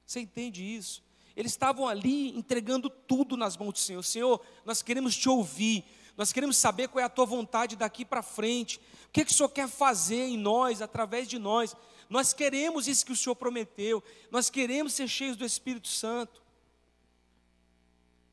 Você 0.07 0.21
entende 0.21 0.63
isso? 0.63 1.03
Eles 1.37 1.53
estavam 1.53 1.89
ali 1.89 2.37
entregando 2.37 2.91
tudo 2.91 3.37
nas 3.37 3.57
mãos 3.57 3.73
do 3.73 3.79
Senhor. 3.79 4.03
Senhor, 4.03 4.41
nós 4.65 4.83
queremos 4.83 5.17
te 5.17 5.29
ouvir, 5.29 5.85
nós 6.17 6.33
queremos 6.33 6.57
saber 6.57 6.89
qual 6.89 7.03
é 7.03 7.05
a 7.05 7.09
tua 7.09 7.27
vontade 7.27 7.77
daqui 7.77 8.05
para 8.05 8.23
frente. 8.23 8.79
O 9.09 9.13
que, 9.13 9.23
é 9.23 9.25
que 9.25 9.33
o 9.33 9.35
Senhor 9.35 9.49
quer 9.49 9.69
fazer 9.69 10.29
em 10.29 10.37
nós, 10.37 10.83
através 10.83 11.29
de 11.29 11.39
nós? 11.39 11.75
Nós 12.09 12.33
queremos 12.33 12.89
isso 12.89 13.07
que 13.07 13.13
o 13.13 13.17
Senhor 13.17 13.35
prometeu. 13.37 14.03
Nós 14.31 14.51
queremos 14.51 14.93
ser 14.93 15.09
cheios 15.09 15.37
do 15.37 15.45
Espírito 15.45 15.89
Santo. 15.89 16.43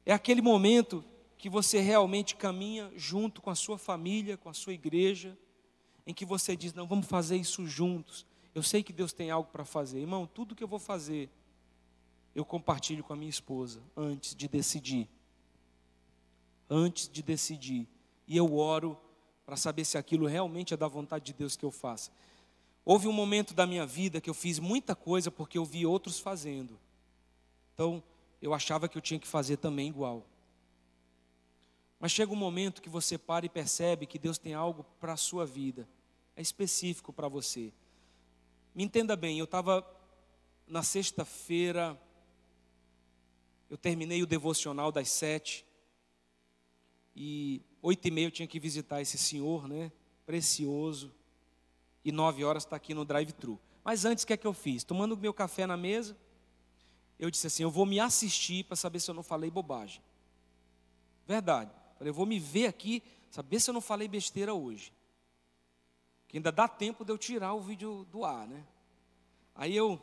É 0.05 0.13
aquele 0.13 0.41
momento 0.41 1.03
que 1.37 1.49
você 1.49 1.79
realmente 1.79 2.35
caminha 2.35 2.91
junto 2.95 3.41
com 3.41 3.49
a 3.49 3.55
sua 3.55 3.77
família, 3.77 4.37
com 4.37 4.49
a 4.49 4.53
sua 4.53 4.73
igreja, 4.73 5.37
em 6.05 6.13
que 6.13 6.25
você 6.25 6.55
diz: 6.55 6.73
Não, 6.73 6.87
vamos 6.87 7.07
fazer 7.07 7.37
isso 7.37 7.65
juntos. 7.65 8.25
Eu 8.55 8.63
sei 8.63 8.81
que 8.81 8.91
Deus 8.91 9.13
tem 9.13 9.29
algo 9.29 9.49
para 9.51 9.63
fazer. 9.63 9.99
Irmão, 9.99 10.25
tudo 10.25 10.55
que 10.55 10.63
eu 10.63 10.67
vou 10.67 10.79
fazer, 10.79 11.29
eu 12.33 12.43
compartilho 12.43 13.03
com 13.03 13.13
a 13.13 13.15
minha 13.15 13.29
esposa 13.29 13.83
antes 13.95 14.33
de 14.33 14.47
decidir 14.47 15.07
antes 16.69 17.07
de 17.07 17.21
decidir. 17.21 17.87
E 18.27 18.35
eu 18.35 18.55
oro 18.55 18.99
para 19.45 19.55
saber 19.55 19.85
se 19.85 19.97
aquilo 19.97 20.25
realmente 20.25 20.73
é 20.73 20.77
da 20.77 20.87
vontade 20.87 21.25
de 21.25 21.33
Deus 21.33 21.55
que 21.55 21.63
eu 21.63 21.71
faça. 21.71 22.11
Houve 22.83 23.07
um 23.07 23.13
momento 23.13 23.53
da 23.53 23.67
minha 23.67 23.85
vida 23.85 24.21
que 24.21 24.29
eu 24.29 24.33
fiz 24.33 24.59
muita 24.59 24.95
coisa 24.95 25.29
porque 25.29 25.57
eu 25.57 25.65
vi 25.65 25.85
outros 25.85 26.19
fazendo. 26.19 26.79
Então, 27.73 28.01
eu 28.41 28.53
achava 28.53 28.87
que 28.87 28.97
eu 28.97 29.01
tinha 29.01 29.19
que 29.19 29.27
fazer 29.27 29.57
também 29.57 29.87
igual. 29.87 30.25
Mas 31.99 32.11
chega 32.11 32.31
um 32.31 32.35
momento 32.35 32.81
que 32.81 32.89
você 32.89 33.17
para 33.17 33.45
e 33.45 33.49
percebe 33.49 34.05
que 34.05 34.19
Deus 34.19 34.37
tem 34.37 34.53
algo 34.53 34.85
para 34.99 35.13
a 35.13 35.17
sua 35.17 35.45
vida, 35.45 35.87
é 36.35 36.41
específico 36.41 37.11
para 37.11 37.27
você. 37.27 37.73
Me 38.73 38.83
entenda 38.83 39.15
bem, 39.15 39.39
eu 39.39 39.45
estava 39.45 39.85
na 40.67 40.83
sexta-feira, 40.83 41.99
eu 43.69 43.77
terminei 43.77 44.21
o 44.21 44.27
devocional 44.27 44.91
das 44.91 45.09
sete, 45.09 45.65
e 47.19 47.63
oito 47.81 48.07
e 48.07 48.11
meia 48.11 48.27
eu 48.27 48.31
tinha 48.31 48.47
que 48.47 48.59
visitar 48.59 49.01
esse 49.01 49.17
senhor, 49.17 49.67
né? 49.67 49.91
Precioso. 50.23 51.11
E 52.05 52.11
nove 52.11 52.43
horas 52.43 52.63
está 52.63 52.75
aqui 52.75 52.93
no 52.93 53.03
drive-thru. 53.03 53.59
Mas 53.83 54.05
antes, 54.05 54.23
o 54.23 54.27
que 54.27 54.33
é 54.33 54.37
que 54.37 54.45
eu 54.45 54.53
fiz? 54.53 54.83
Tomando 54.83 55.17
meu 55.17 55.33
café 55.33 55.65
na 55.65 55.75
mesa, 55.75 56.15
eu 57.17 57.31
disse 57.31 57.47
assim: 57.47 57.63
eu 57.63 57.71
vou 57.71 57.87
me 57.87 57.99
assistir 57.99 58.65
para 58.65 58.75
saber 58.75 58.99
se 58.99 59.09
eu 59.09 59.15
não 59.15 59.23
falei 59.23 59.49
bobagem. 59.49 59.99
Verdade. 61.25 61.71
Falei, 61.97 62.11
eu 62.11 62.13
vou 62.13 62.27
me 62.27 62.37
ver 62.37 62.67
aqui, 62.67 63.01
saber 63.31 63.59
se 63.59 63.67
eu 63.71 63.73
não 63.73 63.81
falei 63.81 64.07
besteira 64.07 64.53
hoje. 64.53 64.93
Que 66.27 66.37
ainda 66.37 66.51
dá 66.51 66.67
tempo 66.67 67.03
de 67.03 67.11
eu 67.11 67.17
tirar 67.17 67.55
o 67.55 67.61
vídeo 67.61 68.05
do 68.11 68.25
ar, 68.25 68.47
né? 68.47 68.63
Aí 69.55 69.75
eu 69.75 69.99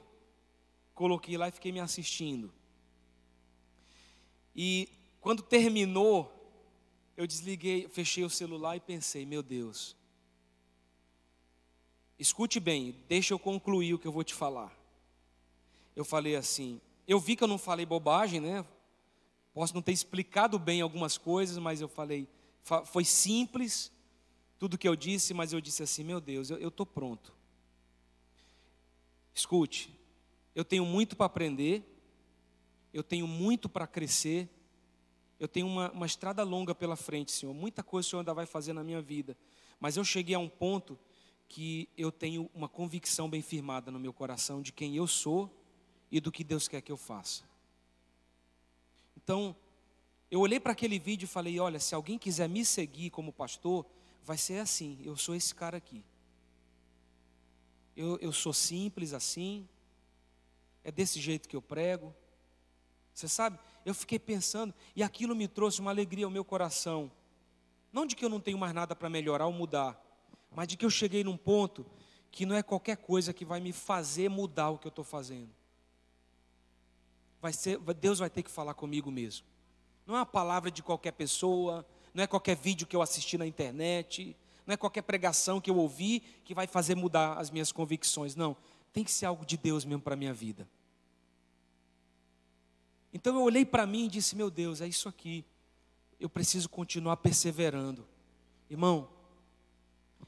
coloquei 0.93 1.39
lá 1.39 1.47
e 1.47 1.53
fiquei 1.53 1.71
me 1.71 1.79
assistindo. 1.79 2.53
E 4.57 4.89
quando 5.21 5.45
terminou 5.45 6.44
eu 7.17 7.27
desliguei, 7.27 7.89
fechei 7.89 8.25
o 8.25 8.31
celular 8.31 8.77
e 8.77 8.81
pensei, 8.81 9.25
meu 9.25 9.43
Deus. 9.43 9.97
Escute 12.19 12.61
bem, 12.61 12.95
deixa 13.09 13.35
eu 13.35 13.39
concluir 13.39 13.95
o 13.95 13.99
que 13.99 14.07
eu 14.07 14.13
vou 14.13 14.25
te 14.25 14.35
falar. 14.35 14.73
Eu 15.95 16.05
falei 16.05 16.37
assim, 16.37 16.81
eu 17.07 17.21
vi 17.21 17.37
que 17.37 17.45
eu 17.45 17.49
não 17.49 17.59
falei 17.59 17.85
bobagem, 17.85 18.41
né? 18.41 18.65
Posso 19.53 19.75
não 19.75 19.83
ter 19.83 19.93
explicado 19.93 20.59
bem 20.59 20.81
algumas 20.81 21.17
coisas, 21.17 21.59
mas 21.59 21.81
eu 21.81 21.89
falei, 21.89 22.27
foi 22.87 23.05
simples 23.05 23.93
tudo 24.59 24.79
que 24.79 24.89
eu 24.89 24.97
disse, 24.97 25.35
mas 25.35 25.53
eu 25.53 25.61
disse 25.61 25.83
assim, 25.83 26.03
meu 26.03 26.21
Deus, 26.21 26.51
eu 26.51 26.69
estou 26.69 26.87
pronto. 26.87 27.33
Escute, 29.35 29.93
eu 30.55 30.65
tenho 30.65 30.85
muito 30.85 31.17
para 31.17 31.27
aprender, 31.27 31.83
eu 32.93 33.03
tenho 33.03 33.27
muito 33.27 33.69
para 33.69 33.87
crescer, 33.87 34.49
eu 35.45 35.49
tenho 35.49 35.67
uma, 35.67 35.91
uma 35.93 36.07
estrada 36.07 36.43
longa 36.43 36.75
pela 36.75 36.97
frente, 36.97 37.31
Senhor. 37.31 37.53
Muita 37.55 37.83
coisa 37.83 38.07
o 38.07 38.11
Senhor 38.11 38.21
ainda 38.21 38.35
vai 38.35 38.47
fazer 38.47 38.73
na 38.73 38.83
minha 38.83 39.03
vida. 39.03 39.37
Mas 39.79 39.97
eu 39.97 40.05
cheguei 40.05 40.35
a 40.35 40.39
um 40.39 40.49
ponto 40.49 40.99
que 41.49 41.89
eu 41.97 42.11
tenho 42.11 42.51
uma 42.55 42.69
convicção 42.69 43.29
bem 43.29 43.43
firmada 43.43 43.91
no 43.91 43.99
meu 43.99 44.13
coração 44.13 44.63
de 44.63 44.73
quem 44.73 44.97
eu 44.97 45.07
sou 45.07 45.55
e 46.11 46.19
do 46.19 46.33
que 46.33 46.43
Deus 46.43 46.67
quer 46.67 46.81
que 46.81 46.91
eu 46.91 46.97
faça. 46.97 47.45
Então, 49.17 49.55
eu 50.31 50.41
olhei 50.41 50.59
para 50.59 50.73
aquele 50.73 50.99
vídeo 50.99 51.27
e 51.27 51.29
falei: 51.29 51.61
olha, 51.61 51.79
se 51.79 51.95
alguém 51.95 52.19
quiser 52.19 52.49
me 52.49 52.65
seguir 52.65 53.11
como 53.11 53.33
pastor, 53.33 53.85
vai 54.23 54.39
ser 54.39 54.59
assim. 54.61 54.99
Eu 55.05 55.17
sou 55.17 55.35
esse 55.35 55.55
cara 55.55 55.77
aqui. 55.77 56.03
Eu, 57.95 58.19
eu 58.19 58.33
sou 58.33 58.53
simples 58.53 59.13
assim. 59.13 59.69
É 60.83 60.91
desse 60.91 61.21
jeito 61.21 61.49
que 61.49 61.55
eu 61.55 61.63
prego. 61.63 62.15
Você 63.13 63.29
sabe, 63.29 63.59
eu 63.85 63.95
fiquei 63.95 64.19
pensando, 64.19 64.75
e 64.97 65.03
aquilo 65.03 65.35
me 65.35 65.47
trouxe 65.47 65.81
uma 65.81 65.91
alegria 65.91 66.25
ao 66.25 66.31
meu 66.31 66.45
coração. 66.45 67.11
Não 67.93 68.07
de 68.07 68.17
que 68.17 68.25
eu 68.25 68.29
não 68.29 68.41
tenho 68.41 68.59
mais 68.59 68.73
nada 68.73 68.97
para 68.97 69.09
melhorar 69.09 69.47
ou 69.47 69.53
mudar, 69.53 70.01
mas 70.51 70.67
de 70.67 70.77
que 70.77 70.85
eu 70.85 70.91
cheguei 70.91 71.23
num 71.23 71.37
ponto 71.37 71.85
que 72.31 72.47
não 72.47 72.57
é 72.57 72.63
qualquer 72.63 72.97
coisa 72.97 73.33
que 73.33 73.45
vai 73.45 73.61
me 73.61 73.73
fazer 73.73 74.29
mudar 74.29 74.71
o 74.71 74.79
que 74.79 74.87
eu 74.87 74.91
estou 74.91 75.05
fazendo. 75.05 75.51
Vai 77.41 77.53
ser, 77.53 77.79
Deus 77.79 78.19
vai 78.19 78.31
ter 78.31 78.43
que 78.43 78.51
falar 78.51 78.75
comigo 78.75 79.11
mesmo. 79.11 79.47
Não 80.07 80.17
é 80.17 80.19
uma 80.19 80.27
palavra 80.27 80.71
de 80.71 80.83
qualquer 80.83 81.13
pessoa, 81.13 81.87
não 82.13 82.25
é 82.25 82.27
qualquer 82.27 82.57
vídeo 82.57 82.87
que 82.87 82.97
eu 82.97 83.03
assisti 83.03 83.39
na 83.39 83.47
internet, 83.47 84.37
não 84.67 84.73
é 84.73 84.77
qualquer 84.77 85.03
pregação 85.03 85.61
que 85.61 85.71
eu 85.71 85.77
ouvi 85.77 86.21
que 86.45 86.55
vai 86.55 86.67
fazer 86.67 86.95
mudar 86.95 87.35
as 87.35 87.51
minhas 87.51 87.71
convicções. 87.71 88.35
Não, 88.35 88.57
tem 88.93 89.05
que 89.05 89.13
ser 89.13 89.27
algo 89.27 89.45
de 89.45 89.57
Deus 89.57 89.85
mesmo 89.85 90.03
para 90.03 90.15
a 90.15 90.17
minha 90.17 90.33
vida. 90.33 90.69
Então 93.15 93.37
eu 93.37 93.43
olhei 93.43 93.65
para 93.65 93.87
mim 93.87 94.07
e 94.07 94.09
disse: 94.09 94.35
Meu 94.35 94.51
Deus, 94.51 94.81
é 94.81 94.89
isso 94.89 95.09
aqui. 95.09 95.45
Eu 96.19 96.29
preciso 96.29 96.69
continuar 96.69 97.17
perseverando. 97.19 98.05
Irmão, 98.69 99.09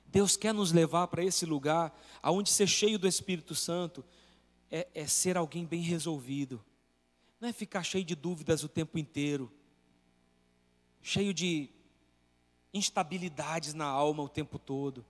Deus 0.07 0.37
quer 0.37 0.55
nos 0.55 0.71
levar 0.71 1.09
para 1.09 1.25
esse 1.25 1.45
lugar, 1.45 1.99
aonde 2.23 2.49
ser 2.51 2.69
cheio 2.69 2.99
do 2.99 3.09
Espírito 3.09 3.55
Santo 3.57 4.05
é, 4.71 4.87
é 4.95 5.07
ser 5.07 5.37
alguém 5.37 5.65
bem 5.65 5.81
resolvido, 5.81 6.65
não 7.41 7.49
é 7.49 7.53
ficar 7.53 7.83
cheio 7.83 8.05
de 8.05 8.15
dúvidas 8.15 8.63
o 8.63 8.69
tempo 8.69 8.99
inteiro, 8.99 9.53
cheio 11.03 11.35
de 11.35 11.69
instabilidades 12.73 13.75
na 13.75 13.87
alma 13.87 14.23
o 14.23 14.29
tempo 14.29 14.59
todo. 14.59 15.05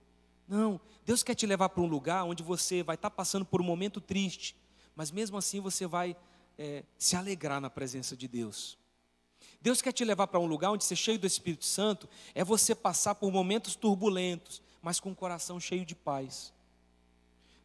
Não, 0.47 0.79
Deus 1.05 1.23
quer 1.23 1.35
te 1.35 1.45
levar 1.45 1.69
para 1.69 1.83
um 1.83 1.87
lugar 1.87 2.23
onde 2.23 2.41
você 2.41 2.81
vai 2.81 2.95
estar 2.95 3.09
passando 3.09 3.45
por 3.45 3.61
um 3.61 3.65
momento 3.65 3.99
triste, 3.99 4.55
mas 4.95 5.11
mesmo 5.11 5.37
assim 5.37 5.59
você 5.59 5.85
vai 5.85 6.15
é, 6.57 6.83
se 6.97 7.15
alegrar 7.15 7.61
na 7.61 7.69
presença 7.69 8.15
de 8.15 8.27
Deus. 8.27 8.77
Deus 9.61 9.81
quer 9.81 9.91
te 9.91 10.05
levar 10.05 10.27
para 10.27 10.39
um 10.39 10.45
lugar 10.45 10.71
onde 10.71 10.83
ser 10.83 10.95
cheio 10.95 11.19
do 11.19 11.27
Espírito 11.27 11.65
Santo 11.65 12.07
é 12.33 12.43
você 12.43 12.75
passar 12.75 13.15
por 13.15 13.31
momentos 13.31 13.75
turbulentos, 13.75 14.61
mas 14.81 14.99
com 14.99 15.11
o 15.11 15.15
coração 15.15 15.59
cheio 15.59 15.85
de 15.85 15.95
paz. 15.95 16.53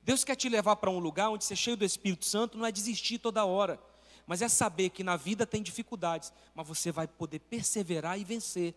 Deus 0.03 0.25
quer 0.25 0.35
te 0.35 0.49
levar 0.49 0.77
para 0.77 0.91
um 0.91 0.99
lugar 0.99 1.31
onde 1.31 1.45
ser 1.45 1.57
cheio 1.57 1.77
do 1.77 1.85
Espírito 1.85 2.25
Santo 2.25 2.59
não 2.59 2.67
é 2.67 2.73
desistir 2.73 3.19
toda 3.19 3.45
hora, 3.45 3.79
mas 4.27 4.43
é 4.43 4.49
saber 4.49 4.91
que 4.91 5.05
na 5.05 5.17
vida 5.17 5.47
tem 5.47 5.63
dificuldades, 5.63 6.33
mas 6.55 6.67
você 6.67 6.91
vai 6.91 7.07
poder 7.07 7.39
perseverar 7.41 8.19
e 8.19 8.25
vencer. 8.25 8.75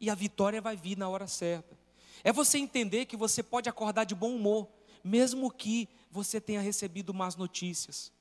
E 0.00 0.08
a 0.08 0.14
vitória 0.14 0.60
vai 0.60 0.76
vir 0.76 0.96
na 0.96 1.08
hora 1.08 1.26
certa. 1.26 1.76
É 2.22 2.32
você 2.32 2.58
entender 2.58 3.06
que 3.06 3.16
você 3.16 3.42
pode 3.42 3.68
acordar 3.68 4.04
de 4.04 4.14
bom 4.14 4.34
humor, 4.34 4.68
mesmo 5.02 5.50
que 5.50 5.88
você 6.10 6.40
tenha 6.40 6.60
recebido 6.60 7.12
más 7.12 7.36
notícias. 7.36 8.12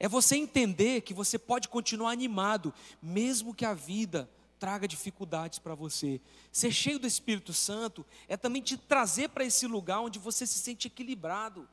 É 0.00 0.08
você 0.08 0.36
entender 0.36 1.00
que 1.00 1.12
você 1.12 1.38
pode 1.38 1.68
continuar 1.68 2.12
animado, 2.12 2.72
mesmo 3.02 3.54
que 3.54 3.64
a 3.64 3.74
vida 3.74 4.30
traga 4.58 4.88
dificuldades 4.88 5.58
para 5.58 5.74
você. 5.74 6.20
Ser 6.52 6.72
cheio 6.72 6.98
do 6.98 7.06
Espírito 7.06 7.52
Santo 7.52 8.04
é 8.26 8.36
também 8.36 8.62
te 8.62 8.76
trazer 8.76 9.28
para 9.28 9.44
esse 9.44 9.66
lugar 9.66 10.00
onde 10.00 10.18
você 10.18 10.46
se 10.46 10.58
sente 10.58 10.86
equilibrado, 10.86 11.68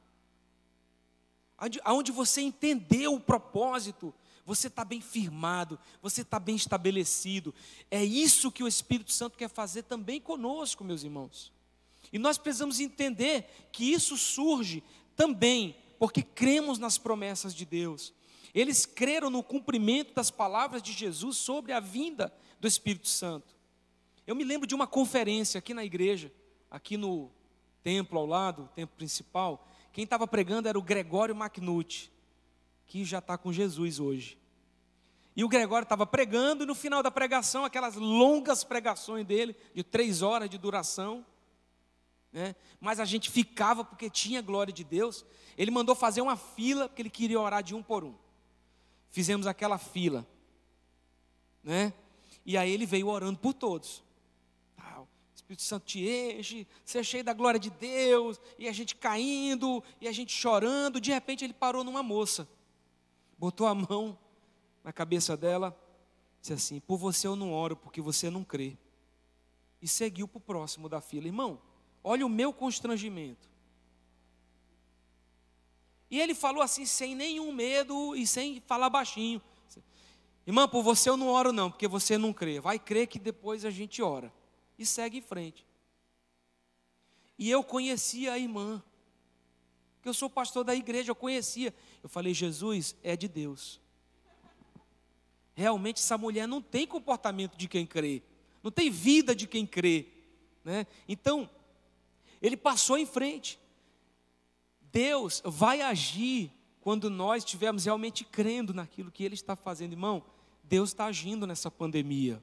onde 1.85 2.11
você 2.11 2.41
entendeu 2.41 3.13
o 3.13 3.19
propósito, 3.19 4.13
você 4.45 4.67
está 4.67 4.85
bem 4.85 5.01
firmado, 5.01 5.79
você 6.01 6.21
está 6.21 6.39
bem 6.39 6.55
estabelecido. 6.55 7.53
É 7.89 8.03
isso 8.03 8.51
que 8.51 8.63
o 8.63 8.67
Espírito 8.67 9.11
Santo 9.11 9.37
quer 9.37 9.49
fazer 9.49 9.83
também 9.83 10.21
conosco, 10.21 10.83
meus 10.83 11.03
irmãos. 11.03 11.51
E 12.13 12.19
nós 12.19 12.37
precisamos 12.37 12.79
entender 12.79 13.69
que 13.71 13.91
isso 13.91 14.15
surge 14.17 14.83
também 15.15 15.75
porque 16.05 16.21
cremos 16.21 16.77
nas 16.77 16.99
promessas 16.99 17.51
de 17.51 17.65
Deus. 17.65 18.13
Eles 18.53 18.85
creram 18.85 19.27
no 19.31 19.41
cumprimento 19.41 20.13
das 20.13 20.29
palavras 20.29 20.79
de 20.79 20.93
Jesus 20.93 21.35
sobre 21.35 21.71
a 21.71 21.79
vinda 21.79 22.31
do 22.59 22.67
Espírito 22.67 23.07
Santo. 23.07 23.55
Eu 24.27 24.35
me 24.35 24.43
lembro 24.43 24.67
de 24.67 24.75
uma 24.75 24.85
conferência 24.85 25.57
aqui 25.57 25.73
na 25.73 25.83
igreja, 25.83 26.31
aqui 26.69 26.95
no 26.95 27.31
templo 27.81 28.19
ao 28.19 28.25
lado, 28.27 28.69
templo 28.75 28.95
principal. 28.95 29.67
Quem 29.91 30.03
estava 30.03 30.27
pregando 30.27 30.69
era 30.69 30.77
o 30.77 30.83
Gregório 30.83 31.35
Macnucci, 31.35 32.11
que 32.85 33.03
já 33.03 33.17
está 33.17 33.35
com 33.35 33.51
Jesus 33.51 33.99
hoje. 33.99 34.37
E 35.35 35.43
o 35.43 35.49
Gregório 35.49 35.85
estava 35.85 36.05
pregando, 36.05 36.65
e 36.65 36.67
no 36.67 36.75
final 36.75 37.01
da 37.01 37.09
pregação, 37.09 37.65
aquelas 37.65 37.95
longas 37.95 38.63
pregações 38.63 39.25
dele, 39.25 39.55
de 39.73 39.81
três 39.83 40.21
horas 40.21 40.51
de 40.51 40.59
duração, 40.59 41.25
né? 42.35 42.53
mas 42.81 42.99
a 42.99 43.05
gente 43.05 43.31
ficava 43.31 43.85
porque 43.85 44.09
tinha 44.09 44.41
glória 44.41 44.73
de 44.73 44.83
Deus. 44.83 45.25
Ele 45.57 45.71
mandou 45.71 45.95
fazer 45.95 46.19
uma 46.19 46.35
fila, 46.35 46.89
porque 46.89 47.01
ele 47.01 47.09
queria 47.09 47.39
orar 47.39 47.63
de 47.63 47.73
um 47.73 47.81
por 47.81 48.03
um. 48.03 48.13
Fizemos 49.09 49.47
aquela 49.47 49.77
fila, 49.77 50.27
né? 51.63 51.93
E 52.45 52.57
aí 52.57 52.69
ele 52.69 52.85
veio 52.85 53.07
orando 53.07 53.39
por 53.39 53.53
todos. 53.53 54.03
Espírito 55.33 55.61
Santo 55.61 55.85
te 55.85 55.99
enche, 55.99 56.67
você 56.83 56.97
é 56.97 57.03
cheio 57.03 57.23
da 57.23 57.31
glória 57.31 57.59
de 57.59 57.69
Deus, 57.69 58.41
e 58.57 58.67
a 58.67 58.73
gente 58.73 58.95
caindo, 58.95 59.83
e 60.01 60.07
a 60.07 60.11
gente 60.11 60.33
chorando. 60.33 60.99
De 60.99 61.11
repente 61.11 61.45
ele 61.45 61.53
parou 61.53 61.83
numa 61.83 62.01
moça, 62.01 62.47
botou 63.37 63.67
a 63.67 63.75
mão 63.75 64.17
na 64.83 64.91
cabeça 64.91 65.37
dela, 65.37 65.77
disse 66.41 66.53
assim: 66.53 66.79
Por 66.79 66.97
você 66.97 67.27
eu 67.27 67.35
não 67.35 67.53
oro, 67.53 67.77
porque 67.77 68.01
você 68.01 68.29
não 68.29 68.43
crê. 68.43 68.75
E 69.81 69.87
seguiu 69.87 70.27
para 70.27 70.39
o 70.39 70.41
próximo 70.41 70.89
da 70.89 70.99
fila. 70.99 71.27
Irmão, 71.27 71.61
olha 72.05 72.23
o 72.23 72.29
meu 72.29 72.53
constrangimento. 72.53 73.49
E 76.09 76.21
ele 76.21 76.35
falou 76.35 76.61
assim, 76.61 76.85
sem 76.85 77.15
nenhum 77.15 77.51
medo 77.51 78.15
e 78.15 78.27
sem 78.27 78.61
falar 78.61 78.91
baixinho. 78.91 79.41
Irmã, 80.45 80.67
por 80.67 80.83
você 80.83 81.09
eu 81.09 81.17
não 81.17 81.27
oro 81.27 81.51
não, 81.51 81.71
porque 81.71 81.87
você 81.87 82.15
não 82.15 82.31
crê. 82.31 82.59
Vai 82.59 82.77
crer 82.77 83.07
que 83.07 83.17
depois 83.17 83.65
a 83.65 83.71
gente 83.71 84.03
ora. 84.03 84.31
E 84.77 84.85
segue 84.85 85.17
em 85.17 85.21
frente. 85.21 85.65
E 87.39 87.49
eu 87.49 87.63
conhecia 87.63 88.33
a 88.33 88.39
irmã. 88.39 88.83
Que 90.03 90.07
eu 90.07 90.13
sou 90.13 90.29
pastor 90.29 90.63
da 90.63 90.75
igreja, 90.75 91.09
eu 91.09 91.15
conhecia. 91.15 91.73
Eu 92.03 92.07
falei, 92.07 92.35
Jesus 92.35 92.95
é 93.01 93.15
de 93.15 93.27
Deus. 93.27 93.81
Realmente 95.55 96.01
essa 96.01 96.19
mulher 96.19 96.47
não 96.47 96.61
tem 96.61 96.85
comportamento 96.85 97.57
de 97.57 97.67
quem 97.67 97.83
crê. 97.83 98.21
Não 98.61 98.69
tem 98.69 98.91
vida 98.91 99.33
de 99.33 99.47
quem 99.47 99.65
crê. 99.65 100.05
Né? 100.63 100.85
Então, 101.07 101.49
ele 102.45 102.57
passou 102.57 102.97
em 102.97 103.05
frente. 103.05 103.59
Deus 104.91 105.41
vai 105.43 105.81
agir 105.81 106.51
quando 106.79 107.09
nós 107.09 107.43
estivermos 107.43 107.85
realmente 107.85 108.23
crendo 108.23 108.73
naquilo 108.73 109.11
que 109.11 109.23
Ele 109.23 109.33
está 109.33 109.55
fazendo, 109.55 109.93
irmão. 109.93 110.23
Deus 110.63 110.89
está 110.89 111.05
agindo 111.05 111.47
nessa 111.47 111.71
pandemia. 111.71 112.41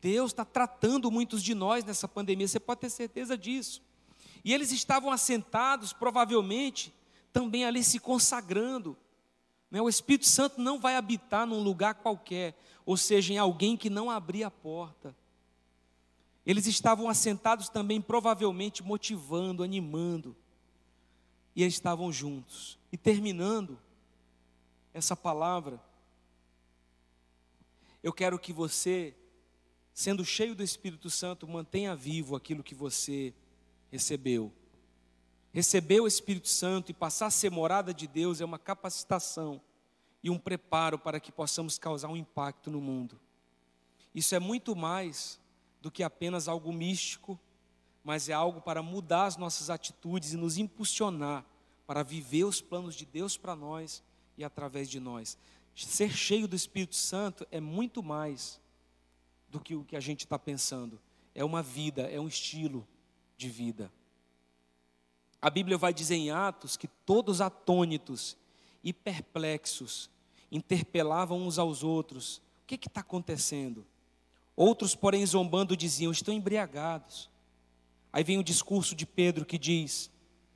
Deus 0.00 0.30
está 0.30 0.44
tratando 0.44 1.10
muitos 1.10 1.42
de 1.42 1.54
nós 1.54 1.84
nessa 1.84 2.06
pandemia, 2.06 2.46
você 2.46 2.60
pode 2.60 2.80
ter 2.80 2.90
certeza 2.90 3.36
disso. 3.36 3.82
E 4.44 4.52
eles 4.52 4.72
estavam 4.72 5.10
assentados, 5.10 5.92
provavelmente, 5.92 6.94
também 7.32 7.64
ali 7.64 7.82
se 7.82 7.98
consagrando. 7.98 8.96
Né? 9.70 9.80
O 9.80 9.88
Espírito 9.88 10.26
Santo 10.26 10.60
não 10.60 10.78
vai 10.78 10.96
habitar 10.96 11.46
num 11.46 11.62
lugar 11.62 11.94
qualquer, 11.94 12.54
ou 12.84 12.96
seja, 12.96 13.32
em 13.32 13.38
alguém 13.38 13.76
que 13.76 13.90
não 13.90 14.10
abrir 14.10 14.44
a 14.44 14.50
porta. 14.50 15.16
Eles 16.50 16.66
estavam 16.66 17.08
assentados 17.08 17.68
também, 17.68 18.00
provavelmente, 18.00 18.82
motivando, 18.82 19.62
animando. 19.62 20.36
E 21.54 21.62
eles 21.62 21.74
estavam 21.74 22.12
juntos. 22.12 22.76
E 22.90 22.96
terminando 22.96 23.78
essa 24.92 25.14
palavra, 25.14 25.80
eu 28.02 28.12
quero 28.12 28.36
que 28.36 28.52
você, 28.52 29.14
sendo 29.94 30.24
cheio 30.24 30.56
do 30.56 30.64
Espírito 30.64 31.08
Santo, 31.08 31.46
mantenha 31.46 31.94
vivo 31.94 32.34
aquilo 32.34 32.64
que 32.64 32.74
você 32.74 33.32
recebeu. 33.88 34.52
Receber 35.52 36.00
o 36.00 36.08
Espírito 36.08 36.48
Santo 36.48 36.90
e 36.90 36.92
passar 36.92 37.26
a 37.26 37.30
ser 37.30 37.52
morada 37.52 37.94
de 37.94 38.08
Deus 38.08 38.40
é 38.40 38.44
uma 38.44 38.58
capacitação 38.58 39.62
e 40.20 40.28
um 40.28 40.36
preparo 40.36 40.98
para 40.98 41.20
que 41.20 41.30
possamos 41.30 41.78
causar 41.78 42.08
um 42.08 42.16
impacto 42.16 42.72
no 42.72 42.80
mundo. 42.80 43.20
Isso 44.12 44.34
é 44.34 44.40
muito 44.40 44.74
mais 44.74 45.39
do 45.80 45.90
que 45.90 46.02
apenas 46.02 46.48
algo 46.48 46.72
místico, 46.72 47.38
mas 48.02 48.28
é 48.28 48.32
algo 48.32 48.60
para 48.60 48.82
mudar 48.82 49.26
as 49.26 49.36
nossas 49.36 49.70
atitudes 49.70 50.32
e 50.32 50.36
nos 50.36 50.58
impulsionar 50.58 51.44
para 51.86 52.02
viver 52.02 52.44
os 52.44 52.60
planos 52.60 52.94
de 52.94 53.04
Deus 53.04 53.36
para 53.36 53.56
nós 53.56 54.02
e 54.36 54.44
através 54.44 54.88
de 54.88 55.00
nós. 55.00 55.36
Ser 55.74 56.12
cheio 56.12 56.46
do 56.46 56.54
Espírito 56.54 56.94
Santo 56.94 57.46
é 57.50 57.60
muito 57.60 58.02
mais 58.02 58.60
do 59.48 59.58
que 59.58 59.74
o 59.74 59.84
que 59.84 59.96
a 59.96 60.00
gente 60.00 60.20
está 60.20 60.38
pensando. 60.38 61.00
É 61.34 61.44
uma 61.44 61.62
vida, 61.62 62.02
é 62.02 62.20
um 62.20 62.28
estilo 62.28 62.86
de 63.36 63.48
vida. 63.48 63.90
A 65.40 65.48
Bíblia 65.48 65.78
vai 65.78 65.92
dizer 65.92 66.16
em 66.16 66.30
Atos 66.30 66.76
que 66.76 66.86
todos 66.86 67.40
atônitos 67.40 68.36
e 68.84 68.92
perplexos 68.92 70.10
interpelavam 70.50 71.46
uns 71.46 71.58
aos 71.58 71.82
outros: 71.82 72.36
o 72.36 72.66
que 72.66 72.74
está 72.74 73.00
acontecendo? 73.00 73.86
Outros, 74.60 74.94
porém, 74.94 75.24
zombando, 75.24 75.74
diziam: 75.74 76.12
estão 76.12 76.34
embriagados. 76.34 77.30
Aí 78.12 78.22
vem 78.22 78.36
o 78.36 78.44
discurso 78.44 78.94
de 78.94 79.06
Pedro 79.06 79.46
que 79.46 79.56
diz: 79.56 80.10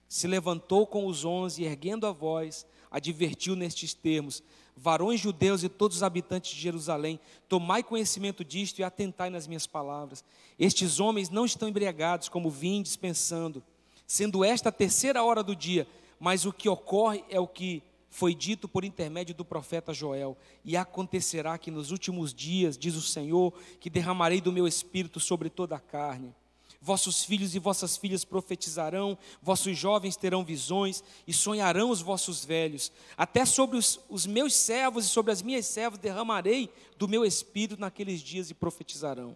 se 0.06 0.26
levantou 0.26 0.86
com 0.86 1.06
os 1.06 1.24
onze, 1.24 1.64
erguendo 1.64 2.06
a 2.06 2.12
voz, 2.12 2.66
advertiu 2.90 3.56
nestes 3.56 3.94
termos: 3.94 4.42
varões 4.76 5.20
judeus 5.20 5.62
e 5.62 5.70
todos 5.70 5.96
os 5.96 6.02
habitantes 6.02 6.52
de 6.52 6.60
Jerusalém, 6.60 7.18
tomai 7.48 7.82
conhecimento 7.82 8.44
disto 8.44 8.80
e 8.80 8.84
atentai 8.84 9.30
nas 9.30 9.46
minhas 9.46 9.66
palavras. 9.66 10.22
Estes 10.58 11.00
homens 11.00 11.30
não 11.30 11.46
estão 11.46 11.66
embriagados, 11.66 12.28
como 12.28 12.50
vim 12.50 12.82
dispensando, 12.82 13.64
sendo 14.06 14.44
esta 14.44 14.68
a 14.68 14.72
terceira 14.72 15.24
hora 15.24 15.42
do 15.42 15.56
dia, 15.56 15.88
mas 16.20 16.44
o 16.44 16.52
que 16.52 16.68
ocorre 16.68 17.24
é 17.30 17.40
o 17.40 17.48
que 17.48 17.82
foi 18.14 18.32
dito 18.32 18.68
por 18.68 18.84
intermédio 18.84 19.34
do 19.34 19.44
profeta 19.44 19.92
Joel: 19.92 20.38
E 20.64 20.76
acontecerá 20.76 21.58
que 21.58 21.68
nos 21.68 21.90
últimos 21.90 22.32
dias, 22.32 22.78
diz 22.78 22.94
o 22.94 23.02
Senhor, 23.02 23.52
que 23.80 23.90
derramarei 23.90 24.40
do 24.40 24.52
meu 24.52 24.68
espírito 24.68 25.18
sobre 25.18 25.50
toda 25.50 25.74
a 25.74 25.80
carne 25.80 26.32
vossos 26.80 27.24
filhos 27.24 27.54
e 27.54 27.58
vossas 27.58 27.96
filhas 27.96 28.26
profetizarão, 28.26 29.16
vossos 29.40 29.74
jovens 29.76 30.16
terão 30.16 30.44
visões 30.44 31.02
e 31.26 31.32
sonharão 31.32 31.88
os 31.88 32.02
vossos 32.02 32.44
velhos. 32.44 32.92
Até 33.16 33.46
sobre 33.46 33.78
os, 33.78 33.98
os, 34.06 34.26
meus 34.26 34.52
servos 34.52 35.06
e 35.06 35.08
sobre 35.08 35.32
as 35.32 35.40
minhas 35.40 35.64
servas 35.64 35.98
derramarei 35.98 36.70
do 36.98 37.08
meu 37.08 37.24
espírito 37.24 37.80
naqueles 37.80 38.20
dias 38.20 38.50
e 38.50 38.54
profetizarão. 38.54 39.34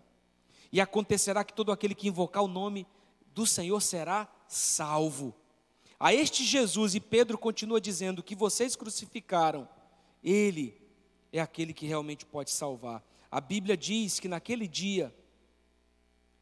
E 0.70 0.79
acontecerá 0.79 1.43
que 1.43 1.55
todo 1.55 1.72
aquele 1.72 1.95
que 1.95 2.07
invocar 2.07 2.43
o 2.43 2.49
nome 2.49 2.87
do 3.35 3.47
Senhor 3.47 3.81
será 3.81 4.29
salvo. 4.47 5.35
A 6.01 6.14
este 6.14 6.44
Jesus, 6.44 6.94
e 6.94 7.01
Pedro 7.01 7.36
continua 7.36 7.80
dizendo 7.80 8.22
que 8.22 8.36
vocês 8.36 8.76
crucificaram, 8.76 9.68
ele 10.22 10.80
é 11.32 11.40
aquele 11.40 11.72
que 11.72 11.86
realmente 11.86 12.24
pode 12.24 12.51
salvar. 12.51 13.03
A 13.30 13.40
Bíblia 13.40 13.76
diz 13.76 14.20
que 14.20 14.28
naquele 14.28 14.68
dia, 14.68 15.14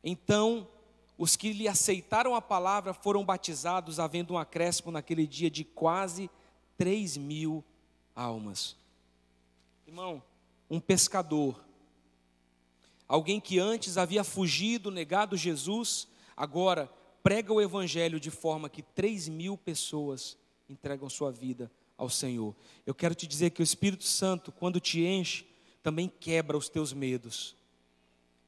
então 0.04 0.68
os 1.16 1.36
que 1.36 1.52
lhe 1.52 1.66
aceitaram 1.66 2.34
a 2.34 2.42
palavra 2.42 2.92
foram 2.92 3.24
batizados, 3.24 3.98
havendo 3.98 4.34
um 4.34 4.38
acréscimo 4.38 4.92
naquele 4.92 5.26
dia 5.26 5.50
de 5.50 5.64
quase 5.64 6.30
três 6.76 7.16
mil 7.16 7.64
almas. 8.14 8.76
Irmão, 9.86 10.22
um 10.68 10.78
pescador, 10.78 11.64
alguém 13.08 13.40
que 13.40 13.58
antes 13.58 13.96
havia 13.96 14.22
fugido, 14.22 14.90
negado 14.90 15.36
Jesus, 15.36 16.06
agora 16.36 16.92
prega 17.26 17.52
o 17.52 17.60
Evangelho 17.60 18.20
de 18.20 18.30
forma 18.30 18.68
que 18.68 18.82
três 18.82 19.26
mil 19.26 19.58
pessoas 19.58 20.38
entregam 20.68 21.10
sua 21.10 21.32
vida 21.32 21.68
ao 21.98 22.08
Senhor. 22.08 22.54
Eu 22.86 22.94
quero 22.94 23.16
te 23.16 23.26
dizer 23.26 23.50
que 23.50 23.60
o 23.60 23.64
Espírito 23.64 24.04
Santo, 24.04 24.52
quando 24.52 24.78
te 24.78 25.04
enche, 25.04 25.44
também 25.82 26.08
quebra 26.08 26.56
os 26.56 26.68
teus 26.68 26.92
medos. 26.92 27.56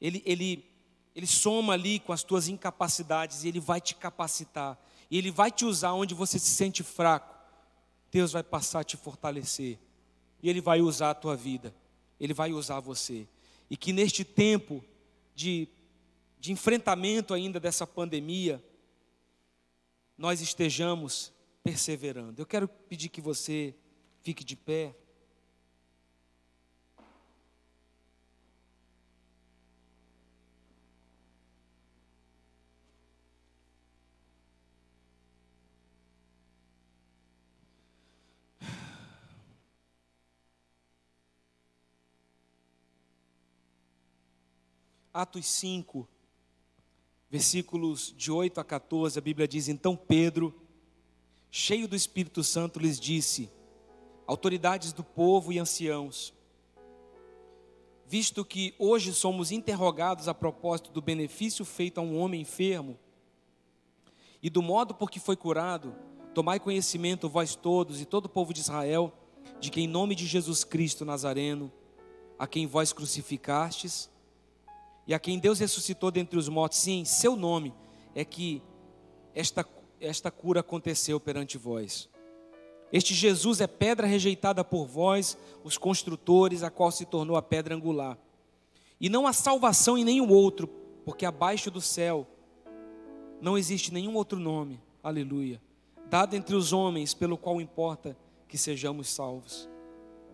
Ele, 0.01 0.23
ele 0.25 0.65
ele 1.13 1.27
soma 1.27 1.73
ali 1.73 1.99
com 1.99 2.13
as 2.13 2.23
tuas 2.23 2.47
incapacidades 2.47 3.43
e 3.43 3.49
ele 3.49 3.59
vai 3.59 3.81
te 3.81 3.97
capacitar. 3.97 4.79
E 5.11 5.19
ele 5.19 5.33
vai 5.33 5.51
te 5.51 5.65
usar 5.65 5.95
onde 5.95 6.15
você 6.15 6.39
se 6.39 6.51
sente 6.51 6.85
fraco. 6.85 7.35
Deus 8.13 8.31
vai 8.31 8.45
passar 8.45 8.79
a 8.81 8.85
te 8.85 8.97
fortalecer. 8.97 9.77
E 10.41 10.49
Ele 10.49 10.61
vai 10.61 10.81
usar 10.81 11.11
a 11.11 11.15
tua 11.15 11.35
vida. 11.35 11.75
Ele 12.21 12.33
vai 12.33 12.53
usar 12.53 12.79
você. 12.79 13.27
E 13.69 13.77
que 13.77 13.93
neste 13.93 14.25
tempo 14.25 14.85
de, 15.35 15.69
de 16.39 16.53
enfrentamento 16.53 17.35
ainda 17.35 17.59
dessa 17.59 17.87
pandemia, 17.87 18.63
nós 20.17 20.41
estejamos 20.41 21.33
perseverando. 21.63 22.41
Eu 22.41 22.47
quero 22.47 22.69
pedir 22.69 23.09
que 23.09 23.21
você 23.21 23.75
fique 24.21 24.45
de 24.45 24.57
pé. 24.57 24.95
Atos 45.13 45.47
5, 45.47 46.09
versículos 47.31 48.15
de 48.17 48.31
8 48.31 48.61
a 48.61 48.65
14, 48.65 49.19
a 49.19 49.23
Bíblia 49.23 49.47
diz: 49.47 49.69
Então 49.69 49.97
Pedro, 49.97 50.55
cheio 51.51 51.87
do 51.87 51.97
Espírito 51.97 52.43
Santo, 52.43 52.79
lhes 52.79 52.99
disse: 52.99 53.51
Autoridades 54.27 54.93
do 54.93 55.05
povo 55.05 55.53
e 55.53 55.59
anciãos, 55.59 56.33
visto 58.07 58.45
que 58.45 58.75
hoje 58.79 59.13
somos 59.13 59.51
interrogados 59.51 60.29
a 60.29 60.35
propósito 60.35 60.91
do 60.91 61.03
benefício 61.03 61.65
feito 61.65 61.99
a 61.99 62.03
um 62.03 62.19
homem 62.19 62.41
enfermo 62.41 62.99
e 64.43 64.49
do 64.49 64.63
modo 64.63 64.95
por 64.95 65.11
que 65.11 65.19
foi 65.19 65.37
curado, 65.37 65.95
tomai 66.33 66.61
conhecimento, 66.61 67.29
vós 67.29 67.57
todos 67.57 68.01
e 68.01 68.05
todo 68.05 68.27
o 68.27 68.29
povo 68.29 68.55
de 68.55 68.61
Israel, 68.61 69.13
de 69.59 69.71
que 69.71 69.81
em 69.81 69.89
nome 69.89 70.15
de 70.15 70.27
Jesus 70.27 70.63
Cristo 70.63 71.05
Nazareno, 71.05 71.73
a 72.39 72.47
quem 72.47 72.67
vós 72.67 72.93
crucificastes, 72.93 74.09
e 75.09 75.15
a 75.15 75.19
quem 75.19 75.39
Deus 75.39 75.59
ressuscitou 75.59 76.11
dentre 76.11 76.39
os 76.39 76.51
mortos, 76.51 76.79
sim, 76.79 77.03
seu 77.03 77.35
nome, 77.35 77.73
é 78.15 78.27
que 78.27 78.63
esta, 79.35 79.67
esta 79.99 80.31
cura 80.31 80.61
aconteceu 80.61 81.19
perante 81.19 81.57
vós. 81.57 82.11
Este 82.93 83.15
Jesus 83.15 83.63
é 83.63 83.67
pedra 83.67 84.07
rejeitada 84.07 84.63
por 84.63 84.87
vós, 84.87 85.39
os 85.65 85.79
construtores, 85.79 86.63
a 86.63 86.71
qual 86.71 86.91
se 86.91 87.07
tornou 87.07 87.39
a 87.39 87.43
pedra 87.43 87.75
angular. 87.75 88.19
E 89.01 89.09
não 89.09 89.27
há 89.27 89.33
salvação 89.33 89.97
em 89.97 90.05
nenhum 90.05 90.31
outro, 90.31 90.69
porque 91.07 91.25
abaixo 91.25 91.71
do 91.71 91.81
céu 91.81 92.27
não 93.41 93.57
existe 93.57 93.95
nenhum 93.95 94.15
outro 94.15 94.39
nome, 94.39 94.79
aleluia, 95.03 95.59
dado 96.11 96.37
entre 96.37 96.55
os 96.55 96.71
homens, 96.71 97.15
pelo 97.15 97.39
qual 97.39 97.63
importa 97.63 98.15
que 98.47 98.59
sejamos 98.59 99.09
salvos. 99.09 99.71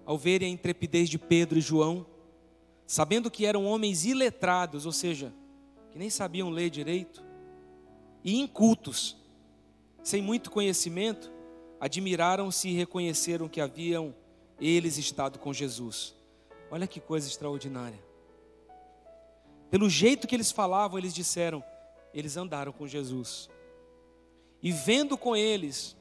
Ao 0.05 0.18
verem 0.18 0.49
a 0.49 0.53
intrepidez 0.53 1.09
de 1.09 1.18
Pedro 1.18 1.59
e 1.59 1.62
João, 1.62 2.07
sabendo 2.87 3.30
que 3.30 3.47
eram 3.47 3.64
homens 3.64 4.05
iletrados, 4.05 4.87
ou 4.87 4.93
seja, 4.93 5.32
que 5.91 5.99
nem 5.99 6.11
sabiam 6.11 6.51
ler 6.51 6.70
direito, 6.70 7.24
e 8.22 8.41
incultos, 8.41 9.16
sem 10.03 10.22
muito 10.22 10.51
conhecimento, 10.51 11.30
admiraram-se 11.80 12.68
e 12.68 12.74
reconheceram 12.74 13.49
que 13.49 13.61
haviam 13.61 14.14
eles 14.61 14.97
estado 14.97 15.39
com 15.39 15.53
Jesus. 15.53 16.14
Olha 16.70 16.87
que 16.87 17.01
coisa 17.01 17.28
extraordinária. 17.28 18.03
Pelo 19.70 19.91
jeito 19.91 20.26
que 20.26 20.35
eles 20.35 20.51
falavam, 20.51 20.99
eles 20.99 21.14
disseram: 21.14 21.62
eles 22.12 22.37
andaram 22.37 22.72
com 22.72 22.87
Jesus. 22.87 23.51
E 24.62 24.72
vendo 24.72 25.18
com 25.18 25.37
eles 25.37 25.97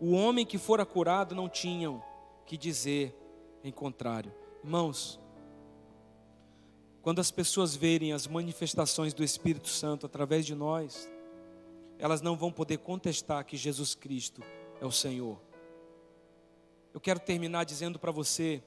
o 0.00 0.12
homem 0.12 0.46
que 0.46 0.58
fora 0.58 0.86
curado, 0.86 1.34
não 1.34 1.48
tinham 1.48 2.02
que 2.46 2.56
dizer 2.56 3.14
em 3.62 3.72
contrário. 3.72 4.32
Irmãos, 4.62 5.20
quando 7.06 7.20
as 7.20 7.30
pessoas 7.30 7.76
verem 7.76 8.12
as 8.12 8.26
manifestações 8.26 9.14
do 9.14 9.22
Espírito 9.22 9.68
Santo 9.68 10.06
através 10.06 10.44
de 10.44 10.56
nós, 10.56 11.08
elas 12.00 12.20
não 12.20 12.36
vão 12.36 12.50
poder 12.50 12.78
contestar 12.78 13.44
que 13.44 13.56
Jesus 13.56 13.94
Cristo 13.94 14.42
é 14.80 14.84
o 14.84 14.90
Senhor. 14.90 15.40
Eu 16.92 16.98
quero 17.00 17.20
terminar 17.20 17.62
dizendo 17.62 17.96
para 17.96 18.10
você, 18.10 18.60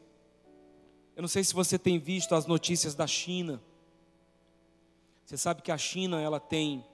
eu 1.18 1.22
não 1.22 1.28
sei 1.28 1.44
se 1.44 1.54
você 1.54 1.78
tem 1.78 2.00
visto 2.00 2.34
as 2.34 2.46
notícias 2.46 2.96
da 2.96 3.06
China. 3.06 3.62
Você 5.26 5.36
sabe 5.36 5.62
que 5.62 5.70
a 5.70 5.78
China 5.78 6.22
ela 6.22 6.40
tem 6.40 6.86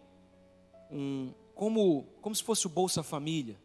um 0.89 1.31
como 1.53 2.07
como 2.23 2.33
se 2.33 2.41
fosse 2.41 2.65
o 2.65 2.71
Bolsa 2.71 3.03
Família, 3.03 3.55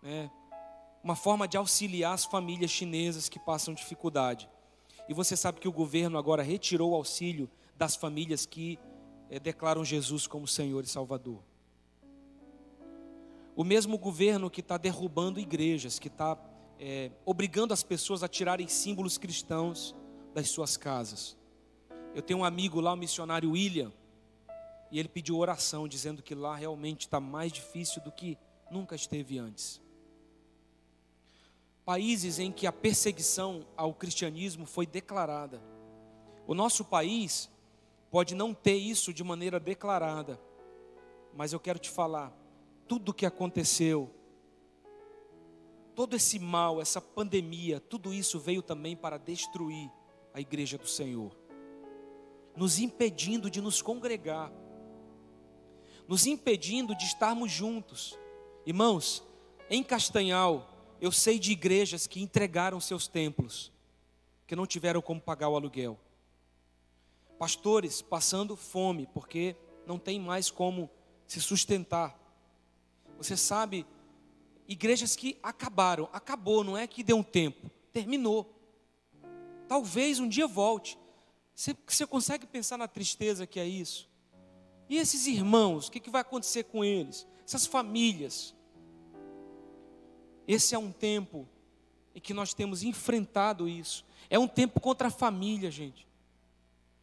né? 0.00 0.30
Uma 1.02 1.16
forma 1.16 1.48
de 1.48 1.56
auxiliar 1.56 2.14
as 2.14 2.24
famílias 2.24 2.70
chinesas 2.70 3.28
que 3.28 3.40
passam 3.40 3.74
dificuldade. 3.74 4.48
E 5.08 5.14
você 5.14 5.36
sabe 5.36 5.60
que 5.60 5.68
o 5.68 5.72
governo 5.72 6.18
agora 6.18 6.42
retirou 6.42 6.92
o 6.92 6.94
auxílio 6.94 7.50
das 7.76 7.94
famílias 7.96 8.46
que 8.46 8.78
é, 9.28 9.38
declaram 9.38 9.84
Jesus 9.84 10.26
como 10.26 10.46
Senhor 10.46 10.84
e 10.84 10.86
Salvador. 10.86 11.42
O 13.56 13.62
mesmo 13.62 13.98
governo 13.98 14.50
que 14.50 14.60
está 14.60 14.76
derrubando 14.76 15.38
igrejas, 15.38 15.98
que 15.98 16.08
está 16.08 16.38
é, 16.78 17.10
obrigando 17.24 17.72
as 17.72 17.82
pessoas 17.82 18.22
a 18.22 18.28
tirarem 18.28 18.66
símbolos 18.66 19.18
cristãos 19.18 19.94
das 20.32 20.48
suas 20.48 20.76
casas. 20.76 21.36
Eu 22.14 22.22
tenho 22.22 22.40
um 22.40 22.44
amigo 22.44 22.80
lá, 22.80 22.92
o 22.92 22.96
missionário 22.96 23.52
William, 23.52 23.92
e 24.90 24.98
ele 24.98 25.08
pediu 25.08 25.38
oração, 25.38 25.86
dizendo 25.86 26.22
que 26.22 26.34
lá 26.34 26.56
realmente 26.56 27.02
está 27.02 27.20
mais 27.20 27.52
difícil 27.52 28.02
do 28.02 28.10
que 28.10 28.38
nunca 28.70 28.94
esteve 28.94 29.38
antes 29.38 29.83
países 31.84 32.38
em 32.38 32.50
que 32.50 32.66
a 32.66 32.72
perseguição 32.72 33.66
ao 33.76 33.92
cristianismo 33.92 34.64
foi 34.64 34.86
declarada. 34.86 35.62
O 36.46 36.54
nosso 36.54 36.84
país 36.84 37.50
pode 38.10 38.34
não 38.34 38.54
ter 38.54 38.76
isso 38.76 39.12
de 39.12 39.22
maneira 39.22 39.60
declarada, 39.60 40.40
mas 41.34 41.52
eu 41.52 41.60
quero 41.60 41.78
te 41.78 41.90
falar, 41.90 42.32
tudo 42.86 43.10
o 43.10 43.14
que 43.14 43.26
aconteceu, 43.26 44.10
todo 45.94 46.14
esse 46.16 46.38
mal, 46.38 46.80
essa 46.80 47.00
pandemia, 47.00 47.80
tudo 47.80 48.12
isso 48.12 48.38
veio 48.38 48.62
também 48.62 48.96
para 48.96 49.18
destruir 49.18 49.90
a 50.32 50.40
igreja 50.40 50.78
do 50.78 50.86
Senhor, 50.86 51.36
nos 52.56 52.78
impedindo 52.78 53.50
de 53.50 53.60
nos 53.60 53.82
congregar, 53.82 54.52
nos 56.06 56.26
impedindo 56.26 56.94
de 56.94 57.04
estarmos 57.04 57.50
juntos. 57.50 58.18
Irmãos, 58.66 59.24
em 59.70 59.82
Castanhal, 59.82 60.73
eu 61.00 61.12
sei 61.12 61.38
de 61.38 61.52
igrejas 61.52 62.06
que 62.06 62.22
entregaram 62.22 62.80
seus 62.80 63.06
templos, 63.06 63.72
que 64.46 64.56
não 64.56 64.66
tiveram 64.66 65.00
como 65.00 65.20
pagar 65.20 65.48
o 65.48 65.56
aluguel. 65.56 65.98
Pastores 67.38 68.00
passando 68.00 68.56
fome, 68.56 69.08
porque 69.12 69.56
não 69.86 69.98
tem 69.98 70.20
mais 70.20 70.50
como 70.50 70.90
se 71.26 71.40
sustentar. 71.40 72.18
Você 73.18 73.36
sabe, 73.36 73.86
igrejas 74.68 75.16
que 75.16 75.38
acabaram, 75.42 76.08
acabou, 76.12 76.64
não 76.64 76.76
é 76.76 76.86
que 76.86 77.02
deu 77.02 77.16
um 77.16 77.22
tempo, 77.22 77.70
terminou. 77.92 78.50
Talvez 79.68 80.18
um 80.18 80.28
dia 80.28 80.46
volte. 80.46 80.98
Você, 81.54 81.76
você 81.86 82.06
consegue 82.06 82.46
pensar 82.46 82.76
na 82.76 82.88
tristeza 82.88 83.46
que 83.46 83.60
é 83.60 83.66
isso? 83.66 84.08
E 84.88 84.98
esses 84.98 85.26
irmãos, 85.26 85.88
o 85.88 85.90
que, 85.90 86.00
que 86.00 86.10
vai 86.10 86.20
acontecer 86.20 86.64
com 86.64 86.84
eles? 86.84 87.26
Essas 87.44 87.66
famílias. 87.66 88.54
Esse 90.46 90.74
é 90.74 90.78
um 90.78 90.92
tempo 90.92 91.48
em 92.14 92.20
que 92.20 92.34
nós 92.34 92.54
temos 92.54 92.82
enfrentado 92.82 93.68
isso. 93.68 94.04
É 94.30 94.38
um 94.38 94.48
tempo 94.48 94.80
contra 94.80 95.08
a 95.08 95.10
família, 95.10 95.70
gente. 95.70 96.06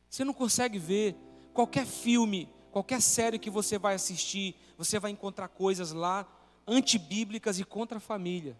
Você 0.10 0.24
não 0.24 0.34
consegue 0.34 0.78
ver 0.78 1.16
qualquer 1.54 1.86
filme, 1.86 2.50
qualquer 2.72 3.02
série 3.02 3.40
que 3.40 3.50
você 3.50 3.78
vai 3.78 3.96
assistir, 3.96 4.56
você 4.78 5.00
vai 5.00 5.12
encontrar 5.12 5.48
coisas 5.48 5.92
lá 5.92 6.28
antibíblicas 6.68 7.60
e 7.60 7.64
contra 7.64 7.98
a 7.98 8.02
família. 8.02 8.58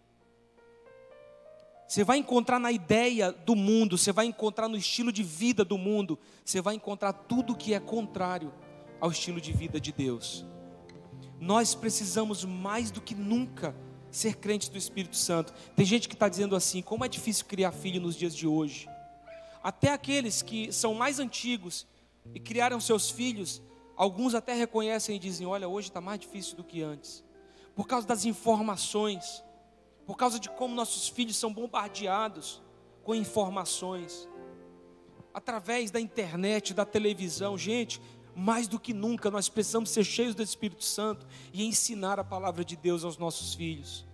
Você 1.88 2.06
vai 2.06 2.18
encontrar 2.18 2.58
na 2.58 2.72
ideia 2.72 3.34
do 3.34 3.54
mundo, 3.54 3.98
você 3.98 4.14
vai 4.14 4.26
encontrar 4.26 4.70
no 4.70 4.78
estilo 4.78 5.12
de 5.12 5.24
vida 5.24 5.66
do 5.66 5.78
mundo, 5.78 6.18
você 6.44 6.62
vai 6.62 6.76
encontrar 6.76 7.12
tudo 7.12 7.56
que 7.56 7.74
é 7.74 7.80
contrário 7.82 8.54
ao 9.02 9.12
estilo 9.12 9.42
de 9.42 9.52
vida 9.52 9.80
de 9.80 9.92
Deus. 9.92 10.46
Nós 11.38 11.76
precisamos 11.76 12.46
mais 12.46 12.92
do 12.92 13.02
que 13.02 13.14
nunca 13.14 13.76
ser 14.12 14.36
crente 14.36 14.70
do 14.70 14.78
Espírito 14.78 15.16
Santo. 15.16 15.54
Tem 15.76 15.86
gente 15.86 16.08
que 16.08 16.16
está 16.16 16.28
dizendo 16.28 16.56
assim: 16.56 16.82
como 16.82 17.06
é 17.06 17.08
difícil 17.08 17.46
criar 17.46 17.72
filho 17.72 18.02
nos 18.02 18.16
dias 18.16 18.36
de 18.36 18.46
hoje. 18.46 18.88
Até 19.64 19.92
aqueles 19.92 20.42
que 20.42 20.72
são 20.72 20.94
mais 20.94 21.20
antigos 21.20 21.88
e 22.34 22.40
criaram 22.40 22.80
seus 22.80 23.10
filhos, 23.10 23.62
alguns 23.96 24.36
até 24.36 24.54
reconhecem 24.54 25.16
e 25.16 25.20
dizem: 25.20 25.48
olha, 25.48 25.68
hoje 25.68 25.88
está 25.88 26.02
mais 26.02 26.20
difícil 26.20 26.56
do 26.56 26.64
que 26.64 26.82
antes, 26.82 27.24
por 27.76 27.88
causa 27.88 28.06
das 28.06 28.26
informações, 28.26 29.44
por 30.06 30.18
causa 30.18 30.40
de 30.40 30.50
como 30.50 30.76
nossos 30.76 31.08
filhos 31.08 31.38
são 31.38 31.54
bombardeados 31.54 32.62
com 33.04 33.16
informações, 33.16 34.28
através 35.34 35.90
da 35.90 36.00
internet, 36.00 36.74
da 36.74 36.86
televisão. 36.86 37.58
Gente, 37.58 38.02
mais 38.36 38.68
do 38.68 38.80
que 38.80 38.94
nunca, 38.94 39.30
nós 39.30 39.50
precisamos 39.50 39.90
ser 39.90 40.04
cheios 40.04 40.36
do 40.36 40.42
Espírito 40.42 40.84
Santo 40.84 41.26
e 41.54 41.66
ensinar 41.66 42.20
a 42.20 42.24
palavra 42.24 42.64
de 42.64 42.76
Deus 42.76 43.04
aos 43.04 43.18
nossos 43.18 43.54
filhos. 43.54 44.06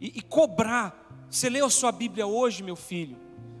e, 0.00 0.18
e 0.18 0.22
cobrar. 0.22 1.06
Você 1.30 1.48
leu 1.48 1.66
a 1.66 1.70
sua 1.70 1.92
Bíblia 1.92 2.26
hoje, 2.26 2.62
meu 2.62 2.74
filho? 2.74 3.16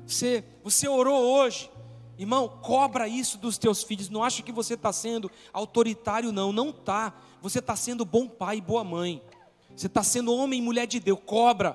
Você, 0.06 0.42
você 0.64 0.88
orou 0.88 1.22
hoje? 1.22 1.70
Irmão, 2.18 2.48
cobra 2.48 3.06
isso 3.06 3.38
dos 3.38 3.56
teus 3.56 3.82
filhos. 3.82 4.08
Não 4.08 4.24
acha 4.24 4.42
que 4.42 4.50
você 4.50 4.74
está 4.74 4.92
sendo 4.92 5.30
autoritário, 5.52 6.32
não. 6.32 6.52
Não 6.52 6.70
está. 6.70 7.14
Você 7.40 7.60
está 7.60 7.76
sendo 7.76 8.04
bom 8.04 8.26
pai 8.26 8.56
e 8.56 8.60
boa 8.60 8.82
mãe. 8.82 9.22
Você 9.76 9.86
está 9.86 10.02
sendo 10.02 10.34
homem 10.34 10.58
e 10.58 10.62
mulher 10.62 10.86
de 10.86 10.98
Deus. 10.98 11.18
Cobra. 11.24 11.74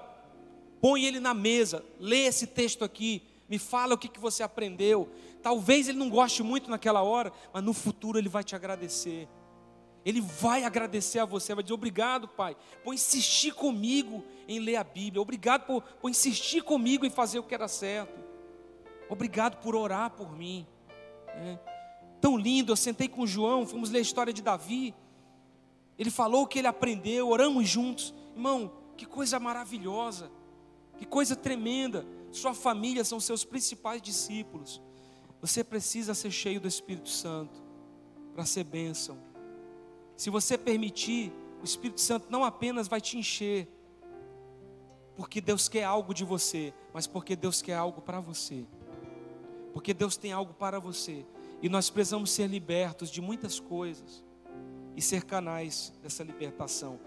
Põe 0.81 1.05
ele 1.05 1.19
na 1.19 1.33
mesa. 1.33 1.83
Lê 1.99 2.25
esse 2.25 2.45
texto 2.45 2.83
aqui. 2.83 3.23
Me 3.47 3.57
fala 3.57 3.95
o 3.95 3.97
que, 3.97 4.07
que 4.07 4.19
você 4.19 4.43
aprendeu. 4.43 5.09
Talvez 5.45 5.87
ele 5.87 5.99
não 5.99 6.09
goste 6.09 6.41
muito 6.41 6.71
naquela 6.71 7.03
hora, 7.03 7.31
mas 7.53 7.63
no 7.63 7.71
futuro 7.71 8.17
ele 8.17 8.27
vai 8.27 8.43
te 8.43 8.55
agradecer. 8.55 9.29
Ele 10.03 10.19
vai 10.19 10.63
agradecer 10.63 11.19
a 11.19 11.25
você, 11.25 11.53
vai 11.53 11.63
dizer 11.63 11.75
obrigado, 11.75 12.27
pai, 12.27 12.57
por 12.83 12.95
insistir 12.95 13.53
comigo 13.53 14.23
em 14.47 14.57
ler 14.57 14.77
a 14.77 14.83
Bíblia, 14.83 15.21
obrigado 15.21 15.67
por, 15.67 15.83
por 15.83 16.09
insistir 16.09 16.63
comigo 16.63 17.05
em 17.05 17.11
fazer 17.11 17.37
o 17.37 17.43
que 17.43 17.53
era 17.53 17.67
certo, 17.67 18.19
obrigado 19.07 19.61
por 19.61 19.75
orar 19.75 20.09
por 20.09 20.35
mim. 20.35 20.65
É. 21.27 21.59
Tão 22.19 22.35
lindo, 22.35 22.71
eu 22.71 22.75
sentei 22.75 23.07
com 23.07 23.21
o 23.21 23.27
João, 23.27 23.67
fomos 23.67 23.91
ler 23.91 23.99
a 23.99 24.01
história 24.01 24.33
de 24.33 24.41
Davi. 24.41 24.95
Ele 25.95 26.09
falou 26.09 26.41
o 26.41 26.47
que 26.47 26.57
ele 26.57 26.67
aprendeu, 26.67 27.29
oramos 27.29 27.69
juntos. 27.69 28.15
Irmão, 28.33 28.71
que 28.97 29.05
coisa 29.05 29.39
maravilhosa, 29.39 30.31
que 30.97 31.05
coisa 31.05 31.35
tremenda. 31.35 32.03
Sua 32.31 32.55
família 32.55 33.03
são 33.03 33.19
seus 33.19 33.45
principais 33.45 34.01
discípulos. 34.01 34.81
Você 35.45 35.63
precisa 35.63 36.15
ser 36.15 36.31
cheio 36.31 36.59
do 36.59 36.67
Espírito 36.67 37.07
Santo 37.07 37.61
para 38.33 38.43
ser 38.47 38.63
bênção. 38.63 39.15
Se 40.17 40.31
você 40.31 40.57
permitir, 40.57 41.31
o 41.61 41.63
Espírito 41.63 42.01
Santo 42.01 42.31
não 42.31 42.43
apenas 42.43 42.87
vai 42.87 42.99
te 42.99 43.15
encher, 43.15 43.67
porque 45.15 45.39
Deus 45.39 45.69
quer 45.69 45.83
algo 45.83 46.15
de 46.15 46.25
você, 46.25 46.73
mas 46.91 47.05
porque 47.05 47.35
Deus 47.35 47.61
quer 47.61 47.75
algo 47.75 48.01
para 48.01 48.19
você. 48.19 48.65
Porque 49.71 49.93
Deus 49.93 50.17
tem 50.17 50.31
algo 50.31 50.51
para 50.51 50.79
você. 50.79 51.23
E 51.61 51.69
nós 51.69 51.91
precisamos 51.91 52.31
ser 52.31 52.47
libertos 52.47 53.11
de 53.11 53.21
muitas 53.21 53.59
coisas 53.59 54.25
e 54.95 55.01
ser 55.01 55.25
canais 55.25 55.93
dessa 56.01 56.23
libertação. 56.23 56.99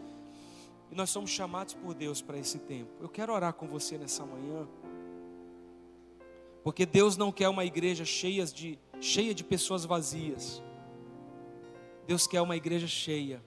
E 0.92 0.94
nós 0.94 1.10
somos 1.10 1.30
chamados 1.30 1.74
por 1.74 1.92
Deus 1.92 2.22
para 2.22 2.38
esse 2.38 2.60
tempo. 2.60 2.92
Eu 3.00 3.08
quero 3.08 3.32
orar 3.32 3.52
com 3.52 3.66
você 3.66 3.98
nessa 3.98 4.24
manhã. 4.24 4.68
Porque 6.62 6.84
Deus 6.84 7.16
não 7.16 7.32
quer 7.32 7.48
uma 7.48 7.64
igreja 7.64 8.04
cheia 8.04 8.44
de, 8.44 8.78
cheia 9.00 9.34
de 9.34 9.44
pessoas 9.44 9.84
vazias. 9.84 10.62
Deus 12.06 12.26
quer 12.26 12.40
uma 12.40 12.56
igreja 12.56 12.86
cheia, 12.86 13.42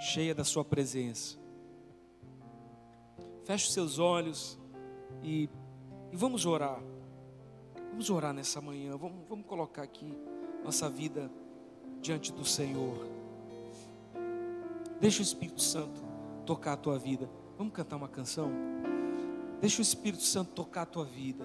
cheia 0.00 0.34
da 0.34 0.44
Sua 0.44 0.64
presença. 0.64 1.38
Feche 3.44 3.66
os 3.66 3.72
seus 3.72 3.98
olhos 3.98 4.58
e, 5.22 5.48
e 6.12 6.16
vamos 6.16 6.46
orar. 6.46 6.80
Vamos 7.90 8.08
orar 8.08 8.32
nessa 8.32 8.60
manhã. 8.60 8.96
Vamos, 8.96 9.26
vamos 9.28 9.44
colocar 9.46 9.82
aqui 9.82 10.16
nossa 10.64 10.88
vida 10.88 11.30
diante 12.00 12.32
do 12.32 12.44
Senhor. 12.44 13.08
Deixa 15.00 15.20
o 15.20 15.22
Espírito 15.22 15.60
Santo 15.60 16.00
tocar 16.46 16.74
a 16.74 16.76
tua 16.76 16.98
vida. 16.98 17.28
Vamos 17.56 17.72
cantar 17.72 17.96
uma 17.96 18.08
canção? 18.08 18.50
Deixa 19.60 19.80
o 19.80 19.82
Espírito 19.82 20.22
Santo 20.22 20.52
tocar 20.52 20.82
a 20.82 20.86
tua 20.86 21.04
vida. 21.04 21.44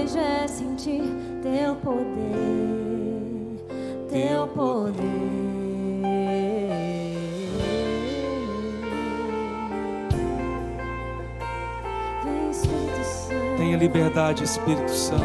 liberdade, 13.81 14.43
Espírito 14.43 14.91
Santo. 14.91 15.23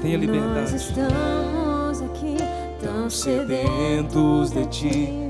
Tenha 0.00 0.16
liberdade. 0.16 0.72
Nós 0.72 0.72
estamos 0.72 2.02
aqui 2.02 2.36
tão 2.80 3.10
sedentos 3.10 4.52
de 4.52 4.66
ti. 4.66 5.27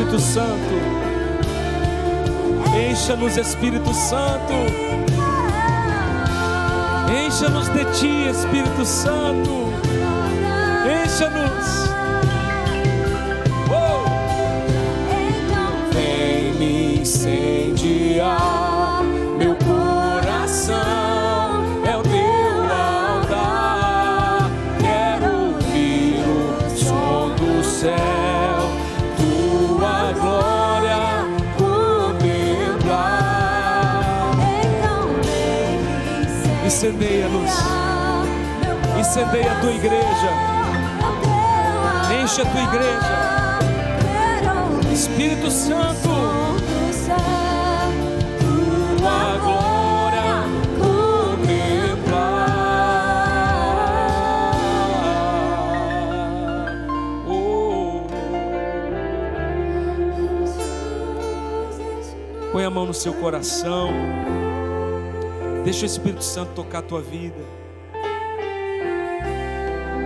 Espírito 0.00 0.18
Santo. 0.18 0.74
Encha-nos, 2.74 3.36
Espírito 3.36 3.92
Santo. 3.92 4.54
Encha-nos 7.26 7.68
de 7.68 7.84
Ti, 7.84 8.28
Espírito 8.28 8.84
Santo. 8.86 9.68
Encha-nos. 10.86 11.90
Incendeia-nos. 36.80 37.52
Incendeia 38.98 39.52
a 39.52 39.60
tua 39.60 39.70
igreja. 39.70 40.30
Enche 42.22 42.40
a 42.40 42.46
tua 42.46 42.62
igreja. 42.62 43.18
Espírito 44.90 45.50
Santo. 45.50 46.08
Tua 48.96 49.36
glória. 49.42 50.46
Oh. 57.28 58.06
Põe 62.52 62.64
a 62.64 62.70
mão 62.70 62.86
no 62.86 62.94
seu 62.94 63.12
coração. 63.12 63.90
Deixa 65.64 65.82
o 65.82 65.86
Espírito 65.86 66.24
Santo 66.24 66.52
tocar 66.54 66.78
a 66.78 66.82
tua 66.82 67.02
vida. 67.02 67.44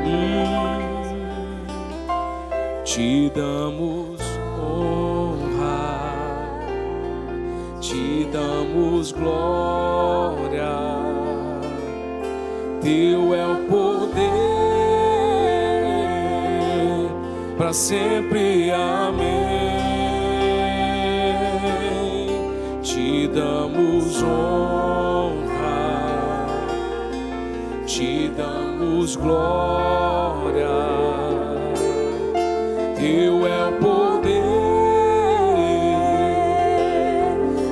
Hum, 0.05 1.65
te 2.85 3.31
damos 3.31 4.21
honra, 4.59 5.69
te 7.81 8.29
damos 8.33 9.13
glória. 9.13 10.75
Teu 12.83 13.35
é 13.35 13.47
o 13.47 13.57
poder 13.69 14.55
para 17.57 17.73
sempre. 17.73 18.71
Amém. 18.71 19.95
Te 22.83 23.29
damos 23.29 24.23
honra, 24.23 24.74
damos 29.05 29.17
glória. 29.17 30.69
Teu 32.97 33.47
é 33.47 33.69
o 33.69 33.73
poder 33.79 34.43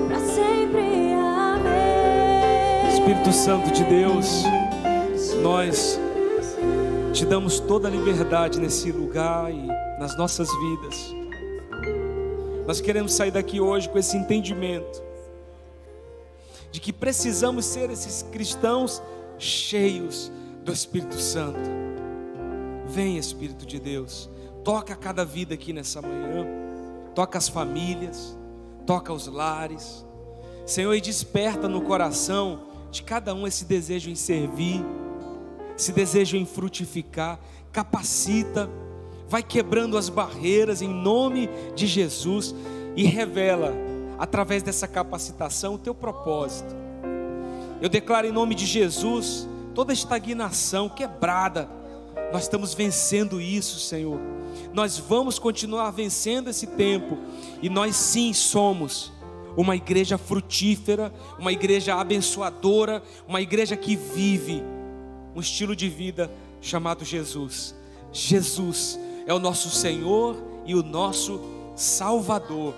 para 0.08 0.18
sempre. 0.20 1.14
Amém. 1.14 2.92
Espírito 2.92 3.32
Santo 3.32 3.70
de 3.72 3.82
Deus, 3.84 4.44
nós 5.42 5.98
te 7.14 7.24
damos 7.24 7.60
toda 7.60 7.88
a 7.88 7.90
liberdade 7.90 8.60
nesse 8.60 8.92
lugar 8.92 9.50
e 9.50 9.66
nas 9.98 10.16
nossas 10.18 10.50
vidas. 10.50 11.14
Nós 12.66 12.80
queremos 12.80 13.14
sair 13.14 13.30
daqui 13.30 13.60
hoje 13.60 13.88
com 13.88 13.98
esse 13.98 14.16
entendimento 14.16 15.02
de 16.70 16.78
que 16.80 16.92
precisamos 16.92 17.64
ser 17.64 17.90
esses 17.90 18.22
cristãos 18.30 19.02
cheios 19.38 20.30
do 20.64 20.72
Espírito 20.72 21.18
Santo. 21.18 21.70
Vem, 22.86 23.16
Espírito 23.16 23.66
de 23.66 23.78
Deus, 23.78 24.28
toca 24.64 24.94
cada 24.94 25.24
vida 25.24 25.54
aqui 25.54 25.72
nessa 25.72 26.00
manhã, 26.00 26.46
toca 27.14 27.38
as 27.38 27.48
famílias, 27.48 28.36
toca 28.86 29.12
os 29.12 29.26
lares, 29.26 30.04
Senhor, 30.66 30.94
e 30.94 31.00
desperta 31.00 31.68
no 31.68 31.82
coração 31.82 32.62
de 32.90 33.02
cada 33.02 33.34
um 33.34 33.46
esse 33.46 33.64
desejo 33.64 34.10
em 34.10 34.14
servir, 34.14 34.84
esse 35.76 35.92
desejo 35.92 36.36
em 36.36 36.44
frutificar, 36.44 37.38
capacita, 37.72 38.68
vai 39.28 39.42
quebrando 39.42 39.96
as 39.96 40.08
barreiras 40.08 40.82
em 40.82 40.88
nome 40.88 41.48
de 41.74 41.86
Jesus 41.86 42.54
e 42.94 43.04
revela 43.04 43.72
através 44.18 44.62
dessa 44.62 44.86
capacitação, 44.86 45.74
o 45.74 45.78
teu 45.78 45.94
propósito. 45.94 46.76
Eu 47.80 47.88
declaro 47.88 48.26
em 48.26 48.30
nome 48.30 48.54
de 48.54 48.66
Jesus, 48.66 49.48
toda 49.74 49.92
estagnação 49.92 50.88
quebrada, 50.88 51.68
nós 52.32 52.42
estamos 52.42 52.74
vencendo 52.74 53.40
isso, 53.40 53.78
Senhor. 53.78 54.20
Nós 54.72 54.98
vamos 54.98 55.38
continuar 55.38 55.90
vencendo 55.90 56.48
esse 56.48 56.66
tempo, 56.66 57.18
e 57.60 57.68
nós 57.68 57.96
sim 57.96 58.32
somos 58.32 59.12
uma 59.56 59.76
igreja 59.76 60.16
frutífera, 60.16 61.12
uma 61.38 61.52
igreja 61.52 61.94
abençoadora, 61.94 63.02
uma 63.28 63.40
igreja 63.40 63.76
que 63.76 63.96
vive 63.96 64.62
um 65.34 65.40
estilo 65.40 65.76
de 65.76 65.88
vida 65.88 66.30
chamado 66.60 67.04
Jesus. 67.04 67.74
Jesus 68.12 68.98
é 69.26 69.32
o 69.32 69.38
nosso 69.38 69.70
Senhor 69.70 70.36
e 70.64 70.74
o 70.74 70.82
nosso 70.82 71.40
Salvador. 71.74 72.74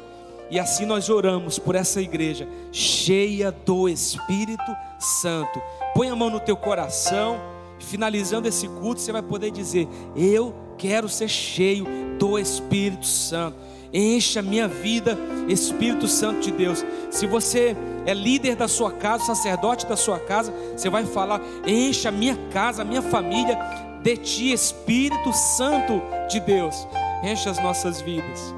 E 0.51 0.59
assim 0.59 0.85
nós 0.85 1.09
oramos 1.09 1.59
por 1.59 1.75
essa 1.75 2.01
igreja 2.01 2.49
cheia 2.71 3.51
do 3.51 3.89
Espírito 3.89 4.77
Santo. 4.99 5.61
Põe 5.95 6.09
a 6.09 6.17
mão 6.17 6.29
no 6.29 6.41
teu 6.41 6.57
coração, 6.57 7.41
finalizando 7.79 8.49
esse 8.49 8.67
culto, 8.67 9.01
você 9.01 9.13
vai 9.13 9.23
poder 9.23 9.51
dizer: 9.51 9.89
Eu 10.17 10.55
quero 10.77 11.09
ser 11.09 11.29
cheio 11.29 11.87
do 12.19 12.39
Espírito 12.39 13.07
Santo. 13.07 13.57
Encha 13.93 14.43
minha 14.43 14.67
vida, 14.67 15.17
Espírito 15.49 16.09
Santo 16.09 16.41
de 16.41 16.51
Deus. 16.51 16.85
Se 17.11 17.29
você 17.29 17.77
é 18.05 18.13
líder 18.13 18.57
da 18.57 18.67
sua 18.67 18.91
casa, 18.91 19.25
sacerdote 19.25 19.87
da 19.87 19.97
sua 19.97 20.19
casa, 20.19 20.53
você 20.77 20.91
vai 20.91 21.07
falar: 21.07 21.41
Encha 21.65 22.11
minha 22.11 22.37
casa, 22.53 22.85
minha 22.85 23.03
família 23.03 23.57
de 24.03 24.17
ti, 24.17 24.53
Espírito 24.53 25.33
Santo 25.33 26.03
de 26.29 26.41
Deus. 26.41 26.89
Encha 27.23 27.51
as 27.51 27.63
nossas 27.63 28.01
vidas. 28.01 28.53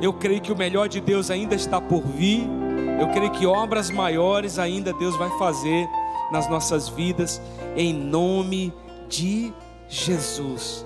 Eu 0.00 0.12
creio 0.12 0.40
que 0.40 0.52
o 0.52 0.56
melhor 0.56 0.88
de 0.88 1.00
Deus 1.00 1.30
ainda 1.30 1.54
está 1.54 1.80
por 1.80 2.02
vir. 2.02 2.65
Eu 2.98 3.08
creio 3.08 3.30
que 3.30 3.46
obras 3.46 3.90
maiores 3.90 4.58
ainda 4.58 4.92
Deus 4.92 5.16
vai 5.16 5.30
fazer 5.38 5.88
nas 6.30 6.48
nossas 6.48 6.88
vidas, 6.88 7.40
em 7.76 7.92
nome 7.92 8.72
de 9.08 9.52
Jesus. 9.88 10.84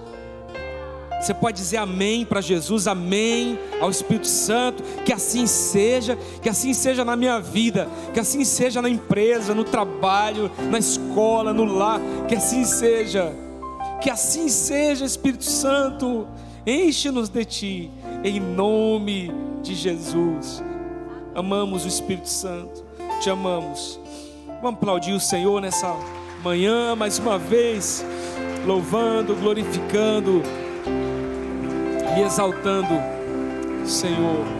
Você 1.20 1.34
pode 1.34 1.58
dizer 1.58 1.76
amém 1.76 2.24
para 2.24 2.40
Jesus, 2.40 2.86
amém 2.86 3.58
ao 3.78 3.90
Espírito 3.90 4.26
Santo, 4.26 4.82
que 5.04 5.12
assim 5.12 5.46
seja, 5.46 6.16
que 6.40 6.48
assim 6.48 6.72
seja 6.72 7.04
na 7.04 7.14
minha 7.14 7.38
vida, 7.38 7.86
que 8.14 8.18
assim 8.18 8.42
seja 8.42 8.80
na 8.80 8.88
empresa, 8.88 9.54
no 9.54 9.62
trabalho, 9.62 10.50
na 10.70 10.78
escola, 10.78 11.52
no 11.52 11.64
lar, 11.64 12.00
que 12.26 12.34
assim 12.34 12.64
seja, 12.64 13.34
que 14.00 14.08
assim 14.08 14.48
seja, 14.48 15.04
Espírito 15.04 15.44
Santo, 15.44 16.26
enche-nos 16.66 17.28
de 17.28 17.44
Ti 17.44 17.90
em 18.24 18.40
nome 18.40 19.30
de 19.62 19.74
Jesus. 19.74 20.62
Amamos 21.34 21.84
o 21.84 21.88
Espírito 21.88 22.28
Santo, 22.28 22.84
te 23.20 23.30
amamos. 23.30 24.00
Vamos 24.60 24.78
aplaudir 24.78 25.12
o 25.12 25.20
Senhor 25.20 25.60
nessa 25.60 25.94
manhã, 26.42 26.94
mais 26.96 27.18
uma 27.18 27.38
vez, 27.38 28.04
louvando, 28.66 29.34
glorificando 29.36 30.42
e 32.16 32.20
exaltando 32.20 32.94
o 33.82 33.86
Senhor. 33.86 34.59